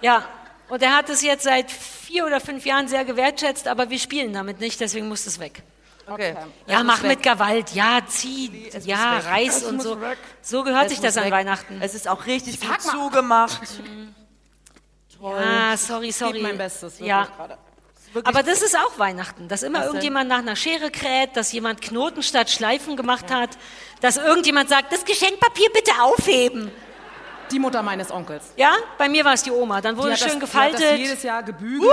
[0.00, 0.24] Ja,
[0.68, 4.32] und er hat es jetzt seit vier oder fünf Jahren sehr gewertschätzt, aber wir spielen
[4.32, 5.62] damit nicht, deswegen muss es weg.
[6.10, 6.34] Okay.
[6.66, 7.08] Ja, mach weg.
[7.08, 9.26] mit Gewalt, ja, zieh, es ja, weg.
[9.26, 9.98] reiß und so.
[10.42, 11.32] So gehört Es sich das muss an weg.
[11.32, 11.80] Weihnachten.
[11.82, 12.78] Es ist auch richtig gut mal.
[12.80, 13.60] zugemacht.
[15.20, 16.34] Ah, sorry, sorry.
[16.34, 17.24] Gib mein Bestes, ja.
[17.24, 17.58] gerade.
[18.24, 19.88] Aber das ist auch Weihnachten, dass immer denn?
[19.88, 23.50] irgendjemand nach einer Schere kräht, dass jemand Knoten statt Schleifen gemacht hat,
[24.00, 26.70] dass irgendjemand sagt, das Geschenkpapier bitte aufheben.
[27.50, 28.52] Die Mutter meines Onkels.
[28.56, 29.80] Ja, bei mir war es die Oma.
[29.80, 30.98] Dann wurde schön das, die hat das gefaltet.
[30.98, 31.90] jedes Jahr gebügelt.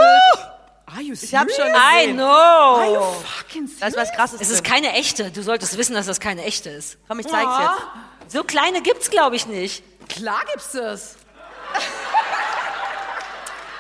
[0.88, 2.18] Are you Ich hab schon I gesehen.
[2.18, 3.16] know.
[3.38, 5.32] fucking Da ist was krasses Es ist keine echte.
[5.32, 6.98] Du solltest wissen, dass das keine echte ist.
[7.08, 8.34] Komm, ich zeig's jetzt.
[8.34, 9.84] So kleine gibt's, glaube ich, nicht.
[10.10, 11.16] Klar gibt's das.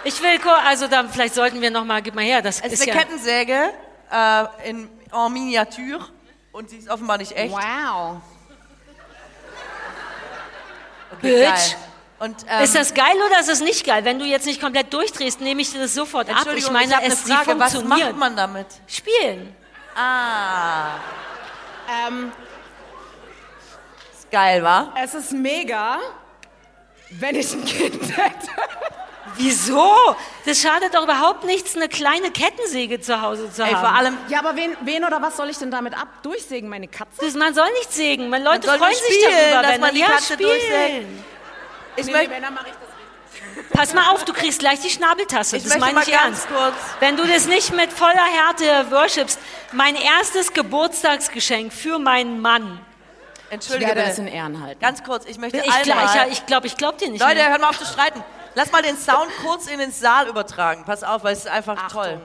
[0.03, 2.73] Ich will, also da, vielleicht sollten wir noch mal, gib mal her, das Es ist
[2.73, 3.69] ist eine ja, Kettensäge
[4.11, 6.07] äh, in en Miniatur
[6.51, 7.51] und sie ist offenbar nicht echt.
[7.53, 8.21] Wow.
[11.13, 11.45] Okay, Bitch.
[11.45, 11.75] geil.
[12.17, 14.05] Und, ähm, Ist das geil oder ist es nicht geil?
[14.05, 16.47] Wenn du jetzt nicht komplett durchdrehst, nehme ich dir das sofort ab.
[16.55, 17.59] Ich meine, eine es Frage.
[17.59, 18.09] Was funktioniert.
[18.11, 18.67] macht man damit?
[18.87, 19.53] Spielen.
[19.95, 20.95] Ah,
[22.07, 22.31] Ähm,
[24.13, 24.91] ist geil, wa?
[25.01, 25.99] es ist mega,
[27.11, 28.49] wenn ich ein Kind hätte.
[29.37, 29.93] Wieso?
[30.45, 33.81] Das schadet doch überhaupt nichts, eine kleine Kettensäge zu Hause zu Ey, haben.
[33.81, 36.69] vor allem, Ja, aber wen, wen oder was soll ich denn damit ab durchsägen?
[36.69, 37.19] Meine Katze?
[37.19, 38.29] Das- man soll nicht sägen.
[38.29, 40.49] Man, Leute soll freuen sich spielen, darüber, dass wenn man die ja, Katze spielen.
[40.49, 41.07] durchsägt.
[41.97, 42.89] Ich möchte wenn, dann mache ich das
[43.71, 45.57] Pass mal auf, du kriegst gleich die Schnabeltasse.
[45.57, 46.47] ich Das möchte meine ich ganz ernst.
[46.47, 46.75] kurz.
[46.99, 49.39] Wenn du das nicht mit voller Härte worshipst,
[49.73, 52.79] mein erstes Geburtstagsgeschenk für meinen Mann.
[53.47, 54.29] Ich Entschuldige werde es bitte.
[54.29, 54.79] in Ehren halten.
[54.79, 56.27] Ganz kurz, ich möchte Ich glaube, einmal...
[56.27, 57.49] ich, ich, glaub, ich glaub dir nicht Leute, mehr.
[57.49, 58.23] hört mal auf zu streiten.
[58.55, 60.83] Lass mal den Sound kurz in den Saal übertragen.
[60.85, 62.21] Pass auf, weil es ist einfach toll.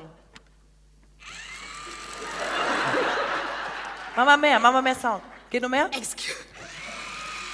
[4.16, 5.23] Mach mal mehr, mach mal mehr Sound.
[5.51, 5.91] Geht noch mehr?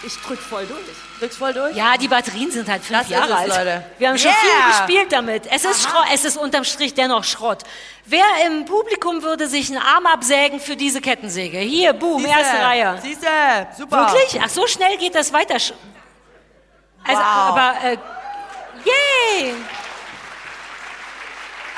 [0.02, 0.80] Ich drück voll durch.
[1.18, 1.74] Drück's voll durch?
[1.74, 3.48] Ja, die Batterien sind halt fünf Das ist Jahre es, alt.
[3.48, 3.84] Leute.
[3.98, 4.36] Wir haben schon Yeah.
[4.40, 5.46] viel gespielt damit.
[5.50, 7.62] Es ist Schrott, es ist unterm Strich dennoch Schrott.
[8.04, 11.58] Wer im Publikum würde sich einen Arm absägen für diese Kettensäge?
[11.58, 12.98] Hier, boom, Siehste, erste Reihe.
[13.02, 13.26] Siehste,
[13.76, 14.12] super.
[14.12, 14.40] Wirklich?
[14.44, 15.54] Ach, so schnell geht das weiter.
[15.54, 15.72] Also,
[17.04, 17.16] Wow.
[17.24, 17.96] aber, äh,
[18.84, 19.54] yay!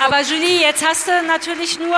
[0.04, 1.96] Aber Julie, jetzt hast du natürlich nur,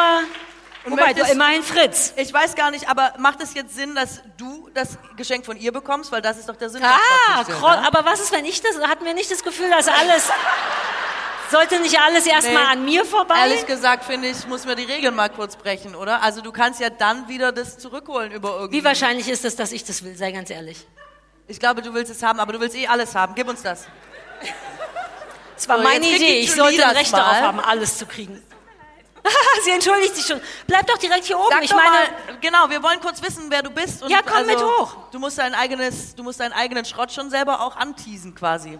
[0.87, 2.13] wobei du immerhin Fritz.
[2.17, 5.73] Ich weiß gar nicht, aber macht es jetzt Sinn, dass du das Geschenk von ihr
[5.73, 6.11] bekommst?
[6.13, 9.15] Weil das ist doch der Sinn Ah, aber was ist, wenn ich das, hatten wir
[9.15, 10.29] nicht das Gefühl, dass alles,
[11.51, 12.71] sollte nicht alles erstmal Nee.
[12.73, 13.35] an mir vorbei?
[13.41, 16.23] Ehrlich gesagt, finde ich, muss man die Regeln mal kurz brechen, oder?
[16.23, 18.79] Also du kannst ja dann wieder das zurückholen über irgendwie.
[18.79, 20.87] Wie wahrscheinlich ist es, dass ich das will, sei ganz ehrlich.
[21.49, 23.35] Ich glaube, du willst es haben, aber du willst eh alles haben.
[23.35, 23.87] Gib uns das.
[25.57, 28.43] Es war So, meine Idee, ich sollte ein Recht darauf haben, alles zu kriegen.
[29.65, 30.41] Sie entschuldigt sich schon.
[30.67, 31.49] Bleib doch direkt hier oben.
[31.51, 34.03] Sag ich meine, mal, genau, wir wollen kurz wissen, wer du bist.
[34.03, 34.97] Und Ja, komm mit also, hoch.
[35.13, 38.79] Du musst dein eigenes, du musst deinen eigenen Schrott schon selber auch anteasen quasi.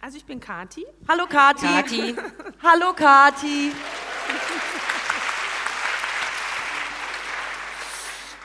[0.00, 0.86] Also ich bin Kati.
[1.08, 1.66] Hallo Kati.
[1.66, 2.16] Kathi.
[2.62, 3.72] Hallo Kati.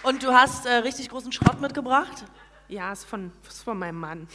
[0.03, 2.25] Und du hast äh, richtig großen Schrott mitgebracht?
[2.69, 4.27] Ja, ist von, ist von meinem Mann.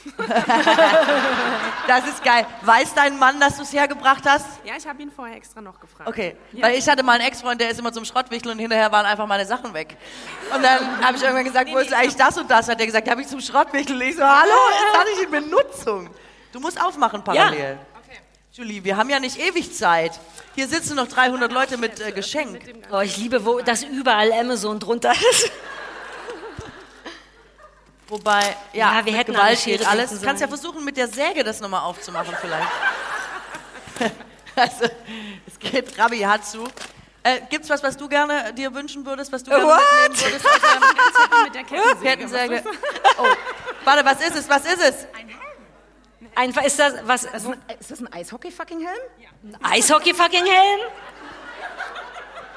[1.87, 2.47] Das ist geil.
[2.62, 4.47] Weiß dein Mann, dass du es hergebracht hast?
[4.64, 6.09] Ja, ich habe ihn vorher extra noch gefragt.
[6.09, 9.07] Okay, weil ich hatte mal einen Ex-Freund, der ist immer zum Schrottwichtel und hinterher waren
[9.07, 9.97] einfach meine Sachen weg.
[10.55, 12.68] Und dann habe ich irgendwann gesagt, wo ist eigentlich das und das?
[12.68, 14.01] Hat er gesagt, habe ich zum Schrottwichtel.
[14.03, 16.11] Ich so, hallo, ist das nicht in Benutzung?
[16.53, 17.79] Du musst aufmachen parallel.
[18.53, 20.18] Julie, wir haben ja nicht ewig Zeit.
[20.55, 22.61] Hier sitzen noch 300 Leute mit äh, Geschenk.
[22.91, 25.51] oh, ich liebe, wo das überall Amazon drunter ist.
[28.09, 30.11] Wobei, ja, Ja, wir hätten Gewalt geht alles.
[30.11, 32.69] denken Kannst ja versuchen, mit der Säge das nochmal aufzumachen vielleicht.
[34.57, 34.85] also,
[35.47, 36.67] es geht Rabi Hatsu.
[37.23, 39.81] Äh, gibt's was, was du gerne dir wünschen würdest, was du gerne What?
[40.09, 40.47] mitnehmen würdest?
[40.55, 42.03] aus deinem Mit der Kettensäge.
[42.03, 42.65] Kettensäge.
[43.19, 43.27] Oh,
[43.85, 44.49] warte, was ist es?
[44.49, 45.07] Was ist es?
[46.35, 48.99] Einfach ist das was Ist, ein, ist das ein Eishockey-Fucking-Helm?
[49.63, 50.81] Eishockey fucking Helm?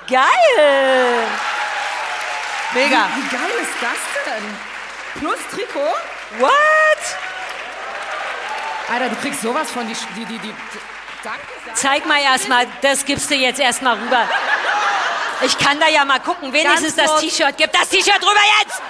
[0.08, 1.28] Geil!
[2.74, 3.10] Mega.
[3.16, 4.71] Wie geil ist das denn?
[5.20, 5.96] Plus Trikot?
[6.40, 6.52] What?
[8.92, 9.94] Alter, du kriegst sowas von die...
[10.16, 10.54] die, die, die
[11.24, 11.80] danke, danke.
[11.80, 14.28] Zeig mal erstmal, das gibst du jetzt erstmal rüber.
[15.44, 17.22] Ich kann da ja mal gucken, wenigstens Ganz das.
[17.22, 17.56] T-Shirt.
[17.58, 18.82] Gib das T-Shirt rüber jetzt!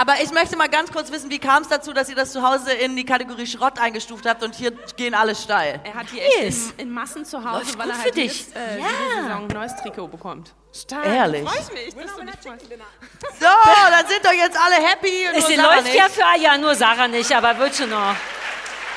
[0.00, 2.40] Aber ich möchte mal ganz kurz wissen, wie kam es dazu, dass ihr das zu
[2.42, 5.80] Hause in die Kategorie Schrott eingestuft habt und hier gehen alle steil?
[5.82, 6.70] Er hat echt Yes.
[6.76, 8.40] in, in Massen zu Hause, Läuft weil er für halt dich.
[8.46, 8.86] jetzt, äh, Ja.
[8.86, 10.54] diese Saison ein neues Trikot bekommt.
[10.72, 11.04] Stark.
[11.06, 11.48] Ehrlich?
[11.48, 12.22] Freut mich, dass du.
[13.40, 13.46] So,
[13.90, 15.28] dann sind doch jetzt alle happy.
[15.28, 15.94] und Es läuft nicht.
[15.96, 18.14] ja für ja nur Sarah nicht, aber wird schon noch.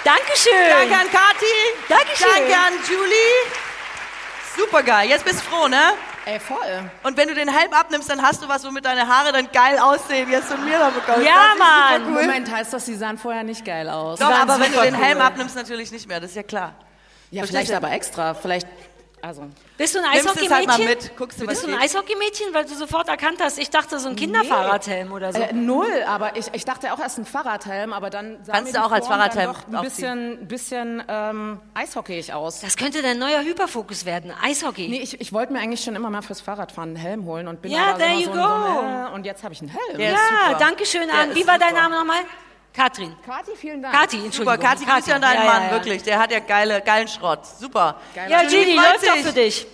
[0.04, 0.52] Dankeschön.
[0.70, 1.46] Danke an Kathi.
[1.90, 2.28] Dankeschön.
[2.36, 3.52] Danke an Julie.
[4.58, 5.10] Super geil.
[5.10, 5.94] Jetzt bist du froh, ne?
[6.26, 6.58] Ey, voll.
[7.04, 9.80] Und wenn du den Helm abnimmst, dann hast du was, womit deine Haare dann geil
[9.80, 10.30] aussehen.
[10.30, 11.26] Jetzt von mir da bekommst.
[11.26, 12.06] Ja, das ist Mann.
[12.06, 12.26] Super cool.
[12.28, 14.20] Moment, heißt das, die sahen vorher nicht geil aus?
[14.20, 15.24] Doch, aber wenn du den Helm cool.
[15.24, 16.20] abnimmst, natürlich nicht mehr.
[16.20, 16.76] Das ist ja klar.
[17.32, 17.76] Ja, Verstehst vielleicht du?
[17.78, 18.34] aber extra.
[18.36, 18.68] Vielleicht,
[19.22, 19.48] also...
[19.78, 20.56] Bist du ein es Eishockeymädchen?
[20.56, 21.82] halt mal mit, guckst du, was Bist du ein.
[21.82, 25.42] Eishockeymädchen, weil du sofort erkannt hast, ich dachte so ein Kinderfahrradhelm oder so.
[25.42, 28.80] Äh, null, aber ich, ich dachte auch erst ein Fahrradhelm, aber dann sah Kannst mir
[28.80, 32.62] du auch als Fahrradhelm doch ein bisschen, bisschen ähm, eishockeyig aus.
[32.62, 34.32] Das könnte dein neuer Hyperfokus werden.
[34.44, 34.88] Eishockey.
[34.88, 37.62] Nee, ich, ich wollte mir eigentlich schon immer mal fürs Fahrradfahren einen Helm holen und
[37.62, 38.38] bin Ja, aber there immer you so, go.
[38.38, 39.98] so äh, und jetzt habe ich einen Helm.
[39.98, 40.20] Der ja,
[40.60, 41.34] danke schön, An.
[41.34, 41.72] Wie war dein.
[41.74, 42.20] Name nochmal?
[42.74, 43.14] Katrin.
[43.26, 43.94] Kati, vielen Dank.
[43.94, 44.60] Kati, Super, Entschuldigung.
[44.70, 45.74] Kathi, grüß ja deinen Ja, Mann, ja, ja.
[45.74, 46.04] wirklich.
[46.04, 47.40] Der hat ja geile, geilen Schrott.
[47.60, 48.00] Super.
[48.16, 49.66] Ja, Judy, freut läuft doch für dich.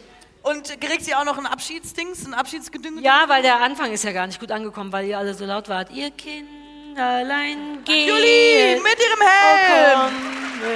[0.42, 3.02] Und kriegt sie auch noch ein Abschiedsdings, ein Abschiedsgedünge?
[3.02, 5.68] Ja, weil der Anfang ist ja gar nicht gut angekommen, weil ihr alle so laut
[5.70, 5.92] wart.
[5.92, 8.08] Ihr Kinderlein geht.
[8.08, 10.00] Juli, mit ihrem Helm.
[10.00, 10.14] komm,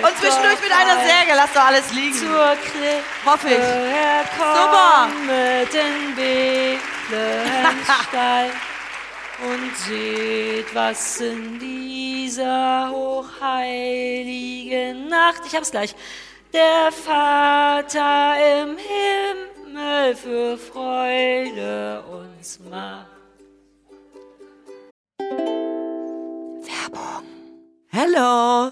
[0.09, 1.33] Und zwischendurch mit einer Säge.
[1.35, 2.13] Lass doch alles liegen.
[2.13, 3.57] Zur Krippe Hoffe ich.
[3.57, 8.51] herkommen mit den Bethlehemstall
[9.41, 15.95] und seht, was in dieser hochheiligen Nacht, ich hab's gleich,
[16.53, 23.07] der Vater im Himmel für Freude uns macht.
[27.93, 28.71] Hello,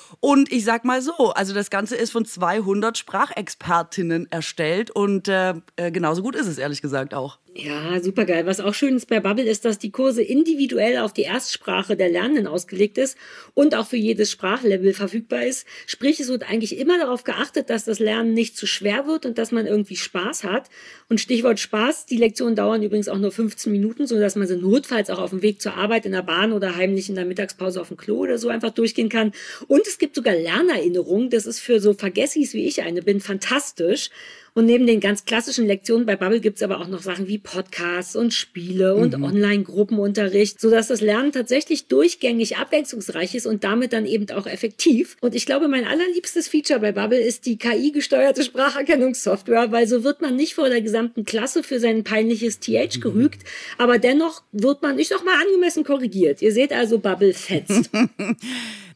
[0.19, 5.53] Und ich sag mal so, also das Ganze ist von 200 Sprachexpertinnen erstellt und äh,
[5.75, 7.39] äh, genauso gut ist es ehrlich gesagt auch.
[7.53, 8.45] Ja, super geil.
[8.45, 12.07] Was auch schön ist bei Bubble ist, dass die Kurse individuell auf die Erstsprache der
[12.07, 13.17] Lernenden ausgelegt ist
[13.53, 15.67] und auch für jedes Sprachlevel verfügbar ist.
[15.85, 19.37] Sprich, es wird eigentlich immer darauf geachtet, dass das Lernen nicht zu schwer wird und
[19.37, 20.69] dass man irgendwie Spaß hat.
[21.09, 24.55] Und Stichwort Spaß, die Lektionen dauern übrigens auch nur 15 Minuten, so dass man sie
[24.55, 27.81] notfalls auch auf dem Weg zur Arbeit in der Bahn oder heimlich in der Mittagspause
[27.81, 29.33] auf dem Klo oder so einfach durchgehen kann.
[29.67, 31.29] Und es gibt sogar Lernerinnerungen.
[31.29, 34.09] Das ist für so Vergessis wie ich eine bin fantastisch.
[34.53, 38.17] Und neben den ganz klassischen Lektionen bei Bubble gibt's aber auch noch Sachen wie Podcasts
[38.17, 44.29] und Spiele und Online-Gruppenunterricht, sodass das Lernen tatsächlich durchgängig abwechslungsreich ist und damit dann eben
[44.31, 45.15] auch effektiv.
[45.21, 50.21] Und ich glaube, mein allerliebstes Feature bei Bubble ist die KI-gesteuerte Spracherkennungssoftware, weil so wird
[50.21, 53.43] man nicht vor der gesamten Klasse für sein peinliches TH gerügt,
[53.77, 56.41] aber dennoch wird man, ich sag mal, angemessen korrigiert.
[56.41, 57.89] Ihr seht also, Bubble fetzt.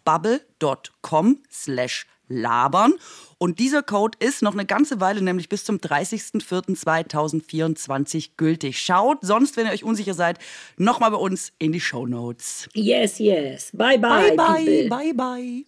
[0.00, 2.94] bubble.com slash labern.
[3.38, 8.78] Und dieser Code ist noch eine ganze Weile, nämlich bis zum 30.04.2024 gültig.
[8.78, 10.38] Schaut sonst, wenn ihr euch unsicher seid,
[10.76, 12.68] nochmal bei uns in die Show Notes.
[12.72, 13.70] yes, yes.
[13.72, 14.88] Bye, bye, Bye, people.
[14.88, 15.64] bye, bye, bye.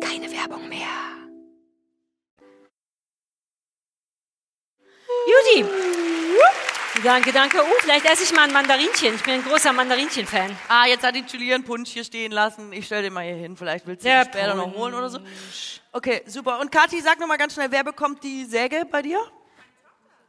[0.00, 0.86] Keine Werbung mehr.
[5.26, 5.64] Judy.
[7.04, 7.58] Danke, danke.
[7.62, 9.14] Uh, vielleicht esse ich mal ein Mandarinchen.
[9.14, 10.56] Ich bin ein großer Mandarinchen-Fan.
[10.68, 12.72] Ah, jetzt hat die Julian Punsch hier stehen lassen.
[12.72, 13.56] Ich stell den mal hier hin.
[13.56, 15.18] Vielleicht willst du ihn später noch holen oder so.
[15.92, 16.58] Okay, super.
[16.60, 19.20] Und Kathi, sag noch mal ganz schnell, wer bekommt die Säge bei dir?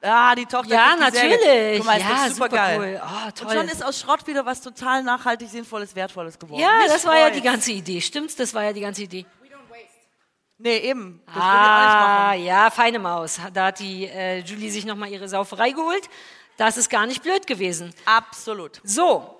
[0.01, 1.29] Ah, die Tochter Ja, die Säge.
[1.35, 1.77] natürlich.
[1.77, 2.79] Guck mal, ist Ja, doch super, super geil.
[2.79, 3.01] cool.
[3.03, 3.53] Ah, Und toll.
[3.55, 6.61] schon ist aus Schrott wieder was total nachhaltig, sinnvolles, wertvolles geworden.
[6.61, 7.99] Ja, Mich das war ja die ganze Idee.
[7.99, 8.35] Stimmt's?
[8.35, 9.25] Das war ja die ganze Idee.
[10.61, 11.21] Nee, eben.
[11.25, 13.39] Das Ah, ja, feine Maus.
[13.53, 16.09] Da hat die äh, Julie sich nochmal ihre Sauferei geholt.
[16.59, 17.93] Das ist gar nicht blöd gewesen.
[18.03, 18.81] Absolut.
[18.83, 19.33] So,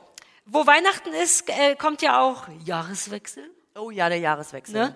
[0.46, 3.44] wo Weihnachten ist, äh, kommt ja auch Jahreswechsel.
[3.76, 4.88] Oh ja, der Jahreswechsel.
[4.88, 4.96] Ne?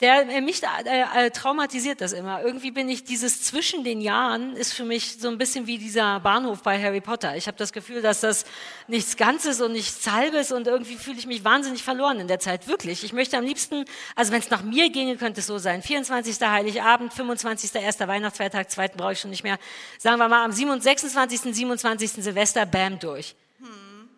[0.00, 2.42] Der äh, mich äh, äh, traumatisiert das immer.
[2.42, 6.20] Irgendwie bin ich dieses zwischen den Jahren ist für mich so ein bisschen wie dieser
[6.20, 7.36] Bahnhof bei Harry Potter.
[7.36, 8.46] Ich habe das Gefühl, dass das
[8.88, 12.66] nichts Ganzes und nichts Halbes und irgendwie fühle ich mich wahnsinnig verloren in der Zeit.
[12.66, 13.04] Wirklich.
[13.04, 13.84] Ich möchte am liebsten,
[14.16, 15.82] also wenn es nach mir ginge, könnte es so sein.
[15.82, 16.40] 24.
[16.40, 17.74] Heiligabend, 25.
[17.74, 19.58] erster Weihnachtsfeiertag, zweiten brauche ich schon nicht mehr.
[19.98, 21.54] Sagen wir mal am 26.
[21.54, 22.12] 27.
[22.12, 23.34] Silvester, bam, durch.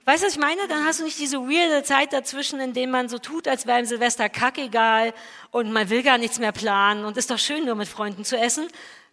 [0.05, 0.66] Weißt du, was ich meine?
[0.69, 3.79] Dann hast du nicht diese weirde Zeit dazwischen, in dem man so tut, als wäre
[3.79, 5.15] im Silvester kackegal
[5.53, 8.37] und man will gar nichts mehr planen und ist doch schön, nur mit Freunden zu
[8.37, 8.66] essen.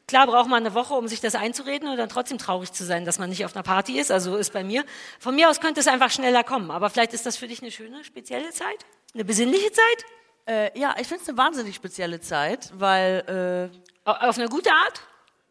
[0.08, 3.06] Klar braucht man eine Woche, um sich das einzureden und dann trotzdem traurig zu sein,
[3.06, 4.12] dass man nicht auf einer Party ist.
[4.12, 4.84] Also so ist bei mir.
[5.20, 6.72] Von mir aus könnte es einfach schneller kommen.
[6.72, 8.86] Aber vielleicht ist das für dich eine schöne, spezielle Zeit?
[9.14, 10.06] Eine besinnliche Zeit?
[10.48, 13.70] Äh, ja, ich finde es eine wahnsinnig spezielle Zeit, weil
[14.06, 15.02] Au- Auf eine gute Art?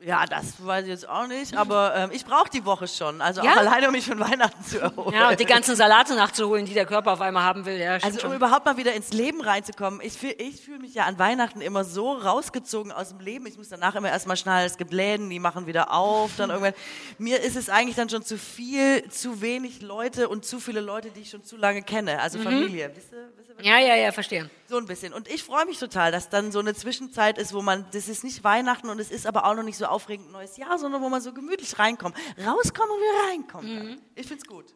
[0.00, 3.42] Ja, das weiß ich jetzt auch nicht, aber ähm, ich brauche die Woche schon, also
[3.42, 3.52] Ja?
[3.54, 5.12] auch alleine um mich von Weihnachten zu erholen.
[5.12, 7.78] Ja, und die ganzen Salate nachzuholen, die der Körper auf einmal haben will.
[7.78, 8.34] Ja, Also um schon.
[8.34, 10.00] überhaupt mal wieder ins Leben reinzukommen.
[10.02, 13.46] Ich fühle ich fühl mich ja an Weihnachten immer so rausgezogen aus dem Leben.
[13.46, 16.30] Ich muss danach immer erstmal schnallen, es gibt Läden, die machen wieder auf.
[16.36, 16.74] Dann irgendwann.
[17.18, 21.10] Mir ist es eigentlich dann schon zu viel, zu wenig Leute und zu viele Leute,
[21.10, 22.20] die ich schon zu lange kenne.
[22.20, 22.92] Also Familie.
[22.94, 24.48] Wisst ihr, wisst ihr, Ja, ja, ja, verstehe.
[24.68, 25.12] so ein bisschen.
[25.12, 28.22] Und ich freue mich total, dass dann so eine Zwischenzeit ist, wo man, das ist
[28.22, 31.08] nicht Weihnachten und es ist aber auch noch nicht so aufregend neues Jahr, sondern wo
[31.08, 32.16] man so gemütlich reinkommt.
[32.38, 33.78] Rauskommen und wieder reinkommen.
[33.88, 34.02] kann.
[34.14, 34.66] Ich find's gut.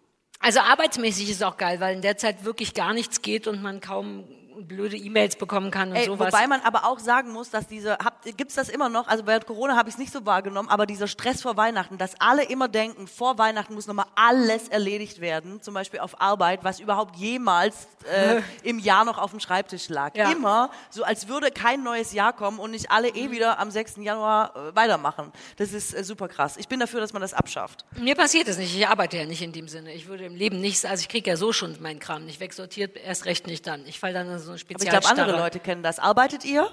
[0.40, 3.80] Also arbeitsmäßig ist auch geil, weil in der Zeit wirklich gar nichts geht und man
[3.80, 4.24] kaum
[4.60, 6.32] blöde E-Mails bekommen kann und Ey, sowas.
[6.32, 9.46] wobei man aber auch sagen muss, dass diese, habt, gibt's das immer noch, also während
[9.46, 12.68] Corona habe ich es nicht so wahrgenommen, aber dieser Stress vor Weihnachten, dass alle immer
[12.68, 17.86] denken, vor Weihnachten muss nochmal alles erledigt werden, zum Beispiel auf Arbeit, was überhaupt jemals
[18.10, 20.14] äh, im Jahr noch auf dem Schreibtisch lag.
[20.16, 20.30] Ja.
[20.30, 23.96] Immer so, als würde kein neues Jahr kommen und nicht alle eh wieder am 6.
[23.98, 25.32] Januar äh, weitermachen.
[25.56, 26.56] Das ist äh, super krass.
[26.56, 27.84] Ich bin dafür, dass man das abschafft.
[27.98, 28.76] Mir passiert das nicht.
[28.76, 29.92] Ich arbeite ja nicht in dem Sinne.
[29.92, 32.96] Ich würde im Leben nichts, also ich kriege ja so schon meinen Kram nicht wegsortiert,
[32.96, 33.86] erst recht nicht dann.
[33.86, 35.32] Ich falle dann so eine Aber ich glaube, andere.
[35.38, 35.98] Leute kennen das.
[35.98, 36.68] Arbeitet ihr?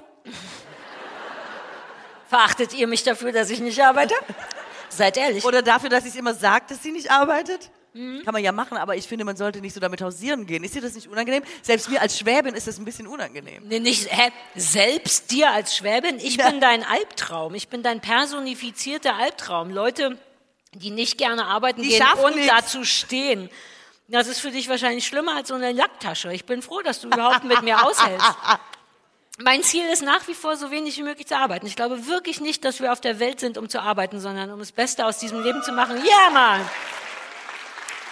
[2.27, 4.13] Verachtet ihr mich dafür, dass ich nicht arbeite?
[4.89, 5.45] Seid ehrlich.
[5.45, 7.71] Oder dafür, dass sie es immer sagt, dass sie nicht arbeitet?
[7.91, 10.63] Kann man ja machen, aber ich finde, man sollte nicht so damit hausieren gehen.
[10.63, 11.41] Ist dir das nicht unangenehm?
[11.63, 13.63] Selbst mir als Schwäbin ist das ein bisschen unangenehm.
[13.67, 14.31] Nee, nicht, hä?
[14.55, 16.17] Selbst dir als Schwäbin?
[16.17, 16.49] Ich Ja.
[16.51, 17.55] bin dein Albtraum.
[17.55, 19.71] Ich bin dein personifizierter Albtraum.
[19.71, 20.17] Leute,
[20.75, 22.53] die nicht gerne arbeiten Die gehen schaffen und nichts.
[22.55, 23.49] dazu stehen.
[24.11, 26.33] Das ist für dich wahrscheinlich schlimmer als so eine Lacktasche.
[26.33, 28.27] Ich bin froh, dass du überhaupt mit mir aushältst.
[29.41, 31.65] Mein Ziel ist nach wie vor, so wenig wie möglich zu arbeiten.
[31.67, 34.59] Ich glaube wirklich nicht, dass wir auf der Welt sind, um zu arbeiten, sondern um
[34.59, 35.97] das Beste aus diesem Leben zu machen.
[35.97, 36.69] Ja, Mann!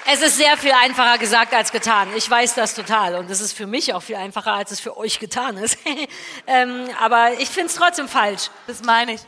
[0.10, 2.08] Es ist sehr viel einfacher gesagt als getan.
[2.16, 3.16] Ich weiß das total.
[3.16, 5.78] Und es ist für mich auch viel einfacher, als es für euch getan ist.
[6.48, 8.50] ähm, aber ich finde es trotzdem falsch.
[8.68, 9.22] Das meine ich.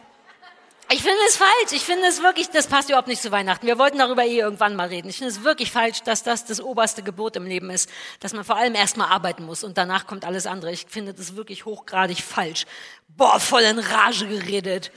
[0.92, 1.72] Ich finde es falsch.
[1.72, 3.68] Ich finde es wirklich, das passt überhaupt nicht zu Weihnachten.
[3.68, 5.10] Wir wollten darüber eh irgendwann mal reden.
[5.10, 7.90] Ich finde es wirklich falsch, dass das das oberste Gebot im Leben ist,
[8.22, 10.72] dass man vor allem erstmal arbeiten muss und danach kommt alles andere.
[10.72, 12.66] Ich finde das wirklich hochgradig falsch.
[13.08, 14.92] Boah, voll in Rage geredet.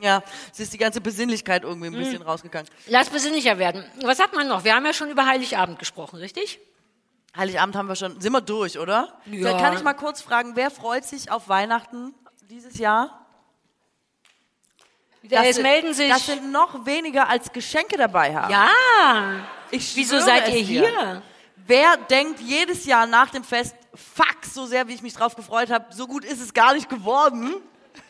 [0.00, 0.22] Ja,
[0.52, 2.68] es ist die ganze Besinnlichkeit irgendwie ein bisschen rausgegangen.
[2.88, 3.84] Lass besinnlicher werden.
[4.02, 4.64] Was hat man noch?
[4.64, 6.60] Wir haben ja schon über Heiligabend gesprochen, richtig?
[7.34, 9.18] Heiligabend haben wir schon, sind wir durch, oder?
[9.26, 9.50] Ja.
[9.50, 12.14] Dann kann ich mal kurz fragen, wer freut sich auf Weihnachten
[12.48, 13.25] dieses Jahr?
[15.30, 16.08] Es sind- melden sich.
[16.10, 18.50] Das sind noch weniger als Geschenke dabei haben.
[18.52, 18.70] ja.
[19.70, 21.22] Ich Wieso seid ihr hier?
[21.66, 25.70] Wer denkt jedes Jahr nach dem Fest, fuck, so sehr wie ich mich drauf gefreut
[25.70, 27.54] habe, so gut ist es gar nicht geworden?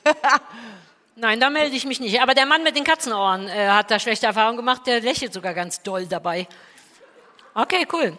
[1.17, 2.21] Nein, da melde ich mich nicht.
[2.21, 4.83] Aber der Mann mit den Katzenohren äh, hat da schlechte Erfahrungen gemacht.
[4.87, 6.47] Der lächelt sogar ganz doll dabei.
[7.55, 8.19] Okay, cool.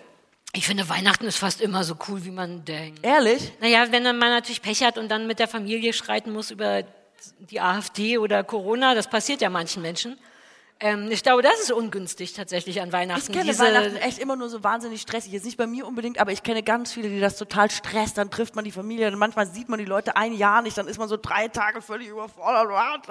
[0.53, 3.05] Ich finde, Weihnachten ist fast immer so cool, wie man denkt.
[3.05, 3.51] Ehrlich?
[3.61, 6.81] Naja, wenn man natürlich Pech hat und dann mit der Familie streiten muss über
[7.39, 10.17] die AfD oder Corona, das passiert ja manchen Menschen.
[10.79, 13.31] Ähm, ich glaube, das ist ungünstig tatsächlich an Weihnachten.
[13.31, 15.31] Ich kenne Weihnachten echt immer nur so wahnsinnig stressig.
[15.31, 18.17] Jetzt nicht bei mir unbedingt, aber ich kenne ganz viele, die das total stresst.
[18.17, 20.77] Dann trifft man die Familie und manchmal sieht man die Leute ein Jahr nicht.
[20.77, 23.01] Dann ist man so drei Tage völlig überfordert.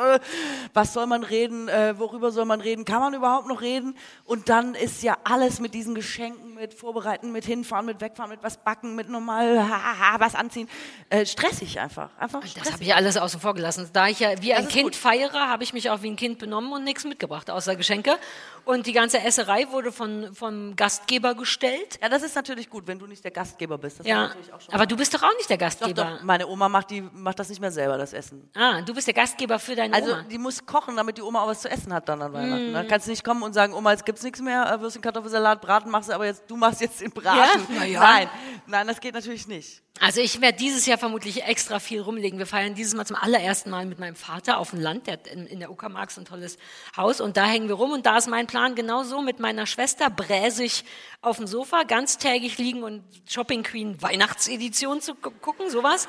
[0.75, 1.69] Was soll man reden?
[1.69, 2.85] Äh, worüber soll man reden?
[2.85, 3.97] Kann man überhaupt noch reden?
[4.25, 8.43] Und dann ist ja alles mit diesen Geschenken, mit Vorbereiten, mit hinfahren, mit wegfahren, mit
[8.43, 10.69] was backen, mit normal hahaha, was anziehen.
[11.11, 12.11] Äh, stressig einfach.
[12.19, 12.73] Einfach Das stressig.
[12.73, 13.89] habe ich alles außen vor gelassen.
[13.93, 14.97] Da ich ja wie ein Kind gut.
[14.97, 18.17] feiere, habe ich mich auch wie ein Kind benommen und nichts mitgebracht, außer Geschenke.
[18.65, 21.99] Und die ganze Esserei wurde von, vom Gastgeber gestellt.
[22.03, 24.01] Ja, das ist natürlich gut, wenn du nicht der Gastgeber bist.
[24.01, 24.31] Das Ja,
[24.73, 25.93] aber du bist doch auch nicht der Doch, Gastgeber.
[26.17, 28.51] doch, meine Oma macht, die, macht das nicht mehr selber, das Essen.
[28.57, 30.23] Ah, du bist der Gastgeber für deine Also Oma.
[30.23, 32.71] die muss kochen, damit die Oma auch was zu essen hat dann an Weihnachten.
[32.73, 32.75] Mm.
[32.75, 35.61] Dann kannst du nicht kommen und sagen, Oma, jetzt gibt's nichts mehr, äh, Würstchen, Kartoffelsalat,
[35.61, 37.67] Braten machst du, aber jetzt du machst jetzt den Braten.
[37.77, 38.01] Ja, ja.
[38.01, 38.31] Nein,
[38.67, 39.83] Nein, das geht natürlich nicht.
[40.01, 42.39] Also ich werde dieses Jahr vermutlich extra viel rumlegen.
[42.39, 45.27] Wir feiern dieses Mal zum allerersten Mal mit meinem Vater auf dem Land, der hat
[45.27, 46.59] in, in der Uckermark so ein tolles
[46.97, 50.11] Haus und da hängen wir rum und da ist mein Plan genauso mit meiner Schwester
[50.11, 50.85] bräsig
[51.23, 56.09] auf dem Sofa ganztägig liegen und Shopping Queen Weihnachtsedition zu gu- gucken, sowas.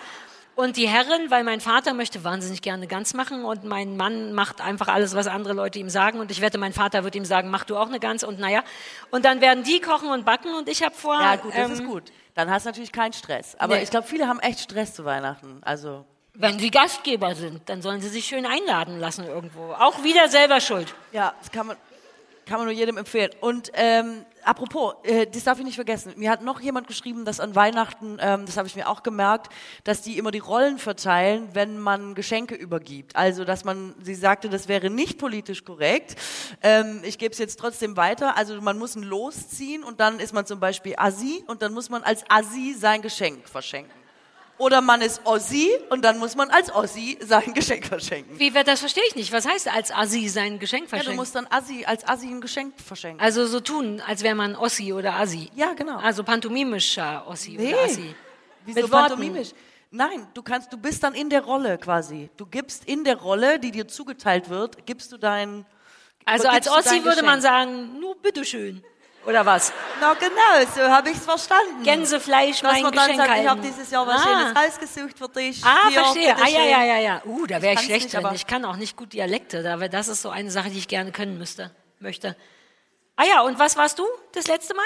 [0.58, 4.60] Und die Herren, weil mein Vater möchte wahnsinnig gerne Gans machen und mein Mann macht
[4.60, 6.20] einfach alles, was andere Leute ihm sagen.
[6.20, 8.64] Und ich wette, mein Vater wird ihm sagen, mach du auch eine Gans und naja.
[9.12, 11.14] Und dann werden die kochen und backen und ich habe vor.
[11.22, 12.04] Ja, gut, das ähm, ist gut.
[12.34, 13.56] Dann hast du natürlich keinen Stress.
[13.60, 13.84] Aber Nee.
[13.84, 15.60] ich glaube, viele haben echt Stress zu Weihnachten.
[15.62, 19.74] Also, Wenn sie Gastgeber sind, dann sollen sie sich schön einladen lassen irgendwo.
[19.74, 20.92] Auch wieder selber schuld.
[21.12, 21.78] ja, das kann man,
[22.48, 23.30] kann man nur jedem empfehlen.
[23.42, 26.14] Und ähm, apropos, äh, das darf ich nicht vergessen.
[26.16, 29.54] Mir hat noch jemand geschrieben, dass an Weihnachten, ähm, das habe ich mir auch gemerkt,
[29.84, 33.16] dass die immer die Rollen verteilen, wenn man Geschenke übergibt.
[33.16, 36.16] Also, dass man, sie sagte, das wäre nicht politisch korrekt.
[36.64, 38.38] Ähm, ich gebe es jetzt trotzdem weiter.
[38.38, 41.74] Also, man muss ein Los ziehen und dann ist man zum Beispiel Assi und dann
[41.74, 44.07] muss man als Assi sein Geschenk verschenken.
[44.60, 48.40] Oder man ist Ossi und dann muss man als Ossi sein Geschenk verschenken.
[48.40, 49.32] Wie wird das verstehe ich nicht.
[49.32, 51.12] Was heißt als Assi sein Geschenk Ja, verschenken?
[51.16, 53.22] du musst dann Assi, als Assi ein Geschenk verschenken.
[53.22, 55.52] also so tun, als wäre man Ossi oder Assi.
[55.56, 55.98] Ja, genau.
[55.98, 57.74] Also pantomimischer Ossi Nee.
[57.74, 58.16] oder Assi.
[58.66, 59.08] Wieso mit Worten.
[59.10, 59.50] pantomimisch?
[59.92, 62.30] Nein, du kannst, du bist dann in der Rolle quasi.
[62.36, 65.66] Du gibst in der Rolle, die dir zugeteilt wird, gibst du dein.
[66.26, 68.84] Also als Ossi würde man sagen, nur bitteschön.
[69.28, 69.74] Oder was?
[70.00, 71.84] Na genau, so habe ich es verstanden.
[71.84, 74.24] Gänsefleisch, mein man dann Geschenk sagt, ich habe dieses Jahr was Ah.
[74.24, 75.62] schönes Haus gesucht für dich.
[75.66, 76.36] Ah, Hier, verstehe.
[76.36, 77.22] Ah, ja, ja, ja, ja.
[77.26, 78.26] Uh, da wäre ich kann's schlecht drin.
[78.26, 79.64] aber- Ich kann auch nicht gut Dialekte.
[79.64, 82.38] Wär- Das ist so eine Sache, die ich gerne können müsste, möchte.
[83.18, 84.86] Ah ja, und was warst du das letzte Mal?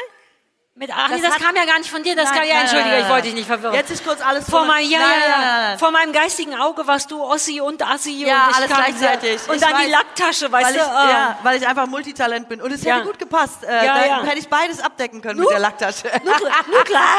[0.73, 2.15] Mit, ach, nee, Das das hat- kam ja gar nicht von dir.
[2.15, 3.73] Das Nein, kam, ja, entschuldige, ich wollte dich nicht verwirren.
[3.75, 5.37] Jetzt ist kurz alles vor mein, ja, Nein, ja,
[5.69, 5.79] nein.
[5.79, 9.49] Vor meinem geistigen Auge warst du Ossi und Assi Ja, und ich alles kam- gleichzeitig.
[9.49, 10.79] Und Ich dann die weiß, Lacktasche, weißt Weil du?
[10.79, 11.09] ich, ah.
[11.09, 12.61] ja, weil ich einfach Multitalent bin.
[12.61, 12.95] Und es Ja.
[12.95, 13.63] hätte gut gepasst.
[13.65, 16.09] Äh, Ja, da hätte ich beides abdecken können Nur- mit der Lacktasche.
[16.23, 17.17] Nur, nur klar.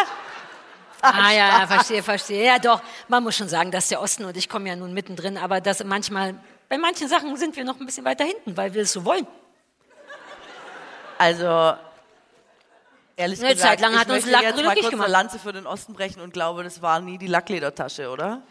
[1.02, 2.46] Ah ja, ja, verstehe, verstehe.
[2.46, 2.80] Ja, doch.
[3.08, 5.82] Man muss schon sagen, dass der Osten und ich kommen ja nun mittendrin, aber dass
[5.84, 6.36] manchmal
[6.70, 9.26] bei manchen Sachen sind wir noch ein bisschen weiter hinten, weil wir es so wollen.
[11.18, 11.74] Also,
[13.16, 15.04] ehrlich Eine gesagt, Zeit lang hat ich uns möchte Lack jetzt mal kurz gemacht.
[15.04, 18.42] eine Lanze für den Osten brechen und glaube, das war nie die Lackledertasche, oder?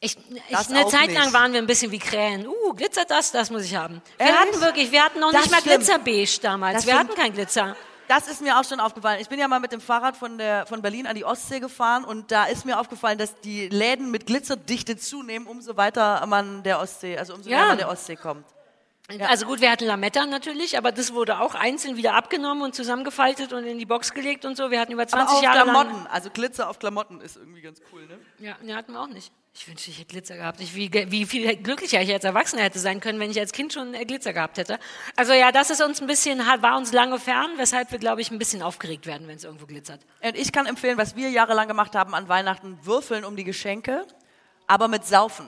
[0.00, 0.16] Ich,
[0.48, 1.18] ich, eine Zeit nicht.
[1.18, 2.46] lang waren wir ein bisschen wie Krähen.
[2.46, 4.00] Uh, glitzert das, das muss ich haben.
[4.16, 4.40] Wir Ehrlich?
[4.40, 5.76] hatten wirklich, wir hatten noch Das nicht mal stimmt.
[5.76, 6.74] Glitzerbeige damals.
[6.76, 7.10] Das wir stimmt.
[7.10, 7.76] hatten kein Glitzer.
[8.06, 9.20] Das ist mir auch schon aufgefallen.
[9.20, 12.04] Ich bin ja mal mit dem Fahrrad von, der, von Berlin an die Ostsee gefahren
[12.04, 16.78] und da ist mir aufgefallen, dass die Läden mit Glitzerdichte zunehmen, umso weiter man der
[16.80, 17.58] Ostsee, also umso Ja.
[17.58, 18.46] näher man der Ostsee kommt.
[19.26, 23.54] Also gut, wir hatten Lametta natürlich, aber das wurde auch einzeln wieder abgenommen und zusammengefaltet
[23.54, 24.70] und in die Box gelegt und so.
[24.70, 26.06] Wir hatten über 20 Aber auf Jahre Klamotten, lang...
[26.08, 28.18] also Glitzer auf Klamotten ist irgendwie ganz cool, ne?
[28.38, 29.32] Ja, nee, hatten wir auch nicht.
[29.54, 30.60] Ich wünschte, ich hätte Glitzer gehabt.
[30.60, 33.72] Ich, wie, wie viel glücklicher ich als Erwachsener hätte sein können, wenn ich als Kind
[33.72, 34.78] schon äh, Glitzer gehabt hätte.
[35.16, 38.30] Also ja, das ist uns ein bisschen, war uns lange fern, weshalb wir, glaube ich,
[38.30, 40.00] ein bisschen aufgeregt werden, wenn es irgendwo glitzert.
[40.20, 44.06] Und ich kann empfehlen, was wir jahrelang gemacht haben an Weihnachten, würfeln um die Geschenke,
[44.66, 45.46] aber mit Saufen.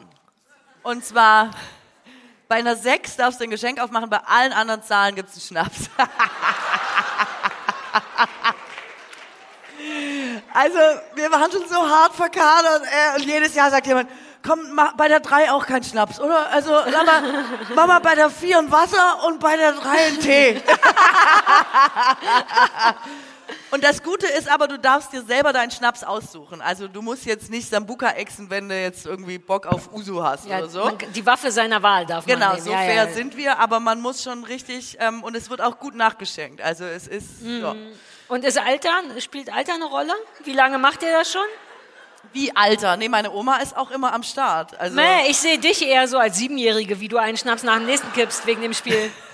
[0.82, 1.51] Und zwar
[2.51, 5.43] bei einer 6 darfst du ein Geschenk aufmachen, bei allen anderen Zahlen gibt es einen
[5.43, 5.89] Schnaps.
[10.52, 10.78] also,
[11.14, 14.10] wir waren schon so hart verkadert äh, und jedes Jahr sagt jemand,
[14.44, 16.51] komm, mach bei der 3 auch kein Schnaps, oder?
[16.51, 17.22] Also, sag mal,
[17.77, 20.60] mach mal bei der 4 ein Wasser und bei der 3 ein Tee.
[23.70, 26.60] Und das Gute ist aber, du darfst dir selber deinen Schnaps aussuchen.
[26.60, 30.47] Also du musst jetzt nicht Sambuka exen, wenn du jetzt irgendwie Bock auf Usu hast
[30.47, 30.84] Ja, oder so.
[30.84, 33.12] man, die Waffe seiner Wahl darf man Genau, so ja, fair ja.
[33.12, 36.60] sind wir, aber man muss schon richtig, ähm, und es wird auch gut nachgeschenkt.
[36.60, 37.60] Also es ist, Mhm.
[37.62, 37.74] ja.
[38.28, 40.12] Und ist Alter, spielt Alter eine Rolle?
[40.44, 41.47] Wie lange macht ihr das schon?
[42.32, 42.97] Wie Alter?
[42.97, 44.78] Nee, meine Oma ist auch immer am Start.
[44.78, 47.86] Also, Nee, ich sehe dich eher so als Siebenjährige, wie du einen Schnaps nach dem
[47.86, 49.10] nächsten kippst wegen dem Spiel.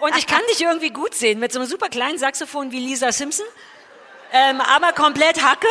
[0.00, 3.12] Und ich kann dich irgendwie gut sehen mit so einem super kleinen Saxophon wie Lisa
[3.12, 3.46] Simpson,
[4.32, 5.66] ähm, aber komplett Hacke.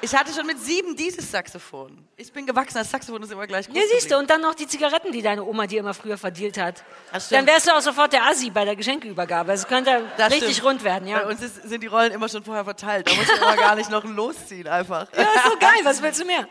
[0.00, 2.04] ich hatte schon mit sieben dieses Saxophon.
[2.16, 4.54] Ich bin gewachsen, das Saxophon ist immer gleich groß Ja, siehst du, und dann noch
[4.54, 6.82] die Zigaretten, die deine Oma dir immer früher verdealt hat.
[7.30, 9.52] Dann wärst du auch sofort der Assi bei der Geschenkeübergabe.
[9.52, 10.66] Es könnte Das richtig stimmt.
[10.66, 11.20] rund werden, ja.
[11.20, 13.08] Bei uns ist, sind die Rollen immer schon vorher verteilt.
[13.08, 15.06] Da muss man gar nicht noch Losziehen einfach.
[15.16, 16.48] Ja, ist so geil, was willst du mehr?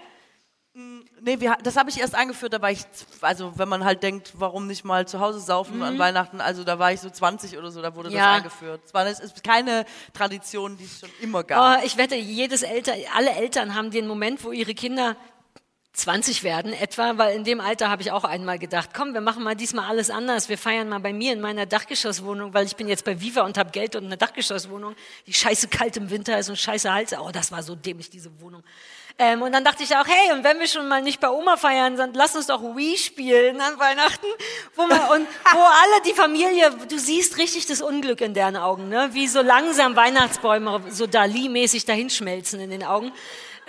[1.21, 2.81] Nee, wir, das habe ich erst eingeführt, da war ich,
[3.21, 6.77] also wenn man halt denkt, warum nicht mal zu Hause saufen an Weihnachten, also da
[6.77, 8.15] war ich so 20 oder so, da wurde Mhm.
[8.15, 8.25] Ja.
[8.25, 8.81] das eingeführt.
[8.85, 11.81] Es, war, es ist keine Tradition, die es schon immer gab.
[11.81, 15.15] Oh, ich wette, jedes Eltern, alle Eltern haben den Moment, wo ihre Kinder
[15.93, 19.43] 20 werden etwa, weil in dem Alter habe ich auch einmal gedacht, komm, wir machen
[19.43, 20.47] mal diesmal alles anders.
[20.47, 23.57] Wir feiern mal bei mir in meiner Dachgeschosswohnung, weil ich bin jetzt bei Viva und
[23.57, 24.95] habe Geld und eine Dachgeschosswohnung,
[25.25, 27.17] die scheiße kalt im Winter ist und scheiße Hals.
[27.19, 28.63] Oh, das war so dämlich, diese Wohnung.
[29.19, 31.57] Ähm, und dann dachte ich auch, hey, und wenn wir schon mal nicht bei Oma
[31.57, 34.27] feiern, dann lass uns doch Wii spielen an Weihnachten.
[34.75, 38.89] Wo man, und wo alle, die Familie, du siehst richtig das Unglück in deren Augen,
[38.89, 39.09] ne?
[39.13, 43.11] wie so langsam Weihnachtsbäume so Dali-mäßig dahinschmelzen in den Augen.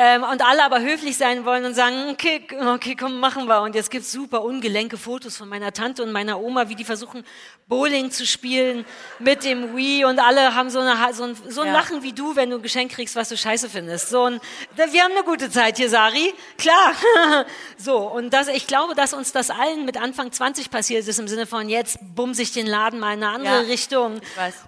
[0.01, 3.63] Ähm, und alle aber höflich sein wollen und sagen, okay, okay, komm, machen wir.
[3.63, 7.25] Und jetzt gibt's super ungelenke Fotos von meiner Tante und meiner Oma, wie die versuchen,
[7.69, 8.87] Bowling zu spielen
[9.19, 11.73] mit dem Wii und alle haben so, eine, so ein, so ein Ja.
[11.75, 14.09] Lachen wie du, wenn du ein Geschenk kriegst, was du scheiße findest.
[14.09, 14.41] So ein,
[14.75, 16.33] wir haben eine gute Zeit hier, Sari.
[16.57, 16.95] Klar.
[17.77, 21.29] so, und das, ich glaube, dass uns das allen mit Anfang 20 passiert ist, im
[21.29, 24.21] Sinne von, jetzt bumse ich den Laden mal in eine andere Ja, Richtung.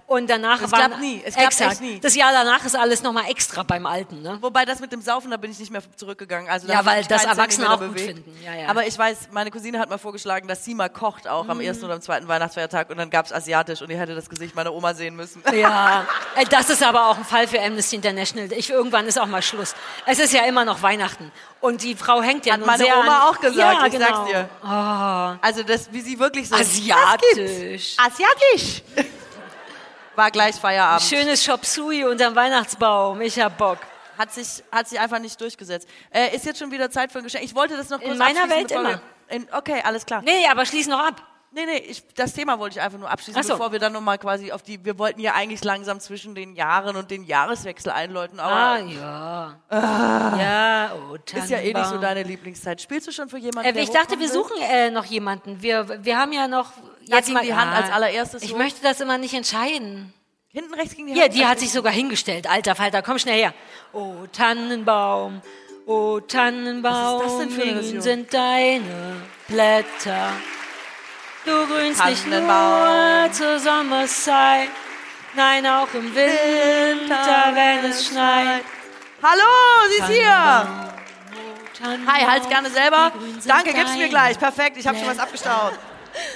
[0.05, 1.23] Und danach Es klappt nie.
[1.25, 1.71] Es exakt.
[1.71, 1.99] echt nie.
[1.99, 4.37] Das Jahr danach ist alles nochmal extra beim Alten, ne?
[4.41, 6.49] Wobei das mit dem Saufen, da bin ich nicht mehr zurückgegangen.
[6.51, 8.05] Also Ja, weil das Erwachsene auch gut bewegt.
[8.05, 8.37] finden.
[8.43, 8.69] Ja.
[8.69, 11.85] Aber ich weiß, meine Cousine hat mal vorgeschlagen, dass sie mal kocht, auch am ersten
[11.85, 12.90] oder am zweiten Weihnachtsfeiertag.
[12.91, 15.41] Und dann gab's asiatisch und ihr hätte das Gesicht meiner Oma sehen müssen.
[15.53, 16.05] Ja,
[16.35, 18.51] äh, das ist aber auch ein Fall für Amnesty International.
[18.51, 19.73] Ich, irgendwann ist auch mal Schluss.
[20.05, 21.31] Es ist ja immer noch Weihnachten.
[21.61, 23.93] Und die Frau hängt ja Hat nun meine sehr Oma an, auch gesagt, ja, ich
[23.93, 24.05] genau.
[24.05, 24.49] sag's dir.
[25.41, 26.55] Also das, wie sie wirklich so...
[26.55, 27.95] Asiatisch.
[27.97, 28.83] Asiatisch!
[30.15, 31.01] War gleich Feierabend.
[31.07, 33.21] Schönes Chop Suey unterm Weihnachtsbaum.
[33.21, 33.77] Ich hab Bock.
[34.17, 35.87] Hat sich, hat sich einfach nicht durchgesetzt.
[36.09, 37.45] Äh, ist jetzt schon wieder Zeit für ein Geschenk.
[37.45, 39.01] Ich wollte das noch kurz In meiner Welt immer.
[39.29, 40.21] In, okay, alles klar.
[40.23, 41.30] Nee, aber schließ noch ab.
[41.53, 43.53] Nee, nee, ich, das Thema wollte ich einfach nur abschließen, so.
[43.53, 46.95] bevor wir dann nochmal quasi auf die, wir wollten ja eigentlich langsam zwischen den Jahren
[46.95, 49.59] und den Jahreswechsel einläuten, aber Ah, ja.
[50.39, 52.01] Ja, oh, ist ja eh nicht so Tannenbaum.
[52.01, 52.81] deine Lieblingszeit.
[52.81, 55.61] Spielst du schon für jemanden, Äh, ich dachte, wir suchen äh, noch jemanden.
[55.61, 56.71] Wir, wir haben ja noch...
[57.07, 58.57] Da ging die Hand als allererstes Ich hoch.
[58.57, 60.13] möchte das immer nicht entscheiden.
[60.53, 61.33] Hinten rechts ging die Hand.
[61.35, 62.49] die hat sich sogar hingestellt.
[62.49, 63.53] Alter Falter, komm schnell her.
[63.91, 65.41] Oh, Tannenbaum,
[65.85, 68.01] oh, Tannenbaum, Was ist das denn für eine Version?
[68.01, 68.81] sind deine
[69.47, 70.31] Blätter.
[71.43, 74.69] Du grünst nicht nur zur Sommerszeit,
[75.35, 78.63] nein, auch im Winter, wenn es schneit.
[79.23, 80.91] Hallo, sie ist hier!
[82.05, 83.11] Hi, halt's gerne selber.
[83.47, 84.37] Danke, gib's mir gleich.
[84.37, 85.73] Perfekt, ich habe schon was abgestaut.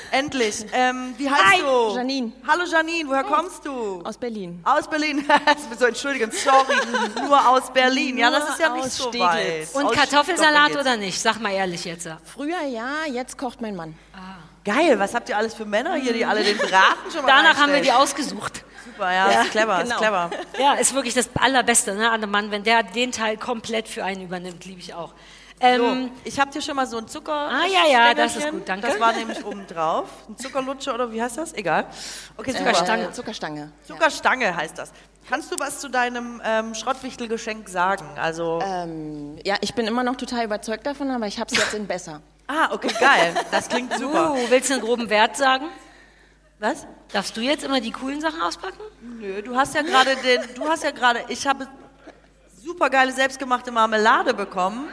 [0.10, 0.66] Endlich.
[0.72, 1.96] Ähm, wie heißt Hi, du?
[1.98, 2.32] Janine.
[2.48, 4.02] Hallo Janine, woher kommst du?
[4.04, 4.62] Aus Berlin.
[4.64, 5.24] Aus Berlin.
[5.78, 6.76] so, entschuldigen, sorry.
[7.22, 8.18] Nur aus Berlin.
[8.18, 9.76] Ja, das ist ja nicht aus so Steglitz.
[9.76, 9.76] weit.
[9.76, 11.22] Und Aus Kartoffelsalat oder nicht?
[11.22, 12.08] Sag mal ehrlich jetzt.
[12.24, 13.96] Früher ja, jetzt kocht mein Mann.
[14.14, 14.55] geht's.
[14.66, 17.58] Geil, was habt ihr alles für Männer hier, die alle den Braten schon mal Danach
[17.58, 18.64] haben wir die ausgesucht.
[18.84, 19.98] Super, ja, ist clever, ist genau.
[19.98, 20.30] clever.
[20.60, 24.04] Ja, ist wirklich das Allerbeste, ne, an dem Mann, wenn der den Teil komplett für
[24.04, 25.14] einen übernimmt, liebe ich auch.
[25.60, 27.32] Ähm, So, ich habe dir schon mal so ein Zucker.
[27.34, 28.88] Ah, ja, ja, das ist gut, danke.
[28.88, 30.10] Das war nämlich oben drauf.
[30.28, 31.54] Ein Zuckerlutscher oder wie heißt das?
[31.54, 31.86] Egal.
[32.36, 33.04] Okay, Zuckerstange.
[33.06, 33.72] Äh, Zuckerstange.
[33.88, 34.92] Zuckerstange heißt das.
[35.30, 38.06] Kannst du was zu deinem ähm, Schrottwichtelgeschenk sagen?
[38.18, 41.74] Also, Ähm, ja, ich bin immer noch total überzeugt davon, aber ich habe es jetzt
[41.74, 42.22] in besser.
[42.48, 43.36] Ah, okay, geil.
[43.52, 44.32] Das klingt super.
[44.32, 45.66] uh, willst du einen groben Wert sagen?
[46.60, 46.88] Was?
[47.12, 48.80] Darfst du jetzt immer die coolen Sachen auspacken?
[49.02, 51.68] Nö, du hast ja gerade den, du hast ja gerade, ich habe
[52.64, 54.88] super geile selbstgemachte Marmelade bekommen.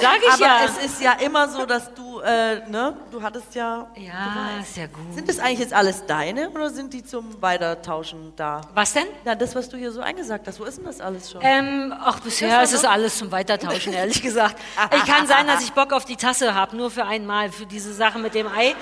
[0.00, 0.64] Sag ich aber ja.
[0.64, 3.86] es ist ja immer so, dass du, äh, ne, du hattest ja.
[3.96, 5.14] Ja, ist ja gut.
[5.14, 8.62] Sind das eigentlich jetzt alles deine oder sind die zum Weitertauschen da?
[8.74, 9.06] Was denn?
[9.24, 11.40] Na, das, was du hier so eingesagt hast, wo ist denn das alles schon?
[11.44, 14.56] Ähm, ach, bisher ist es alles zum Weitertauschen, ehrlich gesagt.
[14.94, 17.94] Ich kann sein, dass ich Bock auf die Tasse habe, nur für einmal, für diese
[17.94, 18.74] Sache mit dem Ei.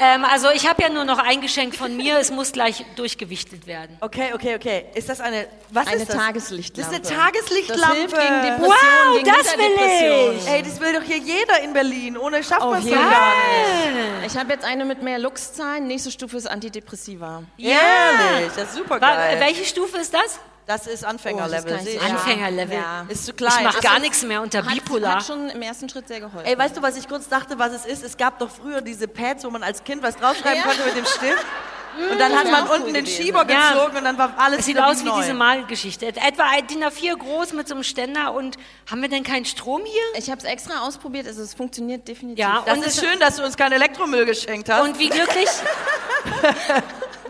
[0.00, 3.66] Ähm, also ich habe ja nur noch ein Geschenk von mir, es muss gleich durchgewichtet
[3.66, 3.96] werden.
[4.00, 4.86] Okay, okay, okay.
[4.94, 6.16] Ist das eine, was Eine ist das?
[6.16, 6.90] Tageslichtlampe.
[6.92, 7.82] Das ist eine Tageslichtlampe.
[7.86, 10.48] Das hilft gegen Depressionen, Wow, gegen das will ich.
[10.48, 12.16] Ey, das will doch hier jeder in Berlin.
[12.16, 14.32] Ohne schafft man es jeden gar nicht.
[14.34, 15.86] Ich habe jetzt eine mit mehr Lux-Zahlen.
[15.86, 17.42] Nächste Stufe ist Antidepressiva.
[17.58, 19.40] Ehrlich, das ist super geil.
[19.40, 20.38] Welche Stufe ist das?
[20.64, 21.76] Das ist Oh, Anfängerlevel.
[21.82, 22.00] ich ich.
[22.00, 22.12] sagen.
[22.12, 22.76] Anfängerlevel.
[22.78, 23.04] Ja.
[23.08, 23.64] Ist zu Ich klein.
[23.64, 25.16] mache Also- gar nichts mehr unter Hat, Bipolar.
[25.16, 26.46] hat schon im ersten Schritt sehr geholfen.
[26.46, 28.04] Ey, weißt du, was ich kurz dachte, was es ist?
[28.04, 30.62] Es gab doch früher diese Pads, wo man als Kind was draufschreiben Ja.
[30.62, 31.44] konnte mit dem Stift.
[32.10, 33.22] Und dann hat man unten den gewesen.
[33.24, 33.72] Schieber Ja.
[33.72, 35.20] gezogen und dann war alles Es sieht wieder aus wie neu.
[35.20, 36.06] diese Malgeschichte.
[36.06, 38.56] Etwa ein DIN A4 groß mit so einem Ständer und
[38.90, 40.02] haben wir denn keinen Strom hier?
[40.16, 42.38] Ich habe es extra ausprobiert, also es funktioniert definitiv.
[42.38, 44.82] Ja, Das und ist schön, dass du uns keinen Elektromüll geschenkt hast.
[44.88, 45.48] Und wie glücklich?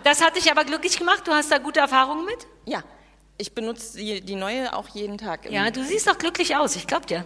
[0.05, 1.23] Das hat dich aber glücklich gemacht.
[1.27, 2.39] Du hast da gute Erfahrungen mit?
[2.65, 2.83] Ja,
[3.39, 5.49] ich benutze die, die neue auch jeden Tag.
[5.51, 6.75] Ja, du siehst doch glücklich aus.
[6.75, 7.25] Ich glaub dir.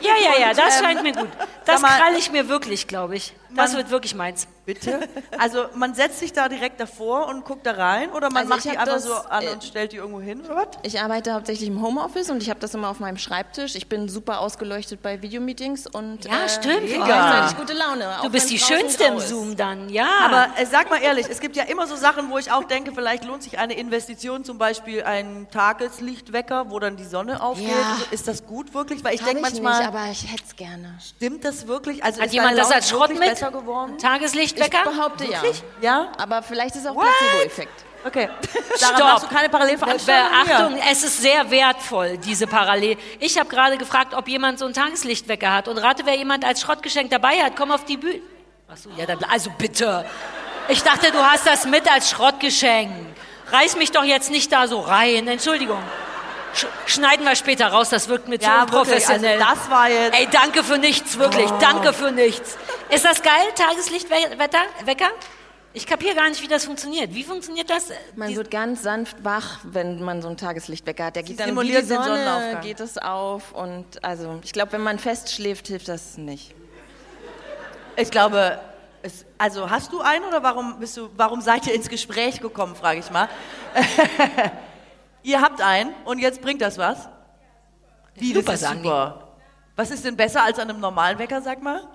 [0.00, 1.28] Ja, ja, ja, das scheint mir gut.
[1.66, 3.34] Das sag mal- krall ich mir wirklich, glaube ich.
[3.54, 4.46] Das wird wirklich meins.
[4.66, 4.98] Bitte?
[5.38, 8.64] Also man setzt sich da direkt davor und guckt da rein oder man Also macht
[8.64, 10.66] ich die hab einfach das, so an äh, und stellt die irgendwo hin oder was?
[10.82, 13.76] Ich arbeite hauptsächlich im Homeoffice und ich habe das immer auf meinem Schreibtisch.
[13.76, 16.78] Ich bin super ausgeleuchtet bei Videomeetings und Ja, stimmt.
[16.90, 17.04] Äh, Mega.
[17.04, 18.08] gleichzeitig gute Laune.
[18.22, 19.20] Du bist die Schönste im.
[19.20, 20.08] Zoom dann, ja.
[20.24, 22.90] Aber äh, sag mal ehrlich, es gibt ja immer so Sachen, wo ich auch denke,
[22.92, 27.68] vielleicht lohnt sich eine Investition, zum Beispiel ein Tageslichtwecker, wo dann die Sonne aufgeht.
[27.68, 27.96] Ja.
[28.10, 29.04] Ist das gut wirklich?
[29.04, 30.98] Weil ich Hab denke ich manchmal, nicht, aber ich hätte es gerne.
[31.00, 32.02] stimmt das wirklich?
[32.04, 33.35] Also Hat ist jemand das Laune als Schrott wirklich mit?
[33.40, 33.94] Besser geworden?
[33.96, 34.84] Ich Tageslichtwecker?
[34.84, 35.42] behaupte ja.
[35.80, 36.12] Ja?
[36.18, 36.94] Aber vielleicht ist auch?
[36.94, 37.84] Placebo-Effekt.
[38.04, 38.28] Okay.
[38.76, 39.08] Sarah, Stopp.
[39.08, 40.46] machst du keine Parallelveranstaltung?
[40.46, 42.96] Beachtung, es ist sehr wertvoll, diese Parallel.
[43.18, 45.66] Ich habe gerade gefragt, ob jemand so einen Tageslichtwecker hat.
[45.68, 47.56] Und rate, wer jemand als Schrottgeschenk dabei hat.
[47.56, 48.20] Komm auf die Bühne.
[48.68, 50.04] Achso, ja, dann, also bitte.
[50.68, 52.90] Ich dachte, du hast das mit als Schrottgeschenk.
[53.50, 55.26] Reiß mich doch jetzt nicht da so rein.
[55.28, 55.82] Entschuldigung.
[56.56, 59.42] Sch schneiden wir später raus, das wirkt mir zu Ja, wirklich, unprofessionell.
[59.42, 61.50] also das war jetzt- Ey, danke für nichts, wirklich.
[61.60, 62.56] Danke für nichts.
[62.88, 64.58] Ist das geil, Tageslichtwecker?
[64.84, 65.10] Wecker?
[65.74, 67.12] Ich kapiere gar nicht, wie das funktioniert.
[67.14, 67.88] Wie funktioniert das?
[68.14, 71.16] Man Die- wird ganz sanft wach, wenn man so einen Tageslichtwecker hat.
[71.16, 72.60] Der geht dann wie simuliert die den Sonne, Sonnenaufgang.
[72.62, 76.54] geht es auf und also ich glaube, wenn man fest schläft, hilft das nicht.
[77.96, 78.58] Ich glaube,
[79.02, 82.74] es, also hast du einen oder warum bist du, warum seid ihr ins Gespräch gekommen,
[82.74, 83.28] frage ich mal.
[85.26, 87.08] ihr habt einen und jetzt bringt das was?
[88.14, 88.88] Wie, Super, das ist sagen die.
[88.88, 89.22] super.
[89.74, 91.86] Was ist denn besser als an einem normalen Wecker, sag mal?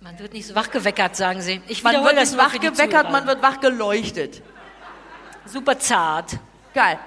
[0.00, 1.62] Man wird nicht so wachgeweckert, sagen sie.
[1.68, 4.42] Ich Man wird nicht wach geweckert, man wird wach geleuchtet.
[5.46, 6.38] Super zart.
[6.74, 6.98] Geil.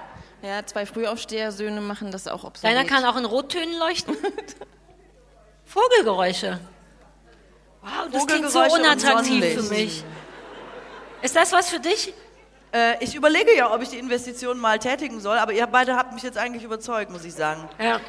[0.42, 2.76] Ja, zwei Frühaufsteher-Söhne machen das auch obsolet.
[2.76, 4.16] Deiner kann auch in Rottönen leuchten?
[5.64, 6.60] Vogelgeräusche.
[7.82, 10.04] Wow, das klingt so unattraktiv für mich.
[11.22, 12.12] Ist das was für dich?
[12.74, 16.12] Äh, ich überlege ja, ob ich die Investition mal tätigen soll, aber ihr beide habt
[16.12, 17.68] mich jetzt eigentlich überzeugt, muss ich sagen.
[17.78, 18.00] Ja,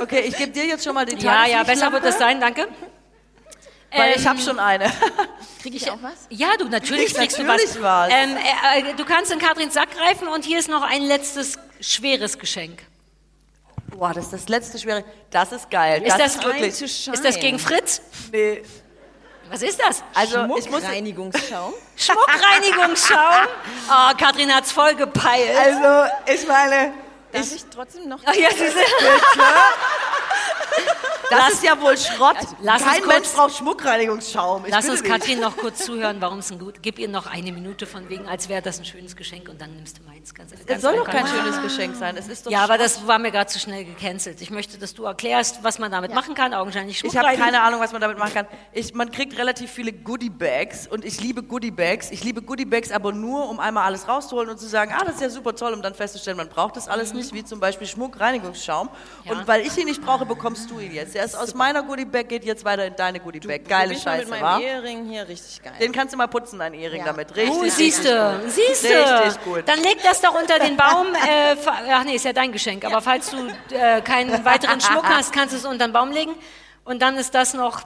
[0.00, 2.68] Okay, ich gebe dir jetzt schon mal den ja, ja besser wird es sein, danke.
[3.90, 4.84] Weil ich Ähm, habe schon eine.
[5.62, 6.26] Kriege ich auch was?
[6.30, 8.08] Ja, du, natürlich kriegst du Natürlich was.
[8.10, 8.12] was.
[8.12, 11.58] Ähm, äh, äh, du kannst in Katrins Sack greifen und hier ist noch ein letztes
[11.80, 12.82] schweres Geschenk.
[13.88, 15.04] Boah, das ist das letzte schwere.
[15.30, 16.02] Das ist geil.
[16.02, 16.80] Ist das, ist wirklich.
[16.82, 18.02] ist das gegen Fritz?
[18.30, 18.62] Nee.
[19.50, 20.02] Was ist das?
[20.14, 20.82] Also ich muss.
[20.82, 21.72] Reinigungsschaum.
[21.96, 23.46] Schmuckreinigungsschaum?
[23.90, 25.56] Oh, Katrin hat's voll gepeilt.
[25.56, 26.92] Also ich meine,
[27.32, 28.20] Darf ich trotzdem noch?
[28.24, 28.76] Ach ja, sie sind,
[31.30, 32.36] das ist ja wohl Schrott.
[32.62, 34.64] lass uns Kein kurz- Mensch braucht Schmuckreinigungsschaum.
[34.66, 35.10] Ich Lass uns dich.
[35.10, 36.82] Katrin noch kurz zuhören, warum es ein gut.
[36.82, 39.74] Gib ihr noch eine Minute von wegen, als wäre das ein schönes Geschenk und dann
[39.74, 40.34] nimmst du meins.
[40.34, 42.16] Ganz, Es ganz soll doch kein schönes Geschenk sein.
[42.16, 44.40] Es ist Ja, aber das war mir gerade zu schnell gecancelt.
[44.42, 46.52] Ich möchte, dass du erklärst, was man damit machen kann.
[46.54, 48.46] Augenscheinlich Ich habe keine Ahnung, was man damit machen kann.
[48.72, 52.10] Ich, man kriegt relativ viele Goodie-Bags und ich liebe Goodie-Bags.
[52.10, 55.20] Ich liebe Goodie-Bags aber nur, um einmal alles rauszuholen und zu sagen, ah, das ist
[55.22, 58.88] ja super toll, um dann festzustellen, man braucht das alles nicht, wie zum Beispiel Schmuckreinigungsschaum.
[59.24, 59.32] Ja.
[59.32, 61.14] Und weil ich ihn nicht brauche, bekommst du ihn jetzt.
[61.18, 63.66] Der ist aus meiner Goodie-Bag, geht jetzt weiter in deine Goodie-Bag.
[63.68, 64.52] Geile Probier's mal Scheiße, mit wa?
[64.52, 65.72] meinem Ehering hier richtig geil.
[65.80, 67.06] Den kannst du mal putzen, deinen Ehering Ja.
[67.06, 67.34] damit.
[67.34, 68.50] Richtig, Oh, richtig siehst du, gut.
[68.52, 68.88] siehst du.
[69.24, 69.62] Richtig gut.
[69.68, 71.08] Dann leg das doch unter den Baum.
[71.28, 72.84] Äh, fa- ach nee, ist ja dein Geschenk.
[72.84, 76.36] Aber falls du äh, keinen weiteren Schmuck hast, kannst du es unter den Baum legen.
[76.84, 77.82] Und dann ist das noch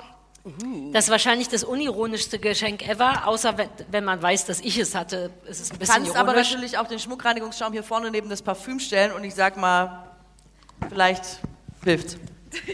[0.92, 4.94] das ist wahrscheinlich das unironischste Geschenk ever, außer wenn, wenn man weiß, dass ich es
[4.94, 5.30] hatte.
[5.46, 6.50] ist Es ein bisschen kannst aber ironisch.
[6.52, 10.10] natürlich auch den Schmuckreinigungsschaum hier vorne neben das Parfüm stellen und ich sag mal,
[10.90, 11.24] vielleicht
[11.82, 12.18] hilft's.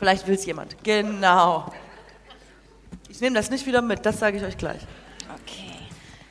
[0.00, 0.82] vielleicht will's jemand.
[0.82, 1.72] Genau.
[3.08, 4.80] Ich nehme das nicht wieder mit, das sage ich euch gleich.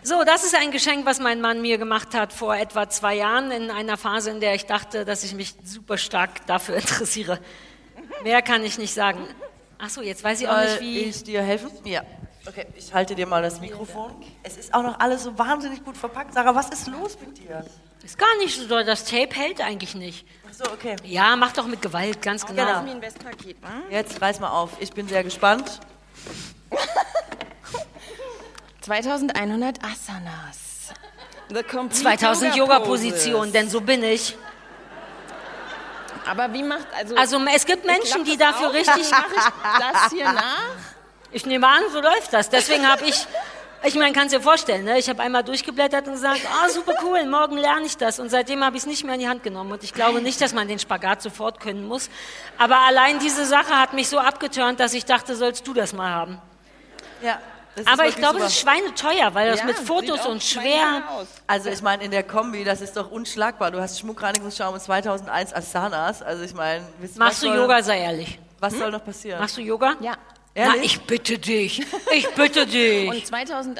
[0.01, 3.51] So, das ist ein Geschenk, was mein Mann mir gemacht hat vor etwa zwei Jahren
[3.51, 7.39] in einer Phase, in der ich dachte, dass ich mich super stark dafür interessiere.
[8.23, 9.19] Mehr kann ich nicht sagen.
[9.77, 10.99] Ach so, jetzt weiß ich auch nicht, Soll wie.
[10.99, 11.69] ich dir helfen?
[11.83, 12.01] Ja.
[12.47, 14.11] Okay, ich halte dir mal das Mikrofon.
[14.41, 16.33] Es ist auch noch alles so wahnsinnig gut verpackt.
[16.33, 17.63] Sarah, was ist los mit dir?
[18.03, 18.83] Ist gar nicht so doll.
[18.85, 20.25] Das Tape hält eigentlich nicht.
[20.49, 20.95] Ach so, okay.
[21.03, 22.65] Ja, mach doch mit Gewalt, ganz genau.
[22.65, 22.85] Genau.
[22.85, 23.69] Wie ein Westpaket, wa?
[23.89, 24.71] Jetzt reiß mal auf.
[24.79, 25.79] Ich bin sehr gespannt.
[28.81, 30.93] 2100 Asanas.
[31.49, 34.35] The complete 2000 Yoga-Positionen, denn so bin ich.
[36.25, 39.09] Aber wie macht, also, Also es gibt Menschen, die dafür richtig.
[39.11, 40.75] mache ich das hier nach?
[41.31, 42.49] Ich nehme an, so läuft das.
[42.49, 43.25] Deswegen habe ich,
[43.83, 44.99] ich meine, kannst dir vorstellen, ne?
[44.99, 48.19] ich habe einmal durchgeblättert und gesagt, ah, super cool, morgen lerne ich das.
[48.19, 49.71] Und seitdem habe ich es nicht mehr in die Hand genommen.
[49.71, 52.09] Und ich glaube nicht, dass man den Spagat sofort können muss.
[52.57, 56.09] Aber allein diese Sache hat mich so abgeturnt, dass ich dachte, sollst du das mal
[56.09, 56.41] haben.
[57.21, 57.39] Ja.
[57.75, 58.45] das ist Aber ich glaube, super.
[58.47, 61.03] es ist schweineteuer, weil das Ja, mit Fotos und schwer.
[61.47, 63.71] Also ich meine, in der Kombi, das ist doch unschlagbar.
[63.71, 66.21] Du hast Schmuckreinigungsschaum und 2001 Asanas.
[66.21, 66.83] Also ich meine,
[67.15, 68.39] Machst du Yoga, sei ehrlich.
[68.59, 69.39] Was soll noch passieren?
[69.39, 69.95] Machst du Yoga?
[70.01, 70.17] Ja.
[70.59, 70.85] Na, Ehrlich?
[70.95, 71.81] ich bitte dich.
[72.13, 73.09] Ich bitte dich.
[73.09, 73.79] Und 2000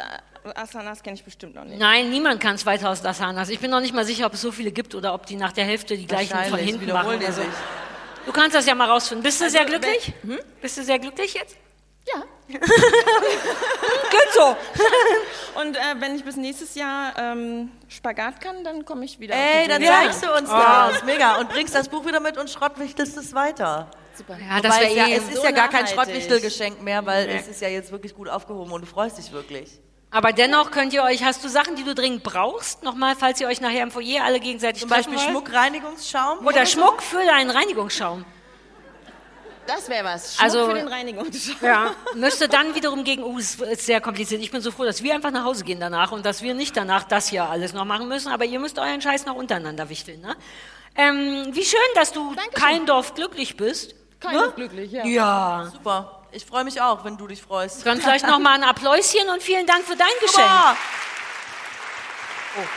[0.55, 1.77] Asanas kenne ich bestimmt noch nicht.
[1.79, 3.49] Nein, niemand kann 2000 Asanas.
[3.49, 5.51] Ich bin noch nicht mal sicher, ob es so viele gibt oder ob die nach
[5.51, 7.17] der Hälfte die gleichen von hinten machen.
[7.17, 7.41] Oder so.
[8.25, 9.23] Du kannst das ja mal rausfinden.
[9.23, 10.13] Bist du Also, sehr glücklich?
[10.61, 11.57] Bist du sehr glücklich jetzt?
[12.07, 12.23] Ja.
[12.49, 12.59] Gut
[14.33, 14.55] so.
[15.59, 19.63] Und äh, wenn ich bis nächstes Jahr ähm, Spagat kann, dann komme ich wieder Ey,
[19.63, 21.03] auf dann zeigst du uns das.
[21.03, 21.37] Mega.
[21.39, 23.91] Und bringst das Buch wieder mit und schrottwichtelst es weiter.
[24.27, 25.17] Ja, das Wobei wäre es, ja, eh.
[25.17, 25.87] es ist so ja gar kein.
[25.87, 29.79] Schrottwichtelgeschenk mehr, weil es ist ja jetzt wirklich gut aufgehoben und du freust dich wirklich.
[30.11, 32.83] Aber dennoch könnt ihr euch, hast du Sachen, die du dringend brauchst?
[32.83, 35.19] Nochmal, falls ihr euch nachher im Foyer alle gegenseitig Zum Beispiel?
[35.19, 36.45] Schmuckreinigungsschaum.
[36.45, 38.25] Oder Schmuck für deinen Reinigungsschaum.
[39.67, 40.33] Das wäre was.
[40.35, 41.61] Schmuck Also- für den Reinigungsshop.
[41.61, 44.41] Ja, müsste dann wiederum gegen, uh, es ist sehr kompliziert.
[44.41, 46.75] Ich bin so froh, dass wir einfach nach Hause gehen danach und dass wir nicht
[46.75, 50.21] danach das hier alles noch machen müssen, aber ihr müsst euren Scheiß noch untereinander wichteln,
[50.21, 50.35] ne?
[50.95, 53.93] Ähm, wie schön, dass du kein Dorf glücklich bist.
[54.19, 54.41] Kein ne?
[54.43, 55.05] Dorf glücklich, ja.
[55.05, 55.71] Ja.
[55.71, 56.25] Super.
[56.31, 57.85] Ich freue mich auch, wenn du dich freust.
[57.85, 60.45] Dann vielleicht noch mal ein Appläuschen und vielen Dank für dein Geschenk.
[60.45, 60.77] Super.
[62.57, 62.67] Oh.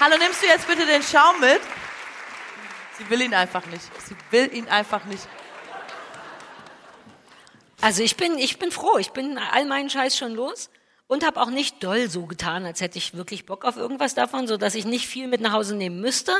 [0.00, 1.60] Hallo, nimmst du jetzt bitte den Schaum mit?
[2.98, 3.84] Sie will ihn einfach nicht.
[4.04, 5.26] Sie will ihn einfach nicht.
[7.80, 8.98] Also ich bin, ich bin froh.
[8.98, 10.70] Ich bin all meinen Scheiß schon los
[11.06, 14.46] und habe auch nicht doll so getan, als hätte ich wirklich Bock auf irgendwas davon,
[14.46, 16.32] so dass ich nicht viel mit nach Hause nehmen müsste,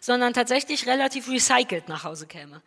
[0.00, 2.62] sondern tatsächlich relativ recycelt nach Hause käme.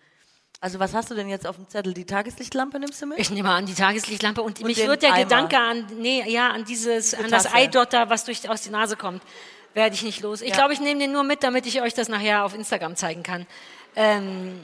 [0.60, 1.94] Also was hast du denn jetzt auf dem Zettel?
[1.94, 3.20] Die Tageslichtlampe nimmst du mit?
[3.20, 5.24] Ich nehme an die Tageslichtlampe und, mich den wird der Eimer.
[5.24, 7.54] Gedanke an, nee, ja, an dieses, an das.
[7.54, 9.22] Eidotter, was durch aus die Nase kommt,
[9.76, 10.42] werde ich nicht los.
[10.42, 10.56] Ich Ja.
[10.56, 13.46] glaube, ich nehme den nur mit, damit ich euch das nachher auf Instagram zeigen kann.
[13.96, 14.60] Ähm,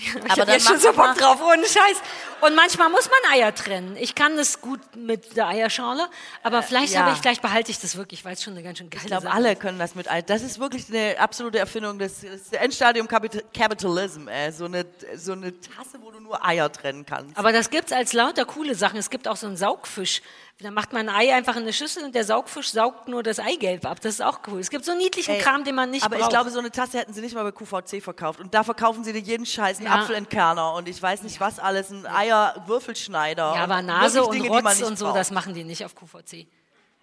[0.24, 2.02] ich Aber dann jetzt schon so Bock drauf, ohne Scheiß.
[2.40, 3.96] Und manchmal muss man Eier trennen.
[3.96, 6.08] Ich kann das gut mit der Eierschale,
[6.42, 7.00] aber vielleicht Äh, ja.
[7.02, 9.08] habe ich, vielleicht behalte ich das wirklich, weil es schon eine ganz schön geile Ich
[9.08, 10.24] glaube, alle können das mit ein.
[10.26, 14.28] Das ist wirklich eine absolute Erfindung des, des Endstadium Capital Capitalism.
[14.28, 14.52] Ey.
[14.52, 14.86] So, eine,
[15.16, 17.36] so eine Tasse, wo du nur Eier trennen kannst.
[17.36, 18.98] Aber das gibt's als lauter coole Sachen.
[18.98, 20.22] Es gibt auch so einen Saugfisch.
[20.62, 23.38] Da macht man ein Ei einfach in eine Schüssel und der Saugfisch saugt nur das
[23.38, 23.98] Eigelb ab.
[24.02, 24.60] Das ist auch cool.
[24.60, 26.26] Es gibt so niedlichen Ey, Kram, den man nicht aber braucht.
[26.26, 28.40] ich glaube, so eine Tasse hätten sie nicht mal bei QVC verkauft.
[28.40, 29.94] Und da verkaufen sie dir jeden Scheiß, einen Ja.
[29.94, 33.54] Apfelentkerner und ich weiß nicht was alles, ein Eierwürfelschneider.
[33.56, 35.16] ja, aber und Nase und Dinge, man Rotz und so, braucht.
[35.18, 36.46] das machen die nicht auf QVC.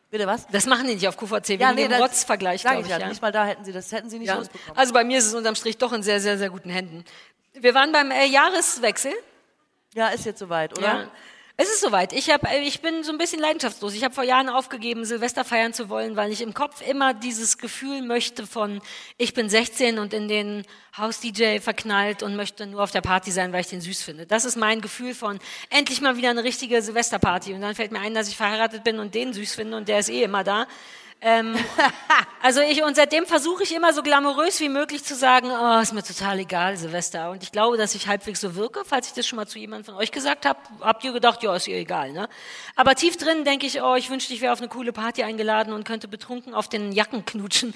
[0.10, 0.48] Bitte was?
[0.48, 3.00] Das machen die nicht auf QVC, wegen dem das Rotzvergleich, sag glaube ich ja.
[3.00, 3.08] ja.
[3.10, 4.36] Nicht mal da hätten sie das, hätten sie nicht Ja.
[4.36, 4.78] rausbekommen.
[4.78, 7.04] Also bei mir ist es unterm Strich doch in sehr, sehr, sehr guten Händen.
[7.54, 9.12] Wir waren beim äh, Jahreswechsel.
[9.96, 10.88] Ja, ist jetzt soweit, oder?
[10.88, 11.08] Ja.
[11.60, 12.14] Es ist soweit.
[12.14, 13.96] Ich, hab, äh, ich bin so ein bisschen leidenschaftslos.
[13.96, 17.58] Ich habe vor Jahren aufgegeben, Silvester feiern zu wollen, weil ich im Kopf immer dieses
[17.58, 18.80] Gefühl möchte von,
[19.18, 20.66] ich bin 16 und in den
[20.96, 24.28] Haus-DJ verknallt und möchte nur auf der Party sein, weil ich den süß finde.
[24.28, 25.40] Das ist mein Gefühl von,
[25.72, 27.56] endlich mal wieder eine richtige Silvesterparty.
[27.56, 29.98] Und dann fällt mir ein, dass ich verheiratet bin und den süß finde und der
[29.98, 30.68] ist eh immer da.
[31.20, 31.56] Ähm,
[32.44, 35.94] also ich, und seitdem versuche ich immer so glamourös wie möglich zu sagen, oh, ist
[35.94, 37.32] mir total egal, Silvester.
[37.32, 38.84] Und ich glaube, dass ich halbwegs so wirke.
[38.86, 41.56] Falls ich das schon mal zu jemandem von euch gesagt habe, habt ihr gedacht, ja,
[41.56, 42.30] ist ihr egal, ne?
[42.76, 45.74] Aber tief drin denke ich, oh, ich wünschte, ich wäre auf eine coole Party eingeladen
[45.74, 47.74] und könnte betrunken auf den Jacken knutschen.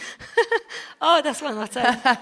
[1.01, 1.97] oh, das war noch Zeit.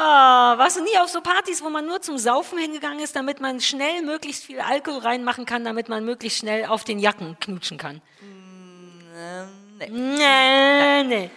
[0.00, 3.60] warst du nie auf so Partys, wo man nur zum Saufen hingegangen ist, damit man
[3.60, 8.00] schnell möglichst viel Alkohol reinmachen kann, damit man möglichst schnell auf den Jacken knutschen kann?
[9.78, 9.88] Nee.
[9.90, 11.30] Nee, nee.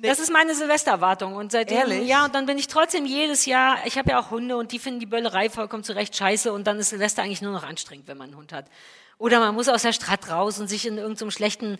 [0.00, 1.34] Das ist meine Silvestererwartung.
[1.34, 2.08] Und seitdem, Ehrlich?
[2.08, 4.78] ja, und dann bin ich trotzdem jedes Jahr, ich habe ja auch Hunde und die
[4.78, 8.16] finden die Böllerei vollkommen zurecht scheiße und dann ist Silvester eigentlich nur noch anstrengend, wenn
[8.16, 8.66] man einen Hund hat.
[9.18, 11.78] Oder man muss aus der Stadt raus und sich in irgendeinem schlechten,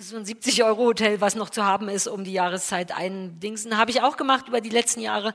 [0.00, 3.76] so ein 70-Euro-Hotel, was noch zu haben ist, um die Jahreszeit eindingsen.
[3.76, 5.32] Habe ich auch gemacht über die letzten Jahre.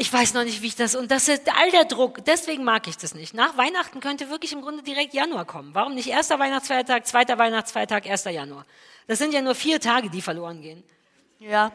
[0.00, 2.86] Ich weiß noch nicht, wie ich das, und das ist all der Druck, deswegen mag
[2.86, 3.34] ich das nicht.
[3.34, 5.74] Nach Weihnachten könnte wirklich im Grunde direkt Januar kommen.
[5.74, 8.64] Warum nicht erster Weihnachtsfeiertag, zweiter Weihnachtsfeiertag, erster Januar?
[9.08, 10.84] Das sind ja nur vier Tage, die verloren gehen.
[11.40, 11.72] Ja.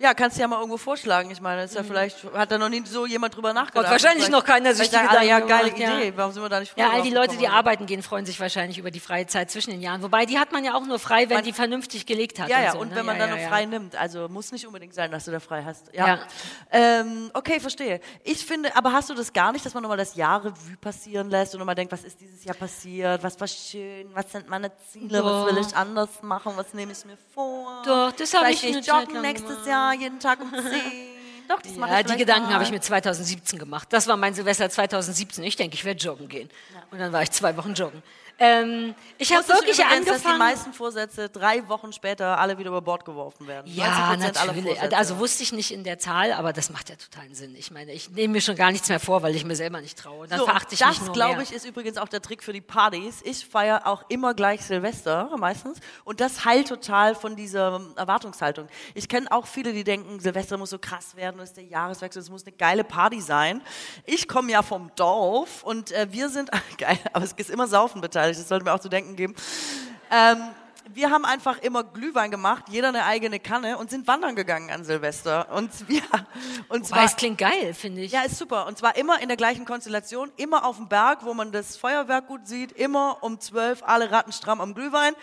[0.00, 1.28] Ja, kannst du ja mal irgendwo vorschlagen.
[1.32, 3.86] Ich meine, ist ja vielleicht, hat da noch nie so jemand drüber nachgedacht.
[3.86, 5.98] Hat wahrscheinlich Vielleicht- noch keiner sich sagen alle, ja, geile gemacht, ja.
[5.98, 6.12] Idee.
[6.14, 8.38] Warum sind wir da nicht früher Ja, all die Leute, die arbeiten gehen, freuen sich
[8.38, 10.00] wahrscheinlich über die freie Zeit zwischen den Jahren.
[10.02, 12.48] Wobei, die hat man ja auch nur frei, wenn die vernünftig gelegt hat.
[12.48, 12.96] Ja, und ja, so, und ne?
[12.96, 13.96] wenn man ja, dann ja, noch frei nimmt.
[13.96, 15.92] Also muss nicht unbedingt sein, dass du da frei hast.
[15.92, 16.20] Ja.
[16.70, 18.00] Ähm, okay, verstehe.
[18.22, 21.28] Ich finde, aber hast du das gar nicht, dass man nochmal das Jahr Revue passieren
[21.28, 24.70] lässt und nochmal denkt, was ist dieses Jahr passiert, was war schön, was sind meine
[24.92, 25.46] Ziele, Doch.
[25.48, 27.82] was will ich anders machen, was nehme ich mir vor?
[27.84, 29.87] Doch, das habe ich Zeit joggen nächstes gemacht.
[29.94, 30.62] Jeden Tag um 10.
[31.48, 33.88] Doch, das Ja, die Gedanken habe ich mir 2017 gemacht.
[33.90, 35.42] Das war mein Silvester 2017.
[35.44, 36.50] Ich denke, ich werde joggen gehen.
[36.90, 38.02] Und dann war ich zwei Wochen joggen.
[38.40, 40.38] Ähm, ich habe wirklich übrigens, dass die angefangen.
[40.38, 43.64] meisten Vorsätze drei Wochen später alle wieder über Bord geworfen werden.
[43.66, 44.96] Ja, 90% aller natürlich.
[44.96, 47.56] Also wusste ich nicht in der Zahl, aber das macht ja totalen Sinn.
[47.56, 49.98] Ich meine, ich nehme mir schon gar nichts mehr vor, weil ich mir selber nicht
[49.98, 50.28] traue.
[50.28, 52.60] Dann So, verachte ich mich das, glaube ich, ist übrigens auch der Trick für die
[52.60, 53.20] Partys.
[53.24, 55.78] Ich feiere auch immer gleich Silvester, meistens.
[56.04, 58.68] Und das heilt total von dieser Erwartungshaltung.
[58.94, 62.22] Ich kenne auch viele, die denken, Silvester muss so krass werden, das ist der Jahreswechsel,
[62.22, 63.62] es muss eine geile Party sein.
[64.04, 68.00] Ich komme ja vom Dorf und äh, wir sind, geil, aber es ist immer Saufen
[68.00, 69.34] beteiligt, das sollte mir auch zu denken geben.
[70.10, 70.38] Ähm,
[70.94, 74.84] wir haben einfach immer Glühwein gemacht, jeder eine eigene Kanne und sind wandern gegangen an
[74.84, 75.52] Silvester.
[75.52, 76.02] Und wir,
[76.68, 78.12] und Wobei, zwar, es klingt geil, finde ich.
[78.12, 78.66] ja, ist super.
[78.66, 82.26] Und zwar immer in der gleichen Konstellation, immer auf dem Berg, wo man das Feuerwerk
[82.26, 85.14] gut sieht, immer um zwölf, alle Ratten stramm am Glühwein.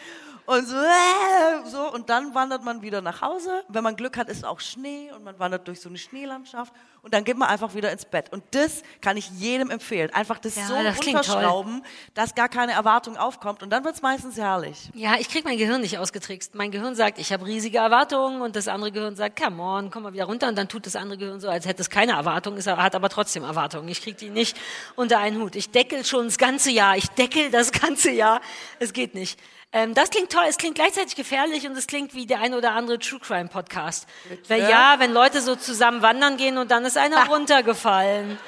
[0.46, 1.92] Und so, äh, so.
[1.94, 3.64] Und dann wandert man wieder nach Hause.
[3.68, 6.74] Wenn man Glück hat, ist auch Schnee und man wandert durch so eine Schneelandschaft.
[7.02, 8.34] Und dann geht man einfach wieder ins Bett.
[8.34, 10.12] Und das kann ich jedem empfehlen.
[10.14, 11.36] Einfach das Ja, so das klingt toll.
[11.36, 11.84] unterschrauben,
[12.16, 13.62] dass gar keine Erwartung aufkommt.
[13.62, 14.90] Und dann wird's meistens herrlich.
[14.96, 16.56] Ja, ich krieg mein Gehirn nicht ausgetrickst.
[16.56, 20.04] Mein Gehirn sagt, ich habe riesige Erwartungen und das andere Gehirn sagt, come on, komm
[20.04, 20.48] mal wieder runter.
[20.48, 23.10] Und dann tut das andere Gehirn so, als hätte es keine Erwartungen, es hat aber
[23.10, 23.88] trotzdem Erwartungen.
[23.90, 24.58] Ich krieg die nicht
[24.96, 25.56] unter einen Hut.
[25.56, 26.98] Ich deckel schon das ganze Jahr.
[26.98, 28.42] Ich deckel das ganze Jahr.
[28.80, 29.40] Es geht nicht.
[29.76, 32.72] Ähm, das klingt toll, es klingt gleichzeitig gefährlich und es klingt wie der ein oder
[32.72, 34.08] andere True Crime Podcast.
[34.48, 38.40] Weil ja, wenn Leute so zusammen wandern gehen und dann ist einer runtergefallen.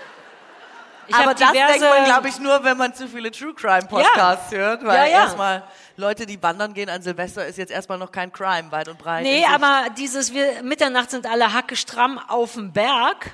[1.10, 4.54] Ich Aber das denkt man, glaube ich, nur, wenn man zu viele True Crime Podcasts
[4.54, 4.86] hört.
[4.86, 5.24] Weil Ja, ja.
[5.24, 5.64] erstmal
[5.98, 9.24] Leute, die wandern gehen an Silvester, ist jetzt erstmal noch kein Crime, weit und breit.
[9.24, 13.32] Nee, aber dieses, wir, Mitternacht sind alle hackestramm auf dem Berg.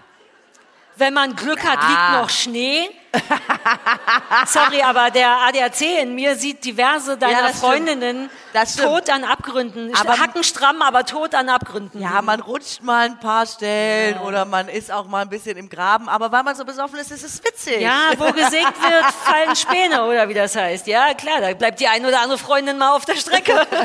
[0.96, 2.90] Wenn man Glück hat, liegt noch Schnee.
[4.48, 7.64] Sorry, aber der ADAC in mir sieht diverse deiner das stimmt.
[7.64, 9.94] Freundinnen Das tot an Abgründen.
[9.96, 12.02] Aber- Hackenstramm, aber tot an Abgründen.
[12.02, 15.70] Ja, man rutscht mal ein paar Stellen oder man ist auch mal ein bisschen im
[15.70, 17.82] Graben, aber weil man so besoffen ist, ist es witzig.
[17.82, 20.88] Ja, wo gesägt wird, fallen Späne, oder wie das heißt.
[20.88, 23.66] Ja, klar, da bleibt die ein oder andere Freundin mal auf der Strecke.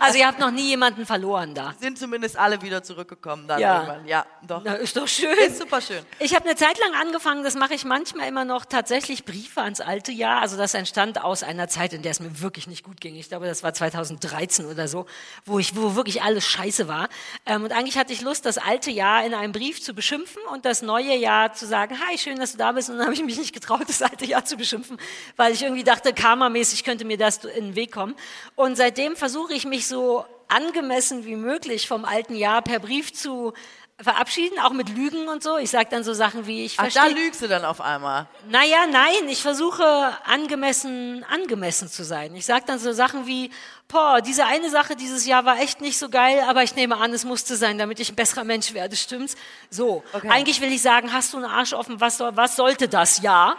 [0.00, 1.72] Also ihr habt noch nie jemanden verloren da.
[1.80, 3.74] Sind zumindest alle wieder zurückgekommen dann Ja.
[3.76, 4.06] irgendwann.
[4.06, 4.60] Ja, doch.
[4.64, 5.32] Na, ist doch schön.
[5.38, 6.04] Ist super schön.
[6.18, 9.80] Ich habe eine Zeit lang angefangen, das mache ich manchmal immer noch, tatsächlich Briefe ans
[9.80, 10.42] alte Jahr.
[10.42, 13.14] Also das entstand aus einer Zeit, in der es mir wirklich nicht gut ging.
[13.14, 15.06] Ich glaube, das war 2013 oder so,
[15.44, 17.08] wo ich, wo wirklich alles scheiße war.
[17.46, 20.64] Ähm, und eigentlich hatte ich Lust, das alte Jahr in einem Brief zu beschimpfen und
[20.64, 22.90] das neue Jahr zu sagen, hi, schön, dass du da bist.
[22.90, 24.98] Und dann habe ich mich nicht getraut, das alte Jahr zu beschimpfen,
[25.36, 28.16] weil ich irgendwie dachte, karmamäßig könnte mir das in den Weg kommen.
[28.56, 33.52] Und seitdem versuche ich mich so angemessen wie möglich vom alten Jahr per Brief zu
[34.00, 35.56] verabschieden, auch mit Lügen und so.
[35.56, 37.24] Ich sage dann so Sachen wie, ich Ach, da verstehe.
[37.24, 38.26] lügst du dann auf einmal.
[38.48, 39.84] Naja, nein, ich versuche
[40.24, 42.34] angemessen, angemessen zu sein.
[42.34, 43.50] Ich sage dann so Sachen wie,
[43.86, 47.12] boah, diese eine Sache dieses Jahr war echt nicht so geil, aber ich nehme an,
[47.12, 49.36] es musste sein, damit ich ein besserer Mensch werde, stimmt's?
[49.70, 50.02] So.
[50.28, 53.56] Eigentlich will ich sagen, hast du einen Arsch offen, was, soll, was sollte das Jahr?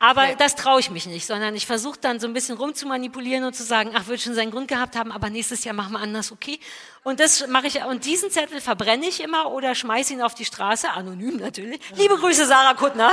[0.00, 3.54] Aber das traue ich mich nicht, sondern ich versuche dann so ein bisschen rumzumanipulieren und
[3.54, 6.30] zu sagen, ach, wird schon seinen Grund gehabt haben, aber nächstes Jahr machen wir anders,
[6.30, 6.60] okay?
[7.02, 10.44] Und das mache ich, und diesen Zettel verbrenne ich immer oder schmeiße ihn auf die
[10.44, 11.80] Straße, anonym natürlich.
[11.96, 13.10] Liebe Grüße, Sarah Kuttner.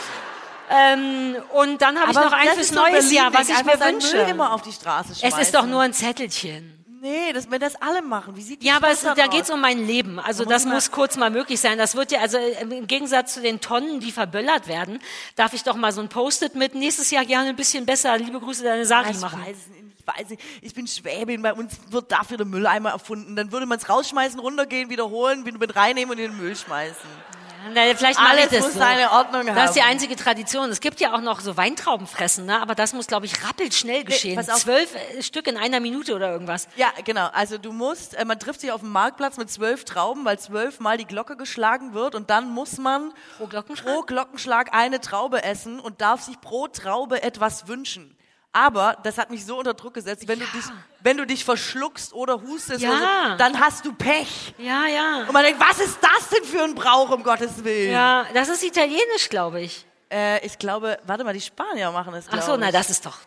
[0.70, 4.16] ähm, und dann habe ich noch das fürs ein neues Jahr, was ich mir wünsche.
[4.16, 5.38] Müll immer auf die Straße schmeißen.
[5.38, 6.77] Es ist doch nur ein Zettelchen.
[7.00, 9.54] Nee, das, wenn das alle machen, wie sieht die Ja, aber es, da geht's aus?
[9.54, 10.18] um mein Leben.
[10.18, 11.78] Also muss das muss kurz mal möglich sein.
[11.78, 14.98] Das wird ja, also im Gegensatz zu den Tonnen, die verböllert werden,
[15.36, 18.16] darf ich doch mal so ein Post-it mit nächstes Jahr gerne ein bisschen besser.
[18.18, 19.40] Liebe Grüße, deine Sari Ich machen.
[19.40, 19.78] weiß es nicht.
[19.98, 20.42] Ich weiß nicht.
[20.62, 21.42] Ich bin Schwäbin.
[21.42, 23.36] Bei uns wird dafür der Mülleimer erfunden.
[23.36, 27.08] Dann würde man es rausschmeißen, runtergehen, wiederholen, wieder mit reinnehmen und in den Müll schmeißen.
[27.72, 28.78] Na, vielleicht mache ich Alles das muss so.
[28.78, 29.56] seine Ordnung haben.
[29.56, 30.70] Das ist die einzige Tradition.
[30.70, 32.60] Es gibt ja auch noch so Weintraubenfressen, ne?
[32.60, 34.36] aber das muss, glaube ich, rappelschnell geschehen.
[34.36, 34.58] pass auf.
[34.58, 36.68] Zwölf äh, Stück in einer Minute oder irgendwas.
[36.76, 37.28] Ja, genau.
[37.32, 40.96] Also du musst, äh, man trifft sich auf dem Marktplatz mit zwölf Trauben, weil zwölfmal
[40.96, 43.94] die Glocke geschlagen wird und dann muss man Pro Glockenschlag?
[43.94, 48.17] pro Glockenschlag eine Traube essen und darf sich pro Traube etwas wünschen.
[48.52, 50.64] Aber das hat mich so unter Druck gesetzt, wenn, du, dich,
[51.00, 52.90] wenn du dich verschluckst oder hustest, Ja.
[52.90, 54.54] oder so, dann hast du Pech.
[54.58, 55.20] Ja, ja.
[55.26, 57.92] Und man denkt, was ist das denn für ein Brauch, um Gottes Willen?
[57.92, 59.84] Ja, das ist italienisch, glaube ich.
[60.10, 62.72] Äh, ich glaube, warte mal, die Spanier machen es, Ach glaube so, na, ich.
[62.72, 63.18] das ist doch.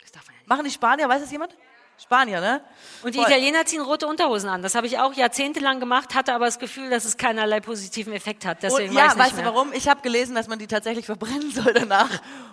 [0.00, 0.48] Das darf man ja nicht.
[0.48, 1.56] Machen die Spanier, weiß das jemand?
[1.98, 2.60] Spanier, ne?
[3.02, 3.28] Und die Voll.
[3.28, 4.60] Italiener ziehen rote Unterhosen an.
[4.62, 8.44] Das habe ich auch jahrzehntelang gemacht, hatte aber das Gefühl, dass es keinerlei positiven Effekt
[8.44, 8.62] hat.
[8.62, 9.72] Deswegen Und ja, nicht weißt du warum?
[9.72, 12.10] Ich habe gelesen, dass man die tatsächlich verbrennen soll danach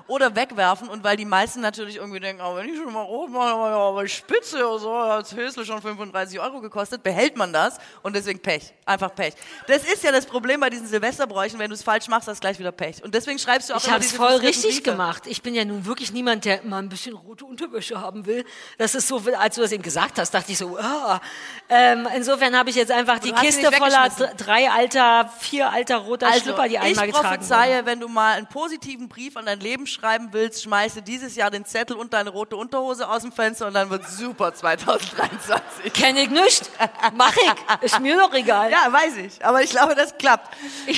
[0.08, 0.88] oder wegwerfen.
[0.88, 4.08] Und weil die meisten natürlich irgendwie denken, oh, wenn ich schon mal rot mache, aber,
[4.08, 8.40] Spitze oder so, hat das Hösle schon 35 Euro gekostet, behält man das und deswegen
[8.40, 8.74] Pech.
[8.86, 9.34] Einfach Pech.
[9.68, 12.42] Das ist ja das Problem bei diesen Silvesterbräuchen, wenn du es falsch machst, hast du
[12.42, 13.04] gleich wieder Pech.
[13.04, 14.92] Und deswegen schreibst du auch Ich habe es voll richtig Briefe.
[14.92, 15.24] gemacht.
[15.26, 18.46] Ich bin ja nun wirklich niemand, der immer ein bisschen rote Unterwäsche haben will.
[18.78, 21.22] Das ist so, als du das eben gesagt hast, dachte ich so, ah.
[21.70, 26.42] ähm, insofern habe ich jetzt einfach die Kiste voller drei alter, vier alter roter Also,
[26.42, 27.38] Schlüpper, die ich einmal getragen wurden.
[27.40, 31.52] prophezeie, wenn du mal einen positiven Brief an dein Leben schreiben willst, schmeiße dieses Jahr
[31.52, 35.94] den Zettel und deine rote Unterhose aus dem Fenster und dann wird super 2023.
[35.94, 36.70] Kenn ich nicht.
[37.16, 37.82] Mach ich.
[37.82, 38.72] Ist mir doch egal.
[38.72, 39.46] Ja, weiß ich.
[39.46, 40.56] Aber ich glaube, das klappt.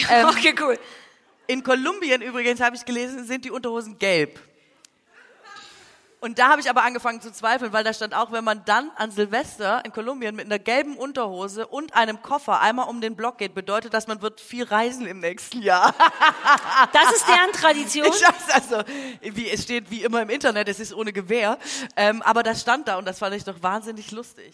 [0.10, 0.78] Ähm, okay, cool.
[1.48, 4.40] In Kolumbien übrigens habe ich gelesen, sind die Unterhosen gelb.
[6.24, 8.92] Und da habe ich aber angefangen zu zweifeln, weil da stand auch, wenn man dann
[8.96, 13.40] an Silvester in Kolumbien mit einer gelben Unterhose und einem Koffer einmal um den Block
[13.40, 15.96] geht, bedeutet das, man wird viel reisen im nächsten Jahr.
[16.94, 18.06] Das ist deren Tradition.
[18.06, 18.84] Ich weiß also,
[19.22, 21.58] wie, es steht wie immer im Internet, es ist ohne Gewehr.
[21.96, 24.54] Ähm, aber das stand da und das fand ich doch wahnsinnig lustig.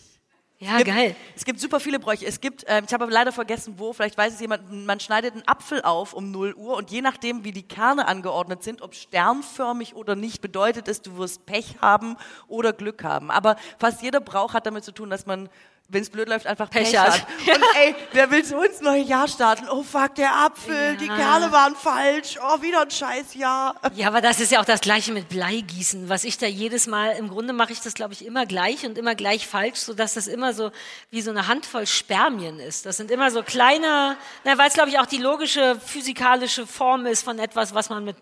[0.59, 1.15] Ja, es gibt, geil.
[1.35, 2.25] Es gibt super viele Bräuche.
[2.25, 5.33] Es gibt, ähm, ich habe aber leider vergessen, wo, vielleicht weiß es jemand, man schneidet
[5.33, 8.95] einen Apfel auf um 0 Uhr und je nachdem, wie die Kerne angeordnet sind, ob
[8.95, 12.17] sternförmig oder nicht, bedeutet es, du wirst Pech haben
[12.47, 13.29] oder Glück haben.
[13.29, 15.47] Aber fast jeder Brauch hat damit zu tun, dass man
[15.89, 17.13] wenn es blöd läuft, einfach Pech, Pech hat.
[17.13, 17.27] hat.
[17.47, 19.69] Und ey, wer will so ins neue Jahr starten?
[19.69, 22.37] Oh fuck, der Apfel, die Kerne waren falsch.
[22.41, 23.75] Oh, wieder ein scheiß Jahr.
[23.95, 27.11] Ja, aber das ist ja auch das Gleiche mit Bleigießen, was ich da jedes Mal,
[27.11, 30.27] im Grunde mache ich das, glaube ich, immer gleich und immer gleich falsch, sodass das
[30.27, 30.71] immer so
[31.09, 32.85] wie so eine Handvoll Spermien ist.
[32.85, 37.05] Das sind immer so kleine, na, weil es, glaube ich, auch die logische physikalische Form
[37.05, 38.17] ist von etwas, was man mit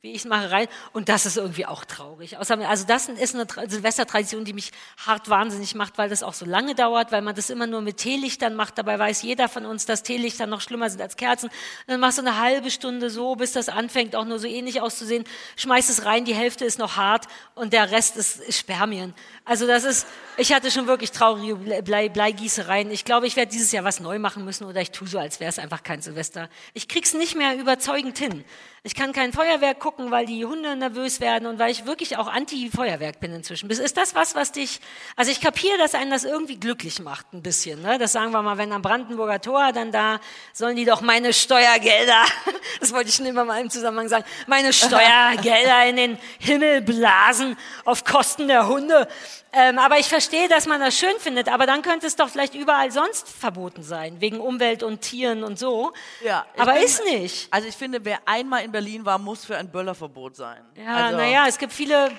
[0.00, 0.68] wie ich es mache, rein.
[0.92, 2.38] Und das ist irgendwie auch traurig.
[2.38, 4.70] Außerdem, also das ist eine Tra- Silvestertradition, die mich
[5.04, 7.96] hart wahnsinnig macht, weil das auch so lange dauert, weil man das immer nur mit
[7.96, 8.78] Teelichtern macht.
[8.78, 11.46] Dabei weiß jeder von uns, dass Teelichter noch schlimmer sind als Kerzen.
[11.46, 11.54] Und
[11.88, 15.24] dann machst du eine halbe Stunde so, bis das anfängt, auch nur so ähnlich auszusehen.
[15.56, 17.26] Schmeißt es rein, die Hälfte ist noch hart
[17.56, 19.14] und der Rest ist, ist Spermien.
[19.44, 20.06] Also das ist,
[20.36, 22.92] ich hatte schon wirklich traurige Blei, Bleigießereien.
[22.92, 25.40] Ich glaube, ich werde dieses Jahr was neu machen müssen oder ich tue so, als
[25.40, 26.48] wäre es einfach kein Silvester.
[26.72, 28.44] Ich krieg's nicht mehr überzeugend hin.
[28.84, 32.28] Ich kann kein Feuerwerk gucken, weil die Hunde nervös werden und weil ich wirklich auch
[32.28, 33.68] anti-Feuerwerk bin inzwischen.
[33.68, 34.80] Ist das was, was dich,
[35.16, 37.98] also ich kapiere, dass einen das irgendwie glücklich macht, ein bisschen, ne?
[37.98, 40.20] Das sagen wir mal, wenn am Brandenburger Tor, dann da
[40.52, 42.24] sollen die doch meine Steuergelder,
[42.80, 47.56] das wollte ich schon immer mal im Zusammenhang sagen, meine Steuergelder in den Himmel blasen
[47.84, 49.08] auf Kosten der Hunde.
[49.52, 52.54] Ähm, aber ich verstehe, dass man das schön findet, aber dann könnte es doch vielleicht
[52.54, 55.92] überall sonst verboten sein, wegen Umwelt und Tieren und so.
[56.22, 57.48] Ja, aber bin- ist nicht.
[57.52, 60.62] Also ich finde, wer einmal in Berlin war, muss für ein Böllerverbot sein.
[60.74, 62.10] Ja, also, naja, es gibt viele,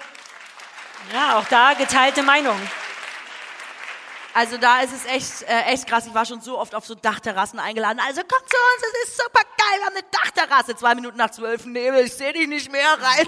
[1.14, 2.60] ja, auch da geteilte Meinungen.
[4.40, 6.08] Also da ist es echt, äh, echt krass.
[6.08, 8.00] Ich war schon so oft auf so Dachterrassen eingeladen.
[8.08, 10.76] Also komm zu uns, es ist super geil, wir haben eine Dachterrasse.
[10.78, 13.28] Zwei Minuten nach zwölf, Nebel, ich sehe dich nicht mehr rein.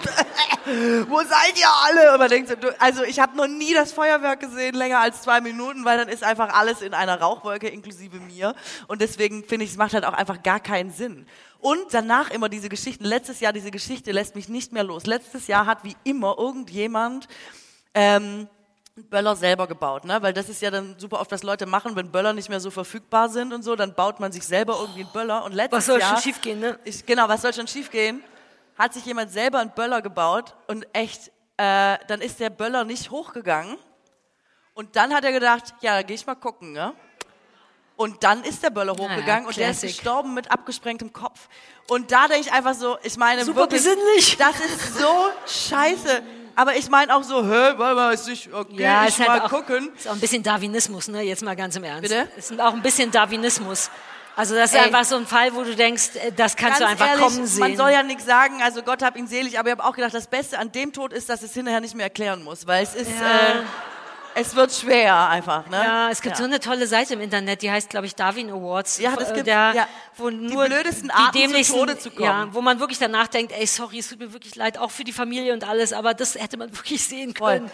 [1.09, 2.13] Wo seid ihr alle?
[2.13, 5.41] Und man denkt so, also ich habe noch nie das Feuerwerk gesehen, länger als zwei
[5.41, 8.55] Minuten, weil dann ist einfach alles in einer Rauchwolke, inklusive mir.
[8.87, 11.27] Und deswegen finde ich, es macht halt auch einfach gar keinen Sinn.
[11.59, 13.03] Und danach immer diese Geschichten.
[13.03, 15.07] Letztes Jahr, diese Geschichte lässt mich nicht mehr los.
[15.07, 17.27] Letztes Jahr hat wie immer irgendjemand
[17.93, 18.47] ähm,
[18.95, 20.21] Böller selber gebaut, ne?
[20.21, 22.69] Weil das ist ja dann super oft, was Leute machen, wenn Böller nicht mehr so
[22.71, 25.43] verfügbar sind und so, dann baut man sich selber irgendwie einen Böller.
[25.45, 26.79] Und letztes Was soll Jahr, schon schiefgehen, ne?
[26.83, 28.21] Ich, genau, was soll schon schiefgehen?
[28.77, 33.11] Hat sich jemand selber einen Böller gebaut und echt, äh, dann ist der Böller nicht
[33.11, 33.77] hochgegangen.
[34.73, 36.93] Und dann hat er gedacht, ja, da gehe ich mal gucken, ne?
[37.95, 41.47] Und dann ist der Böller hochgegangen und der ist gestorben mit abgesprengtem Kopf.
[41.87, 44.37] Und da denke ich einfach so, ich meine, Super wirklich, besinnlich.
[44.37, 46.23] das ist so scheiße.
[46.55, 49.43] Aber ich meine auch so, hä, mal, ist nicht, okay, Ja, ich ist mal halt
[49.43, 49.91] auch, gucken.
[49.95, 51.21] ist auch ein bisschen Darwinismus, ne?
[51.21, 52.01] Jetzt mal ganz im Ernst.
[52.03, 52.27] Bitte?
[52.37, 53.89] Ist auch ein bisschen Darwinismus.
[54.35, 54.85] Also das ist Ey.
[54.85, 57.45] einfach so ein Fall, wo du denkst, äh, das kannst du Ganz einfach ehrlich, kommen
[57.45, 57.59] sehen.
[57.59, 60.13] man soll ja nichts sagen, also Gott hab ihn selig, aber ich habe auch gedacht,
[60.13, 62.95] das Beste an dem Tod ist, dass es hinterher nicht mehr erklären muss, weil es
[62.95, 63.59] ist, Ja.
[63.59, 63.63] äh,
[64.35, 65.77] es wird schwer einfach, ne?
[65.77, 66.37] ja, es gibt Ja.
[66.39, 68.99] so eine tolle Seite im Internet, die heißt, glaube ich, Darwin Awards.
[68.99, 69.87] Ja, das äh, gibt's, der, ja.
[70.17, 72.23] wo nur blödesten die Arten, zu dämlichsten- Tode zu kommen.
[72.25, 75.03] Ja, wo man wirklich danach denkt, ey, sorry, es tut mir wirklich leid, auch für
[75.03, 77.53] die Familie und alles, aber das hätte man wirklich sehen Voll.
[77.59, 77.71] können.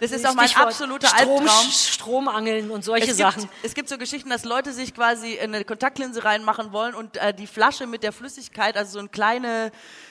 [0.00, 1.70] Das ist auch mein absoluter Strom, Albtraum.
[1.70, 3.42] Stromangeln und solche Es Sachen.
[3.42, 7.18] gibt, es gibt so Geschichten, dass Leute sich quasi in eine Kontaktlinse reinmachen wollen und
[7.18, 9.70] äh, die Flasche mit der Flüssigkeit, also so eine kleine,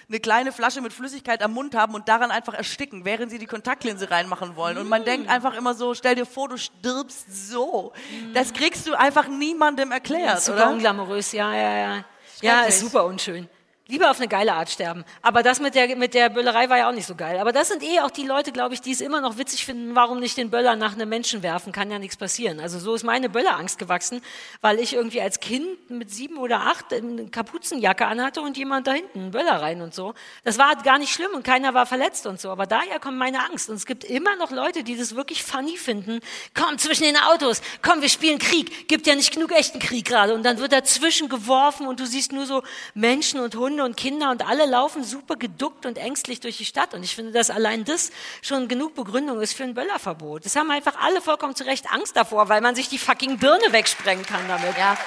[0.10, 3.46] eine kleine Flasche mit Flüssigkeit am Mund haben und daran einfach ersticken, während sie die
[3.46, 4.78] Kontaktlinse reinmachen wollen.
[4.78, 7.94] Und man denkt einfach immer so, stell dir vor, du stirbst so.
[8.34, 10.72] Das kriegst du einfach niemandem erklärt, Super oder?
[10.72, 12.06] unglamourös, ja, ja, ja.
[12.42, 13.48] Ja, ist super unschön.
[13.90, 15.04] Lieber auf eine geile Art sterben.
[15.24, 17.40] Aber das mit der, mit der Böllerei war ja auch nicht so geil.
[17.40, 19.96] Aber das sind eh auch die Leute, glaube ich, die es immer noch witzig finden,
[19.96, 22.60] warum nicht den Böller nach einem Menschen werfen, kann ja nichts passieren.
[22.60, 24.22] Also so ist meine Böllerangst gewachsen,
[24.62, 28.92] weil ich irgendwie als Kind mit sieben oder acht eine Kapuzenjacke anhatte und jemand da
[28.92, 30.14] hinten einen Böller rein und so.
[30.44, 32.52] Das war gar nicht schlimm und keiner war verletzt und so.
[32.52, 33.72] Aber daher kommt meine Angst.
[33.72, 36.20] Und es gibt immer noch Leute, die das wirklich funny finden.
[36.54, 37.64] Komm, zwischen den Autos.
[37.82, 38.88] Komm, wir spielen Krieg.
[38.88, 40.36] Gibt ja nicht genug echten Krieg gerade.
[40.36, 42.62] Und dann wird dazwischen geworfen und du siehst nur so
[42.94, 46.94] Menschen und Hunde und Kinder und alle laufen super geduckt und ängstlich durch die Stadt.
[46.94, 48.12] Und ich finde, dass allein das
[48.42, 50.46] schon genug Begründung ist für ein Böllerverbot.
[50.46, 53.72] Das haben einfach alle vollkommen zu Recht Angst davor, weil man sich die fucking Birne
[53.72, 54.78] wegsprengen kann damit.
[54.78, 54.98] Ja.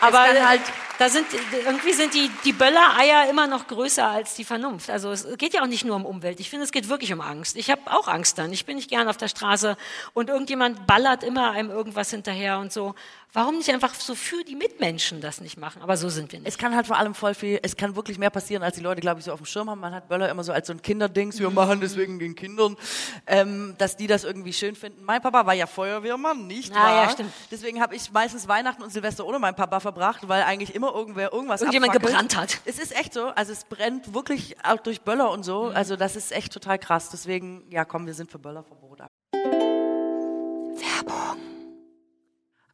[0.00, 0.62] Aber halt-
[0.98, 1.26] da sind,
[1.64, 4.90] irgendwie sind die, die Böllereier immer noch größer als die Vernunft.
[4.90, 6.40] Also es geht ja auch nicht nur um Umwelt.
[6.40, 7.56] Ich finde, es geht wirklich um Angst.
[7.56, 8.52] Ich habe auch Angst dann.
[8.52, 9.78] Ich bin nicht gern auf der Straße
[10.12, 12.94] und irgendjemand ballert immer einem irgendwas hinterher und so.
[13.32, 15.82] Warum nicht einfach so für die Mitmenschen das nicht machen?
[15.82, 16.48] Aber so sind wir nicht.
[16.48, 19.00] Es kann halt vor allem voll viel, es kann wirklich mehr passieren, als die Leute,
[19.00, 19.80] glaube ich, so auf dem Schirm haben.
[19.80, 22.76] Man hat Böller immer so als so ein Kinderdings, wir machen deswegen den Kindern,
[23.28, 25.04] ähm, dass die das irgendwie schön finden.
[25.04, 27.04] Mein Papa war ja Feuerwehrmann, nicht Ah, wahr?
[27.04, 27.32] ja, stimmt.
[27.52, 31.32] Deswegen habe ich meistens Weihnachten und Silvester ohne meinen Papa verbracht, weil eigentlich immer irgendwer
[31.32, 32.12] irgendwas Irgendjemand abfackelt.
[32.12, 32.60] gebrannt hat.
[32.64, 35.66] Es ist echt so, also es brennt wirklich auch durch Böller und so.
[35.66, 37.10] Also das ist echt total krass.
[37.10, 39.02] Deswegen, ja komm, wir sind für Böllerverbot.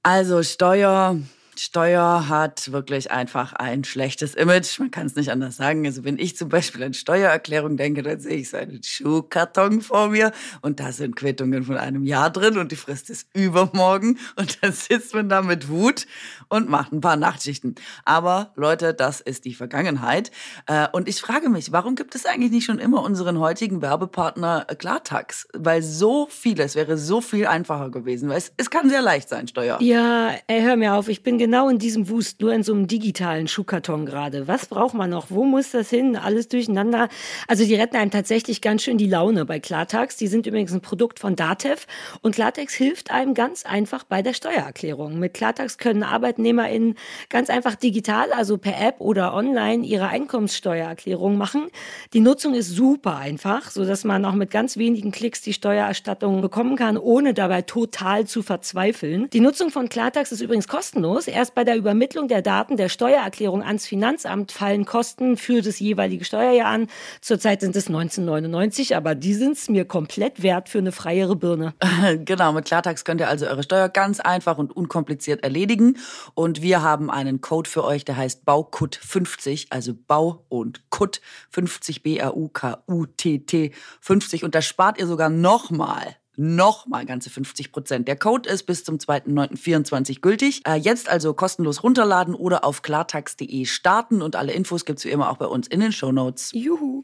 [0.08, 1.16] Also Steuer,
[1.58, 4.78] Steuer hat wirklich einfach ein schlechtes Image.
[4.78, 5.86] Man kann es nicht anders sagen.
[5.86, 10.08] Also wenn ich zum Beispiel an Steuererklärung denke, dann sehe ich so einen Schuhkarton vor
[10.08, 14.62] mir und da sind Quittungen von einem Jahr drin und die Frist ist übermorgen und
[14.62, 16.06] dann sitzt man da mit Wut
[16.48, 17.74] und macht ein paar Nachtschichten.
[18.04, 20.30] Aber Leute, das ist die Vergangenheit.
[20.66, 24.66] Äh, Und ich frage mich, warum gibt es eigentlich nicht schon immer unseren heutigen Werbepartner
[24.68, 25.48] äh, Klartax?
[25.54, 28.28] Weil so vieles wäre so viel einfacher gewesen.
[28.28, 29.78] Weil es, es kann sehr leicht sein, Steuer.
[29.80, 32.88] Ja, ey, hör mir auf, ich bin genau in diesem Wust, nur in so einem
[32.88, 34.48] digitalen Schuhkarton gerade.
[34.48, 35.26] Was braucht man noch?
[35.28, 36.16] Wo muss das hin?
[36.16, 37.08] Alles durcheinander.
[37.46, 40.16] Also die retten einem tatsächlich ganz schön die Laune bei Klartax.
[40.16, 41.86] Die sind übrigens ein Produkt von Datev
[42.20, 45.20] und Klartax hilft einem ganz einfach bei der Steuererklärung.
[45.20, 46.96] Mit Klartax können ArbeitnehmerInnen
[47.28, 51.68] ganz einfach digital, also per App oder online, ihre Einkommenssteuererklärung machen.
[52.12, 56.40] Die Nutzung ist super einfach, so dass man auch mit ganz wenigen Klicks die Steuererstattung
[56.40, 59.30] bekommen kann, ohne dabei total zu verzweifeln.
[59.30, 61.28] Die Nutzung von Klartax ist übrigens kostenlos.
[61.36, 66.24] Erst bei der Übermittlung der Daten der Steuererklärung ans Finanzamt fallen Kosten für das jeweilige
[66.24, 66.86] Steuerjahr an.
[67.20, 71.74] Zurzeit sind es 1999, aber die sind es mir komplett wert für eine freiere Birne.
[72.24, 75.98] Genau, mit Klartax könnt ihr also eure Steuer ganz einfach und unkompliziert erledigen.
[76.32, 82.02] Und wir haben einen Code für euch, der heißt BAUKUT50, also Bau und Kut 50,
[82.02, 84.44] B-A-U-K-U-T-T 50.
[84.44, 88.08] Und da spart ihr sogar nochmal nochmal ganze 50 Prozent.
[88.08, 90.62] Der Code ist bis zum 2.9.24 gültig.
[90.66, 95.30] Äh, jetzt also kostenlos runterladen oder auf klartax.de starten und alle Infos gibt's wie immer
[95.30, 96.50] auch bei uns in den Shownotes.
[96.52, 97.02] Juhu.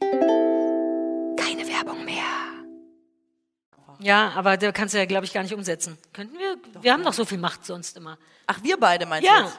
[1.36, 2.22] Keine Werbung mehr.
[4.00, 5.96] Ja, aber da kannst du ja, glaube ich, gar nicht umsetzen.
[6.12, 6.56] Könnten wir?
[6.82, 8.18] Wir haben doch so viel Macht sonst immer.
[8.46, 9.38] Ach, wir beide meinst Ja.
[9.38, 9.58] du jetzt?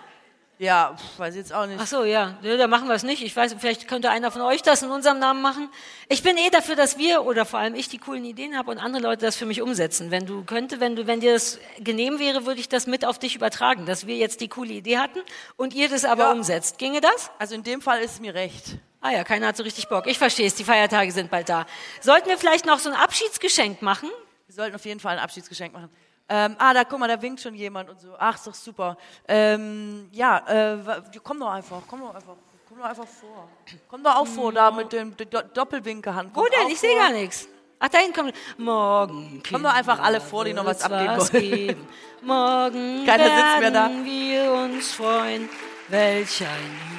[0.59, 1.79] Ja, weiß ich jetzt auch nicht.
[1.81, 2.37] Ach so, ja.
[2.41, 2.57] ja.
[2.57, 3.23] Da machen wir es nicht.
[3.23, 5.67] Ich weiß, vielleicht könnte einer von euch das in unserem Namen machen.
[6.09, 8.77] Ich bin eh dafür, dass wir oder vor allem ich die coolen Ideen habe und
[8.77, 10.11] andere Leute das für mich umsetzen.
[10.11, 13.19] Wenn du könnte, wenn du, wenn dir das genehm wäre, würde ich das mit auf
[13.19, 15.19] dich übertragen, dass wir jetzt die coole Idee hatten
[15.57, 16.31] und ihr das aber Ja.
[16.31, 16.77] umsetzt.
[16.77, 17.31] Ginge das?
[17.39, 18.77] Also in dem Fall ist es mir recht.
[19.01, 20.07] Ah ja, keiner hat so richtig Bock.
[20.07, 20.55] Ich verstehe es.
[20.55, 21.65] Die Feiertage sind bald da.
[21.99, 24.09] Sollten wir vielleicht noch so ein Abschiedsgeschenk machen?
[24.47, 25.89] Wir sollten auf jeden Fall ein Abschiedsgeschenk machen.
[26.29, 28.15] Ähm, ah, da guck mal, da winkt schon jemand und so.
[28.17, 28.97] Ach, ist doch super.
[29.27, 30.77] Ähm, ja, äh,
[31.23, 32.35] komm doch einfach, komm doch einfach,
[32.67, 33.49] komm doch einfach vor.
[33.89, 36.35] Komm doch auch vor, da mit dem Do Doppelwinkelhand.
[36.35, 36.69] Wo denn?
[36.69, 37.47] Ich sehe gar nichts.
[37.79, 38.33] Ach, da hinten kommt.
[38.57, 39.43] Morgen.
[39.49, 41.87] Kommen doch einfach alle vor, die noch was abgeben wollen.
[42.21, 43.89] Morgen Keiner sitzt mehr da.
[43.89, 45.49] wir uns freuen.
[45.89, 46.92] Welch ein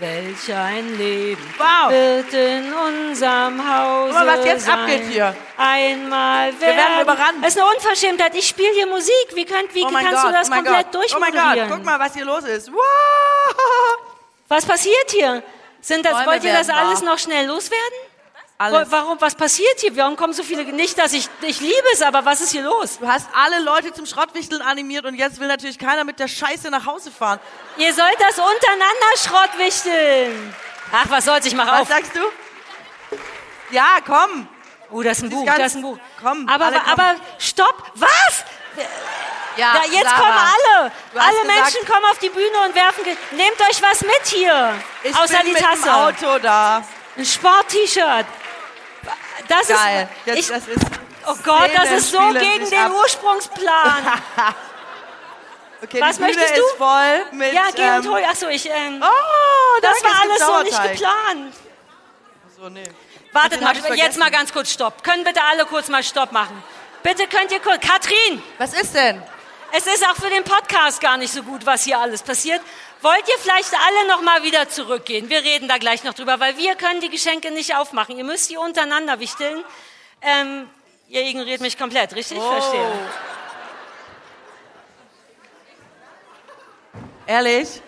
[0.00, 1.90] welch ein Leben Wow.
[1.90, 4.78] wird in unserem Hause Guck mal, was jetzt sein.
[4.78, 5.34] abgeht hier.
[5.56, 6.76] Einmal werden...
[6.76, 7.38] werden überrannt.
[7.42, 8.34] Es ist eine Unverschämtheit.
[8.34, 9.26] Ich spiele hier Musik.
[9.34, 11.06] Wie, könnt, wie Oh kannst Gott, du das oh komplett Gott.
[11.14, 11.32] Oh mein?
[11.32, 12.70] Gott, guck mal, was hier los ist.
[12.72, 12.78] Wow!
[14.48, 15.42] Was passiert hier?
[15.80, 17.10] Sind das, Bäume wollt ihr das alles wahr.
[17.12, 17.98] noch schnell loswerden?
[18.58, 18.90] Alles.
[18.90, 19.94] Warum, was passiert hier?
[19.96, 20.64] Warum kommen so viele?
[20.64, 22.98] Nicht, dass ich, ich liebe es, aber was ist hier los?
[22.98, 26.70] Du hast alle Leute zum Schrottwichteln animiert und jetzt will natürlich keiner mit der Scheiße
[26.70, 27.38] nach Hause fahren.
[27.76, 30.54] Ihr sollt das untereinander schrottwichteln.
[30.90, 31.88] Ach, was soll's, ich mach Was auf.
[31.88, 32.20] sagst du?
[33.70, 34.48] Ja, komm.
[34.90, 35.98] Oh, das ist ein ist Buch, ganz- das ist ein Buch.
[36.22, 36.80] komm, aber, kommen.
[36.86, 38.44] aber, stopp, was?
[39.56, 40.92] Ja, Da, jetzt Sarah, kommen alle.
[41.14, 43.04] Alle gesagt, Menschen kommen auf die Bühne und werfen.
[43.32, 44.74] Nehmt euch was mit hier.
[45.02, 45.82] Ich Außer bin die mit Tasse.
[45.82, 46.82] dem Auto da.
[47.16, 48.26] Ein Sport-T-Shirt.
[49.48, 50.08] Das Geil.
[50.24, 50.26] ist.
[50.26, 50.86] Jetzt, Ich, das ist
[51.26, 52.92] oh Gott, das ist so gegen den ab.
[52.94, 54.22] Ursprungsplan.
[55.82, 56.78] Okay, Was möchtest ist du?
[56.78, 57.52] voll mit.
[57.52, 58.24] ja, geh und ähm, hol.
[58.24, 58.66] Achso, ich.
[58.68, 61.54] Ähm, Oh, das danke, war alles so nicht geplant.
[62.58, 62.82] So, nee.
[63.32, 65.04] Wartet mal, jetzt mal ganz kurz Stopp.
[65.04, 66.64] Können bitte alle kurz mal Stopp machen?
[67.02, 67.80] Bitte könnt ihr kurz.
[67.86, 69.22] Katrin, Was ist denn?
[69.72, 72.62] es ist auch für den Podcast gar nicht so gut, was hier alles passiert.
[73.02, 75.28] Wollt ihr vielleicht alle noch mal wieder zurückgehen?
[75.28, 78.16] Wir reden da gleich noch drüber, weil wir können die Geschenke nicht aufmachen.
[78.16, 79.64] Ihr müsst die untereinander wichteln.
[80.22, 80.68] Ähm,
[81.08, 82.38] ihr ignoriert mich komplett, richtig?
[82.38, 82.50] Oh.
[82.50, 83.10] Verstehe.
[87.26, 87.82] Ehrlich?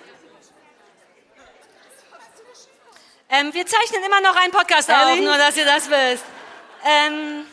[3.31, 5.25] Ähm, wir zeichnen immer noch einen Podcast auf, Ehrlich?
[5.25, 6.25] nur dass ihr das wisst.
[6.85, 7.47] Ähm,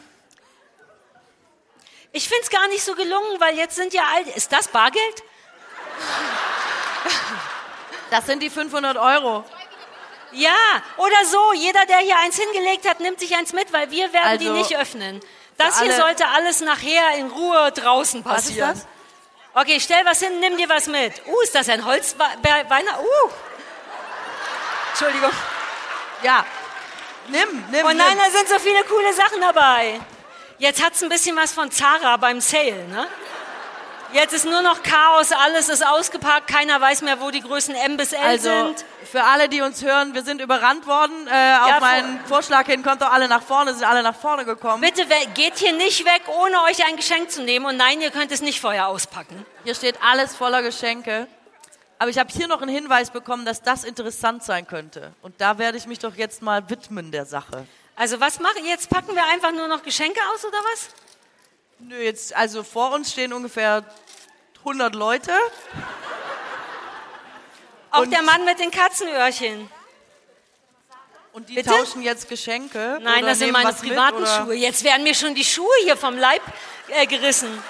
[2.12, 4.28] ich finde es gar nicht so gelungen, weil jetzt sind ja all...
[4.36, 5.24] Ist das Bargeld?
[8.12, 9.44] Das sind die 500 Euro.
[10.32, 10.52] Ja,
[10.98, 11.54] oder so.
[11.54, 14.58] Jeder, der hier eins hingelegt hat, nimmt sich eins mit, weil wir werden die Also,
[14.60, 15.22] nicht öffnen.
[15.58, 18.74] Das hier sollte alles nachher in Ruhe draußen Was ist passieren.
[19.54, 19.62] das?
[19.62, 21.14] Okay, stell was hin, nimm dir was mit.
[21.26, 23.00] Uh, ist das ein Holzweiner?
[23.00, 23.30] Uh.
[24.92, 25.32] Entschuldigung.
[26.24, 26.46] Ja.
[27.30, 27.98] Nimm, nimm, Oh nimm.
[27.98, 30.00] nein, da sind so viele coole Sachen dabei.
[30.58, 33.08] Jetzt hat's ein bisschen was von Zara beim Sale, ne?
[34.16, 37.98] Jetzt ist nur noch Chaos, alles ist ausgepackt, keiner weiß mehr, wo die Größen M
[37.98, 38.86] bis L Also sind.
[39.12, 41.28] für alle, die uns hören, wir sind überrannt worden.
[41.28, 44.46] Äh, auf Ja, meinen Vorschlag hin kommt doch alle nach vorne, sind alle nach vorne
[44.46, 44.80] gekommen.
[44.80, 47.66] Bitte geht hier nicht weg, ohne euch ein Geschenk zu nehmen.
[47.66, 49.46] Und nein, ihr könnt es nicht vorher auspacken.
[49.66, 51.28] Hier steht alles voller Geschenke.
[52.00, 55.12] Aber ich habe hier noch einen Hinweis bekommen, dass das interessant sein könnte.
[55.24, 57.68] Und da werde ich mich doch jetzt mal widmen der Sache.
[57.98, 58.90] Also was machen jetzt?
[58.90, 60.88] Packen wir einfach nur noch Geschenke aus oder was?
[61.80, 63.84] Nö, jetzt, also vor uns stehen ungefähr
[64.66, 65.32] 100 Leute.
[67.92, 69.70] Auch Und- der Mann mit den Katzenöhrchen.
[71.34, 71.70] Und die Bitte?
[71.70, 72.98] tauschen jetzt Geschenke.
[73.02, 74.54] Nein, das sind meine mit, privaten oder- Schuhe.
[74.56, 76.42] Jetzt werden mir schon die Schuhe hier vom Leib
[76.88, 77.62] äh, gerissen.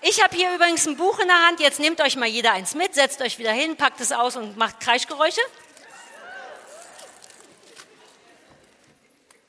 [0.00, 1.60] Ich habe hier übrigens ein Buch in der Hand.
[1.60, 4.56] Jetzt nehmt euch mal jeder eins mit, setzt euch wieder hin, packt es aus und
[4.56, 5.40] macht Kreischgeräusche.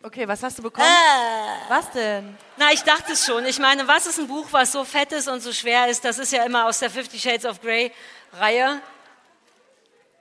[0.07, 0.87] Okay, was hast du bekommen?
[0.87, 1.69] Äh.
[1.69, 2.37] Was denn?
[2.55, 3.45] Na, ich dachte es schon.
[3.45, 6.05] Ich meine, was ist ein Buch, was so fett ist und so schwer ist?
[6.05, 7.91] Das ist ja immer aus der Fifty Shades of Grey
[8.31, 8.81] Reihe.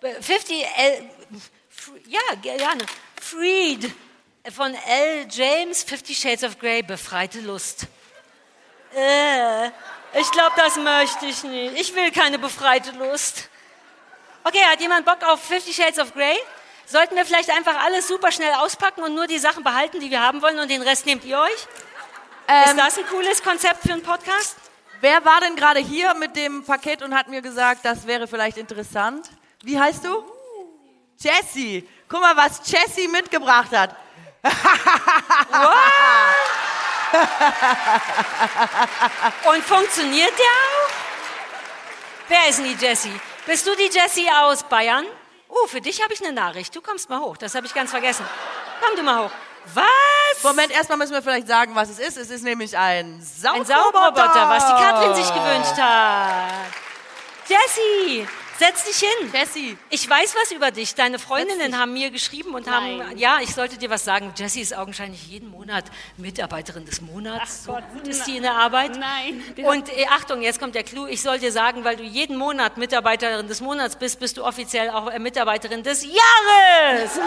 [0.00, 1.08] Be- 50 L,
[1.70, 2.84] F- ja, gerne.
[3.22, 3.92] Freed
[4.52, 5.28] von L.
[5.30, 7.86] James, Fifty Shades of Grey, befreite Lust.
[8.92, 9.66] Äh,
[10.18, 11.78] ich glaube, das möchte ich nicht.
[11.80, 13.48] Ich will keine befreite Lust.
[14.42, 16.36] Okay, hat jemand Bock auf Fifty Shades of Grey?
[16.86, 20.22] Sollten wir vielleicht einfach alles super schnell auspacken und nur die Sachen behalten, die wir
[20.22, 21.52] haben wollen und den Rest nehmt ihr euch?
[21.52, 21.68] ist
[22.48, 24.56] Ähm, das ein cooles Konzept für einen Podcast?
[25.00, 28.56] wer war denn gerade hier mit dem Paket und hat mir gesagt, das wäre vielleicht
[28.56, 29.28] interessant?
[29.62, 30.24] Wie heißt du?
[31.18, 31.88] Jessie.
[32.08, 33.96] Guck mal, was Jessie mitgebracht hat.
[39.44, 40.90] Und funktioniert der auch?
[42.28, 43.20] Wer ist denn die Jessie?
[43.46, 45.06] Bist du die Jessie aus Bayern?
[45.48, 46.74] Uh, für dich habe ich eine Nachricht.
[46.74, 47.36] Du kommst mal hoch.
[47.36, 48.24] Das habe ich ganz vergessen.
[48.80, 49.30] Komm du mal hoch.
[49.74, 50.42] Was?
[50.42, 52.16] Moment, erstmal müssen wir vielleicht sagen, was es ist.
[52.16, 53.72] Es ist nämlich ein Saugroboter.
[53.72, 56.72] Ein Saugroboter, was die Katrin sich gewünscht hat.
[57.48, 59.32] Jessie, setz dich hin.
[59.32, 59.78] Jessie.
[59.90, 60.94] Ich weiß was über dich.
[60.94, 63.18] Deine Freundinnen haben mir geschrieben und haben, Nein.
[63.18, 64.32] ja, ich sollte dir was sagen.
[64.36, 65.84] Jessie ist augenscheinlich jeden Monat
[66.16, 67.64] Mitarbeiterin des Monats.
[67.64, 68.98] so Gott, gut ist die in der Arbeit.
[68.98, 69.42] Nein.
[69.64, 71.06] Und äh, Achtung, jetzt kommt der Clou.
[71.06, 74.90] Ich soll dir sagen, weil du jeden Monat Mitarbeiterin des Monats bist, bist du offiziell
[74.90, 77.10] auch äh, Mitarbeiterin des Jahres.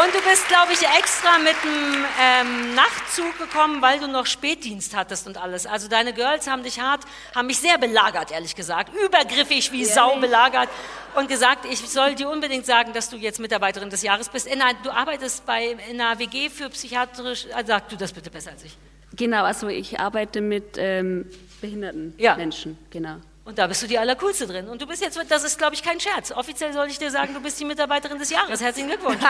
[0.00, 4.96] Und du bist, glaube ich, extra mit einem ähm, Nachtzug gekommen, weil du noch Spätdienst
[4.96, 5.66] hattest und alles.
[5.66, 7.02] Also deine Girls haben dich hart,
[7.34, 8.90] haben mich sehr belagert, ehrlich gesagt.
[8.94, 10.70] Übergriffig wie Sau belagert.
[11.14, 14.46] Und gesagt, ich soll dir unbedingt sagen, dass du jetzt Mitarbeiterin des Jahres bist.
[14.46, 17.46] In einer, du arbeitest bei, in einer WG für psychiatrisch...
[17.52, 18.78] Also sag du das bitte besser als ich.
[19.14, 21.26] Genau, also ich arbeite mit ähm,
[21.60, 22.36] behinderten Ja.
[22.36, 23.16] Menschen, genau.
[23.44, 24.68] Und da bist du die Allercoolste drin.
[24.68, 26.30] Und du bist jetzt, das ist, glaube ich, kein Scherz.
[26.30, 28.60] Offiziell soll ich dir sagen, du bist die Mitarbeiterin des Jahres.
[28.60, 29.20] Herzlichen Glückwunsch.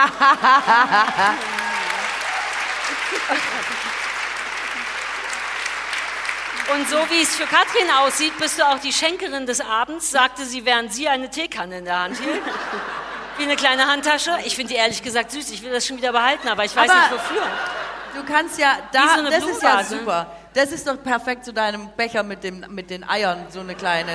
[6.73, 10.45] Und so wie es für Katrin aussieht, bist du auch die Schenkerin des Abends, sagte
[10.45, 12.41] sie, während sie eine Teekanne in der Hand hielt.
[13.37, 14.31] Wie eine kleine Handtasche.
[14.45, 15.49] Ich finde die ehrlich gesagt süß.
[15.51, 17.41] Ich will das schon wieder behalten, aber ich weiß Aber- nicht wofür.
[18.15, 19.97] Du kannst ja, da, so das ist ja Blumenvase.
[19.99, 20.31] super.
[20.53, 24.11] Das ist doch perfekt zu deinem Becher mit, dem, mit den Eiern, so eine kleine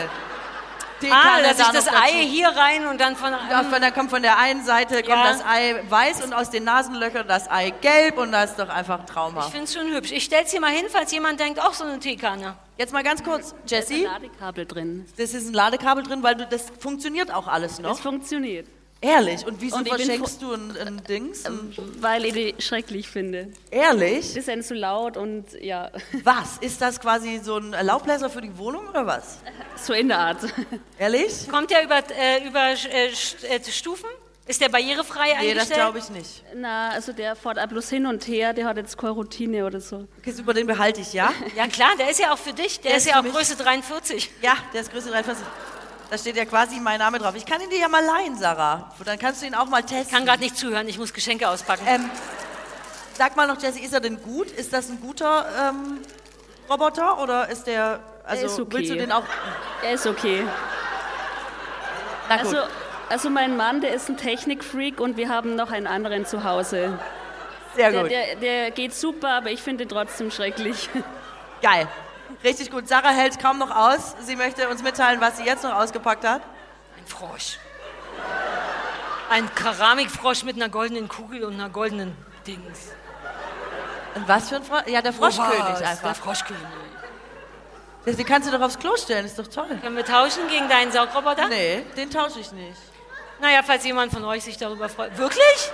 [1.00, 2.04] Ah, Teekanne dass ich da das noch dazu.
[2.06, 3.30] Ei hier rein und dann von...
[3.30, 5.30] Ja, von, da kommt von der einen Seite kommt Ja.
[5.32, 9.00] das Ei weiß und aus den Nasenlöchern das Ei gelb und das ist doch einfach
[9.00, 9.50] Ich traumhaft.
[9.52, 10.10] finde es schon hübsch.
[10.10, 12.56] Ich stell's hier mal hin, falls jemand denkt, auch so eine Teekanne.
[12.78, 15.06] Jetzt mal ganz kurz, Da ist Jessie, ein Ladekabel drin.
[15.16, 17.98] das ist ein Ladekabel drin, weil du das funktioniert auch alles Das noch.
[18.00, 18.66] funktioniert,
[19.00, 19.46] Ehrlich?
[19.46, 21.44] Und wieso Und verschenkst du ein, ein Dings?
[21.46, 23.52] Ein, weil ich die schrecklich finde.
[23.70, 24.34] ehrlich?
[24.34, 25.90] Bisschen zu laut und ja,
[26.24, 26.58] Was?
[26.60, 29.38] Ist das quasi so ein Laubbläser für die Wohnung oder was?
[29.76, 30.38] so in der Art.
[30.98, 31.48] Ehrlich?
[31.48, 34.08] Kommt der über, äh, über äh, äh, Stufen?
[34.48, 36.42] Ist der barrierefrei Nee, das glaube ich nicht.
[36.56, 39.78] Na, also der fährt auch bloß hin und her, der hat jetzt keine Routine oder
[39.78, 40.08] so.
[40.18, 41.30] Okay, über den behalte ich, ja?
[41.54, 42.80] Ja klar, der ist ja auch für dich.
[42.80, 43.32] Der, Der ist ist ja auch mich.
[43.34, 44.30] Größe 43.
[44.40, 45.44] Ja, der ist Größe 43.
[46.10, 47.34] Da steht ja quasi mein Name drauf.
[47.34, 48.90] Ich kann ihn dir ja mal leihen, Sarah.
[49.04, 50.06] Dann kannst du ihn auch mal testen.
[50.06, 51.84] Ich kann gerade nicht zuhören, ich muss Geschenke auspacken.
[51.86, 52.10] Ähm,
[53.14, 54.50] sag mal noch, Jesse, ist er denn gut?
[54.50, 55.98] Ist das ein guter ähm,
[56.70, 58.00] Roboter oder ist der.
[58.24, 58.76] Also ist okay.
[58.76, 59.24] willst du den auch.
[59.82, 60.46] Er ist okay.
[62.28, 62.46] Na gut.
[62.46, 62.58] Also,
[63.10, 66.98] also mein Mann, der ist ein Technikfreak und wir haben noch einen anderen zu Hause.
[67.74, 68.10] sehr Der, gut.
[68.10, 70.88] der, der geht super, aber ich finde ihn trotzdem schrecklich.
[71.62, 71.88] Geil.
[72.44, 72.88] Richtig gut.
[72.88, 74.14] Sarah hält kaum noch aus.
[74.20, 76.42] Sie möchte uns mitteilen, was sie jetzt noch ausgepackt hat.
[76.96, 77.58] Ein Frosch.
[79.30, 82.92] Ein Keramikfrosch mit einer goldenen Kugel und einer goldenen Dings.
[84.14, 84.86] Und was für ein Frosch?
[84.86, 85.78] Ja, der Froschkönig Was?
[85.78, 86.16] Der einfach.
[86.16, 86.62] Froschkönig.
[88.04, 89.78] Das, den kannst du doch aufs Klo stellen, ist doch toll.
[89.82, 91.48] Können wir tauschen gegen deinen Saugroboter?
[91.48, 92.78] Nee, den tausche ich nicht.
[93.40, 95.16] Naja, falls jemand von euch sich darüber freut.
[95.18, 95.70] Wirklich?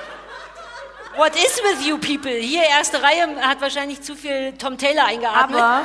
[1.16, 2.32] What is with you people?
[2.32, 5.60] Hier, erste Reihe hat wahrscheinlich zu viel Tom Taylor eingeatmet.
[5.60, 5.82] Aber,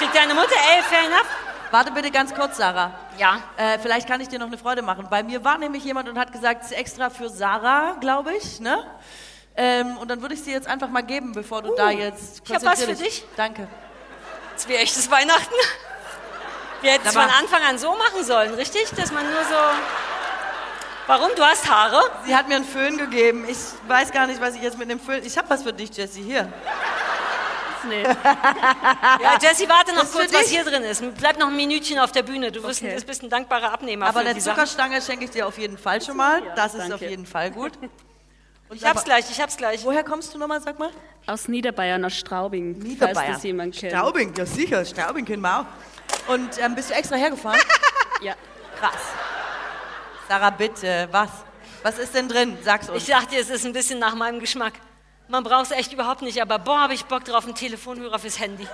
[0.00, 1.26] Kriegt deine Mutter, ey, fair enough?
[1.70, 2.92] warte bitte ganz kurz, Sarah.
[3.18, 3.42] Ja.
[3.58, 5.08] Äh, vielleicht kann ich dir noch eine Freude machen.
[5.10, 8.60] Bei mir war nämlich jemand und hat gesagt, es ist extra für Sarah, glaube ich,
[8.60, 8.82] ne?
[9.56, 12.40] Ähm, und dann würde ich sie jetzt einfach mal geben, bevor du da jetzt.
[12.40, 13.24] Uh, ich hab was für dich.
[13.36, 13.68] Danke.
[14.54, 15.54] Das wäre echtes Weihnachten.
[16.80, 18.90] Wir hätten es von Anfang an so machen sollen, richtig?
[18.96, 19.54] Dass man nur so.
[21.06, 21.28] Warum?
[21.36, 22.00] Du hast Haare?
[22.24, 23.44] Sie hat mir einen Föhn gegeben.
[23.46, 25.22] Ich weiß gar nicht, was ich jetzt mit dem Föhn.
[25.24, 26.22] Ich habe was für dich, Jessie.
[26.22, 26.50] Hier.
[27.88, 28.02] Nee.
[29.22, 31.02] Ja, Jessie, warte noch kurz, was hier drin ist.
[31.16, 32.50] Bleib noch ein Minütchen auf der Bühne.
[32.52, 32.94] Du wirst Okay.
[32.96, 34.56] ein, bist ein dankbarer Abnehmer Aber für eine die Sachen.
[34.56, 36.42] Zuckerstange schenke ich dir auf jeden Fall schon mal.
[36.56, 36.94] Das ist danke.
[36.94, 37.72] auf jeden Fall gut.
[38.68, 39.84] Und Ich hab's gleich, ich hab's gleich.
[39.84, 40.90] Woher kommst du nochmal, sag mal?
[41.26, 42.96] Aus Niederbayern, aus Straubing.
[42.98, 43.92] Falls das jemand kennt.
[43.92, 44.84] Straubing, ja sicher.
[44.84, 46.32] Straubing kennen wir auch.
[46.32, 47.60] Und ähm, bist du extra hergefahren?
[48.22, 48.34] Ja.
[48.78, 48.92] Krass.
[50.28, 51.30] Sarah, bitte, was?
[51.82, 52.58] Was ist denn drin?
[52.62, 52.98] Sag's uns.
[53.02, 54.74] Ich sag dir, es ist ein bisschen nach meinem Geschmack.
[55.30, 58.40] Man braucht es echt überhaupt nicht, aber boah, habe ich Bock drauf, einen Telefonhörer fürs
[58.40, 58.64] Handy.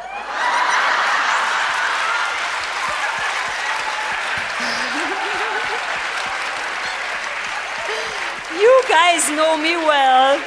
[8.59, 10.39] You guys know me well.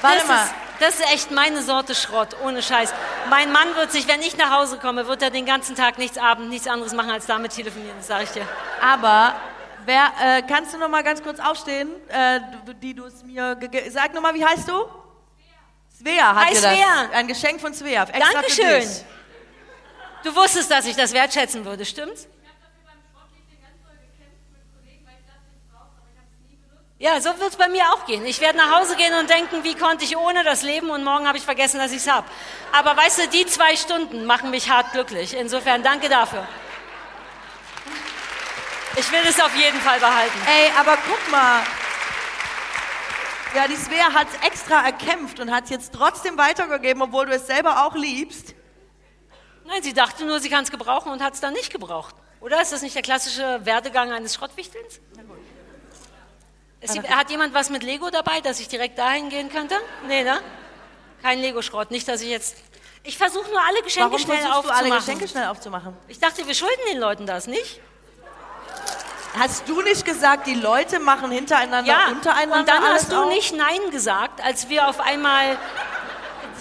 [0.00, 0.44] Warte das mal.
[0.44, 2.94] Ist, das ist echt meine Sorte Schrott, ohne Scheiß.
[3.28, 6.18] Mein Mann wird sich, wenn ich nach Hause komme, wird er den ganzen Tag nichts
[6.18, 8.46] Abend, nichts anderes machen, als damit telefonieren, das sage ich dir.
[8.80, 9.34] Aber
[9.84, 13.54] wer, äh, kannst du noch mal ganz kurz aufstehen, äh, du- die du es mir
[13.56, 14.84] gegeben Sag noch mal, wie heißt du?
[15.98, 16.72] Svea hat Hi, dir das.
[16.74, 17.10] Svea.
[17.12, 18.02] Ein Geschenk von Svea.
[18.04, 18.80] Extra für Dankeschön.
[18.80, 19.04] dich.
[20.24, 22.26] Du wusstest, dass ich das wertschätzen würde, stimmt's?
[26.98, 28.24] Ja, so wird es bei mir auch gehen.
[28.24, 31.26] Ich werde nach Hause gehen und denken, wie konnte ich ohne das leben und morgen
[31.26, 32.26] habe ich vergessen, dass ich es habe.
[32.72, 35.36] Aber weißt du, die zwei Stunden machen mich hart glücklich.
[35.36, 36.46] Insofern danke dafür.
[38.96, 40.38] Ich will es auf jeden Fall behalten.
[40.46, 41.62] Ey, aber guck mal.
[43.54, 47.32] Ja, die Svea hat es extra erkämpft und hat es jetzt trotzdem weitergegeben, obwohl du
[47.32, 48.54] es selber auch liebst.
[49.64, 52.14] Nein, sie dachte nur, sie kann es gebrauchen und hat es dann nicht gebraucht.
[52.40, 55.00] Oder ist das nicht der klassische Werdegang eines Schrottwichtelns?
[56.80, 59.76] Hier, hat jemand was mit Lego dabei, dass ich direkt dahin gehen könnte?
[60.06, 60.40] Nee, ne?
[61.22, 61.90] Kein Lego-Schrott.
[61.90, 62.56] Nicht, dass ich jetzt.
[63.02, 64.92] Ich versuche nur alle Geschenke Warum schnell versuchst du aufzumachen.
[64.92, 65.96] alle Geschenke schnell aufzumachen?
[66.08, 67.80] Ich dachte, wir schulden den Leuten das, nicht?
[69.38, 72.08] Hast du nicht gesagt, die Leute machen hintereinander, Ja.
[72.12, 73.28] untereinander Und dann hast du auf?
[73.28, 75.56] nicht Nein gesagt, als wir auf einmal.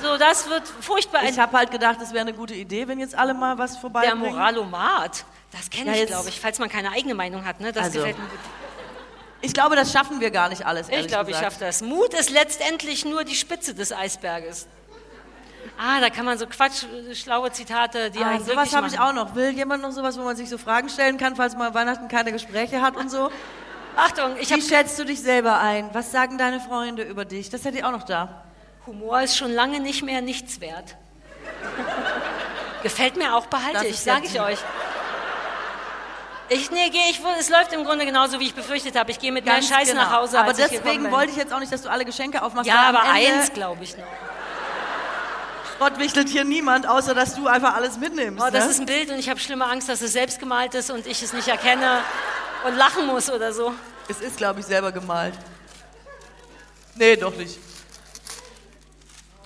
[0.02, 1.24] So, das wird furchtbar.
[1.24, 3.82] Ich habe halt gedacht, es wäre eine gute Idee, wenn jetzt alle mal was der
[3.82, 4.34] vorbeibringen.
[4.34, 5.24] Moralomat.
[5.52, 7.60] Das kenne Ja, ich, glaube ich, falls man keine eigene Meinung hat.
[7.60, 7.72] Ne?
[7.72, 8.40] Das Also, gefällt mir gut.
[9.42, 10.88] Ich glaube, das schaffen wir gar nicht alles.
[10.90, 11.82] Ich glaube, ich schaffe das.
[11.82, 14.68] Mut ist letztendlich nur die Spitze des Eisberges.
[15.78, 19.14] Ah, da kann man so Quatsch, schlaue Zitate, die Ah, einen sowas habe ich auch
[19.14, 19.36] noch.
[19.36, 22.32] Will jemand noch sowas, wo man sich so Fragen stellen kann, falls man Weihnachten keine
[22.32, 23.32] Gespräche hat und so?
[23.96, 25.90] Achtung, ich Wie habe schätzt du dich selber ein?
[25.94, 27.50] Was sagen deine Freunde über dich?
[27.50, 28.44] Das hätte ich auch noch da.
[28.86, 30.96] Humor ist schon lange nicht mehr nichts wert.
[32.84, 34.60] Gefällt mir auch, behalte ich, sage ich euch.
[36.50, 39.10] Ich, nee, geh, ich, es läuft im Grunde genauso, wie ich befürchtet habe.
[39.12, 40.04] Ich gehe mit mehr Ganz Scheiß genau.
[40.04, 42.68] nach Hause, Aber deswegen wollte ich jetzt auch nicht, dass du alle Geschenke aufmachst.
[42.68, 44.06] Ja, aber eins glaube ich noch.
[45.76, 48.44] Spottwichtelt hier niemand, außer dass du einfach alles mitnimmst.
[48.44, 48.72] Oh, das ne?
[48.72, 51.22] ist ein Bild und ich habe schlimme Angst, dass es selbst gemalt ist und ich
[51.24, 52.00] es nicht erkenne
[52.66, 53.74] und lachen muss oder so.
[54.08, 55.34] es ist, glaube ich, selber gemalt.
[56.96, 57.60] Nee, doch nicht.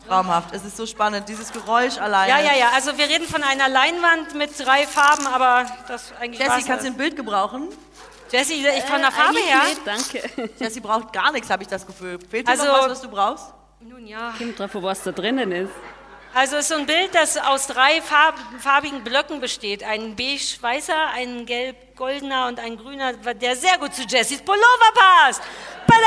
[0.07, 0.53] Traumhaft.
[0.53, 1.27] Es ist so spannend.
[1.27, 2.29] Dieses Geräusch alleine.
[2.29, 2.69] Ja, ja, ja.
[2.73, 6.89] Also wir reden von einer Leinwand mit drei Farben, aber das eigentlich Jessie, kannst du
[6.89, 7.69] ein Bild gebrauchen?
[8.31, 9.61] Jessie, ich von der Farbe Eigentlich her.
[9.63, 10.51] nicht, danke.
[10.59, 12.19] Jessie braucht gar nichts, habe ich das Gefühl.
[12.29, 13.53] Fehlt dir Also- noch was, was du brauchst?
[13.79, 14.33] Nun ja.
[14.37, 15.71] Kommt drauf, was da drinnen ist.
[16.37, 19.83] Also es ist so ein Bild, das aus drei Farb, farbigen Blöcken besteht.
[19.83, 25.41] Ein beige-weißer, ein gelb-goldener und ein grüner, der sehr gut zu Jessies Pullover passt.
[25.87, 26.05] Bada!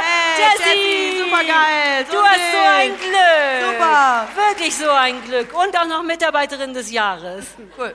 [0.00, 2.88] Hey, Jessie, supergeil, so Du hast so ein.
[2.96, 3.72] Glück.
[3.72, 4.28] Super.
[4.48, 5.56] Wirklich so ein Glück.
[5.56, 7.46] Und auch noch Mitarbeiterin des Jahres.
[7.78, 7.94] Cool.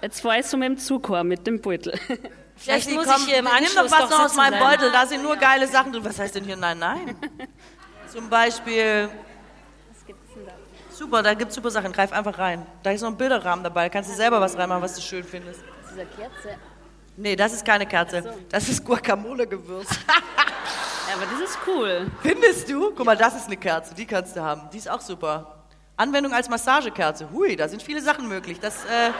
[0.00, 1.92] Jetzt fährst du mit dem Zug heim, mit dem Beutel.
[2.56, 4.58] Vielleicht Jessie, muss komm, ich hier im nimm Anschluss doch was noch aus meinem.
[4.58, 4.90] Beutel.
[4.90, 6.06] Da sind nur geile Sachen drin.
[6.06, 7.18] Was heißt denn hier nein, nein?
[8.10, 9.10] Zum Beispiel...
[11.02, 11.90] Super, da gibt's super Sachen.
[11.90, 12.64] Greif einfach rein.
[12.84, 13.88] Da ist noch ein Bilderrahmen dabei.
[13.88, 15.60] Kannst du selber was reinmachen, was du schön findest.
[15.90, 16.56] Diese Kerze.
[17.16, 18.22] Nee, das ist keine Kerze.
[18.48, 19.88] Das ist Guacamole-Gewürz.
[21.08, 22.06] Ja, aber das ist cool.
[22.22, 22.92] Findest du?
[22.94, 23.92] Guck mal, das ist eine Kerze.
[23.92, 24.70] Die kannst du haben.
[24.72, 25.64] Die ist auch super.
[25.96, 27.28] Anwendung als Massagekerze.
[27.32, 28.60] Hui, da sind viele Sachen möglich.
[28.60, 29.10] Das, äh,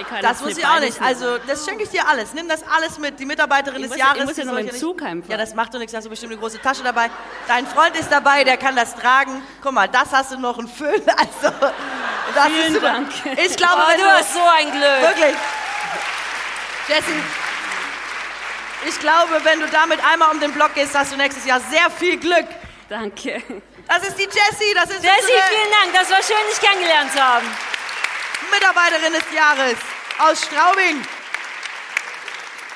[0.00, 1.00] Ich kann das muss ich auch nicht.
[1.02, 2.32] Also, das schenke ich dir alles.
[2.32, 3.18] Nimm das alles mit.
[3.20, 4.18] Die Mitarbeiterin Ich des muss- Jahres.
[4.20, 5.30] ich muss ja noch Zug heimfahren.
[5.30, 5.94] Ja, das macht doch nichts.
[5.94, 7.10] Hast du bestimmt eine große Tasche dabei.
[7.48, 9.42] Dein Freund ist dabei, der kann das tragen.
[9.62, 11.02] Guck mal, das hast du noch einen Föhn.
[11.16, 11.54] Also,
[12.34, 12.86] das ist Vielen super.
[12.92, 13.08] Dank.
[13.44, 15.02] Ich glaube, Oh, wenn du hast so ein Glück.
[15.02, 15.36] Wirklich.
[16.88, 17.22] Jessie.
[18.88, 21.90] Ich glaube, wenn du damit einmal um den Block gehst, hast du nächstes Jahr sehr
[21.90, 22.46] viel Glück.
[22.88, 23.42] Danke.
[23.88, 25.92] Das ist die Jessie, das ist Jessie, vielen Dank.
[25.92, 27.46] Das war schön, dich kennengelernt zu haben.
[28.50, 29.76] Mitarbeiterin des Jahres
[30.18, 31.02] aus Straubing.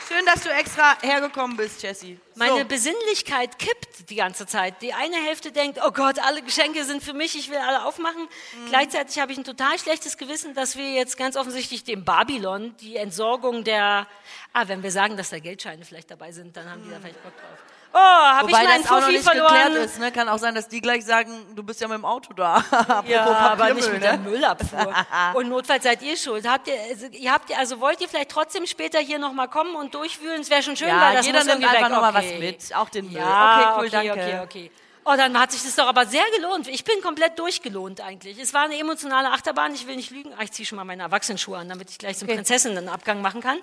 [0.06, 2.20] Schön, dass du extra hergekommen bist, Jessie.
[2.34, 2.64] Meine So.
[2.66, 4.82] Besinnlichkeit kippt die ganze Zeit.
[4.82, 8.22] Die eine Hälfte denkt, oh Gott, alle Geschenke sind für mich, ich will alle aufmachen.
[8.22, 8.68] Mhm.
[8.68, 12.96] Gleichzeitig habe ich ein total schlechtes Gewissen, dass wir jetzt ganz offensichtlich dem Babylon die
[12.96, 14.06] Entsorgung der,
[14.52, 17.22] ah, wenn wir sagen, dass da Geldscheine vielleicht dabei sind, dann haben die da vielleicht
[17.22, 17.58] Bock drauf.
[17.96, 19.54] Oh, habe ich meinen das auch noch Fuffi nicht verloren?
[19.54, 19.98] geklärt ist.
[20.00, 20.10] Ne?
[20.10, 22.56] Kann auch sein, dass die gleich sagen, du bist ja mit dem Auto da.
[22.70, 24.28] Apropos Ja, aber nicht mit der ne?
[24.30, 24.92] Müllabfuhr.
[25.34, 26.44] Und notfalls seid ihr schuld.
[26.48, 29.76] Habt ihr, also, ihr habt ihr, also wollt ihr vielleicht trotzdem später hier nochmal kommen
[29.76, 30.40] und durchwühlen?
[30.40, 31.90] Es wäre schon schön, Ja, weil das jeder muss nimmt einfach weg.
[31.92, 32.32] noch mal okay.
[32.34, 32.74] was mit.
[32.76, 33.20] Auch den Müll.
[33.20, 34.12] Ja, Okay, cool, okay, danke.
[34.12, 34.70] okay, okay.
[35.06, 36.66] Oh, dann hat sich das doch aber sehr gelohnt.
[36.66, 38.38] Ich bin komplett durchgelohnt eigentlich.
[38.38, 39.74] Es war eine emotionale Achterbahn.
[39.74, 40.32] Ich will nicht lügen.
[40.38, 43.58] Ah, ich ziehe schon mal meine Erwachsenenschuhe an, damit ich gleich zum Prinzessinnenabgang machen kann.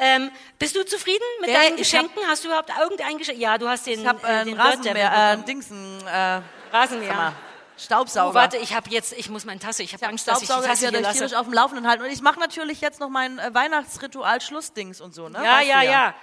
[0.00, 2.22] Ähm, bist du zufrieden mit Ja, deinen hab- Geschenken?
[2.28, 3.38] hast du überhaupt irgendein Geschenk?
[3.38, 6.40] Ja, du hast den, Ich habe äh, einen Rasenmäher, äh, Dingsen, äh,
[6.72, 7.32] Rasenmäher.
[7.76, 8.30] Staubsauger.
[8.30, 10.54] Oh, warte, ich habe jetzt, ich muss meine Tasse, ich habe Angst, dass ich die
[10.54, 11.18] Tasse ja hier lasse.
[11.18, 12.02] tierisch auf dem Laufenden halten.
[12.02, 15.38] Und ich mache natürlich jetzt noch mein äh, Weihnachtsritual Schlussdings und so, ne?
[15.44, 16.14] Ja, Weißt du ja, ja.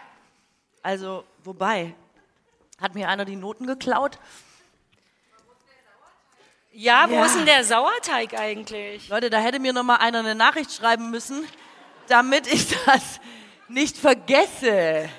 [0.84, 1.96] Also, wobei,
[2.82, 4.20] hat mir einer die Noten geklaut?
[6.72, 7.26] Ja, wo Ja.
[7.26, 9.08] ist denn der Sauerteig eigentlich?
[9.08, 11.48] Leute, da hätte mir noch mal einer eine Nachricht schreiben müssen,
[12.10, 13.22] damit ich das
[13.68, 15.10] nicht vergesse.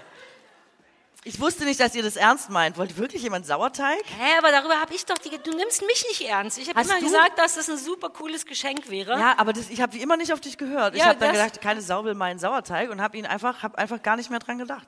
[1.24, 2.78] Ich wusste nicht, dass ihr das ernst meint.
[2.78, 3.98] Wollt wirklich jemand Sauerteig?
[4.16, 6.56] Hä, aber darüber habe ich doch die, du nimmst mich nicht ernst.
[6.56, 7.05] Ich habe immer du?
[7.05, 9.18] gesagt, dass das ein super cooles Geschenk wäre.
[9.18, 10.94] Ja, aber das, ich habe wie immer nicht auf dich gehört.
[10.94, 13.77] ich Ja, habe dann gedacht, keine Sau will meinen Sauerteig und habe ihn einfach, habe
[13.77, 14.86] einfach gar nicht mehr dran gedacht.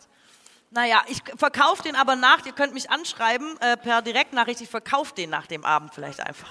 [0.71, 2.47] Naja, ich verkaufe den aber nach.
[2.47, 4.61] Ihr könnt mich anschreiben äh, per Direktnachricht.
[4.61, 6.51] Ich verkaufe den nach dem Abend vielleicht einfach.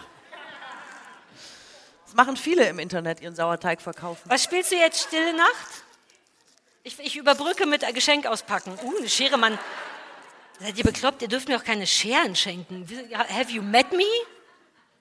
[2.06, 4.30] Das machen viele im Internet, ihren Sauerteig verkaufen.
[4.30, 5.84] Was spielst du jetzt, Stille Nacht?
[6.88, 8.72] Ich, ich überbrücke mit Geschenk auspacken.
[8.82, 9.60] Uh, eine Schere, Mann.
[10.58, 11.22] Seid ihr bekloppt?
[11.22, 12.88] Ihr dürft mir auch keine Scheren schenken.
[13.14, 14.06] Have you met me?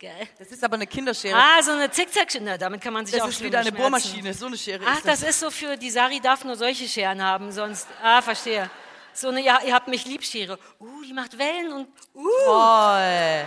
[0.01, 0.27] Geil.
[0.37, 1.37] Das ist aber eine Kinderschere.
[1.37, 2.59] Ah, so eine Zickzack-Schere.
[2.59, 4.35] Damit kann man sich das auch ist schlimme wieder eine Bohrmaschine.
[4.35, 7.23] So eine Schere Ach, ist das ist so für, die Sari darf nur solche Scheren
[7.23, 8.69] haben, sonst, ah, verstehe.
[9.13, 10.59] So eine, ja, ihr habt mich lieb Schere.
[10.81, 12.29] Uh, die macht Wellen und, uh.
[12.47, 13.45] Toll.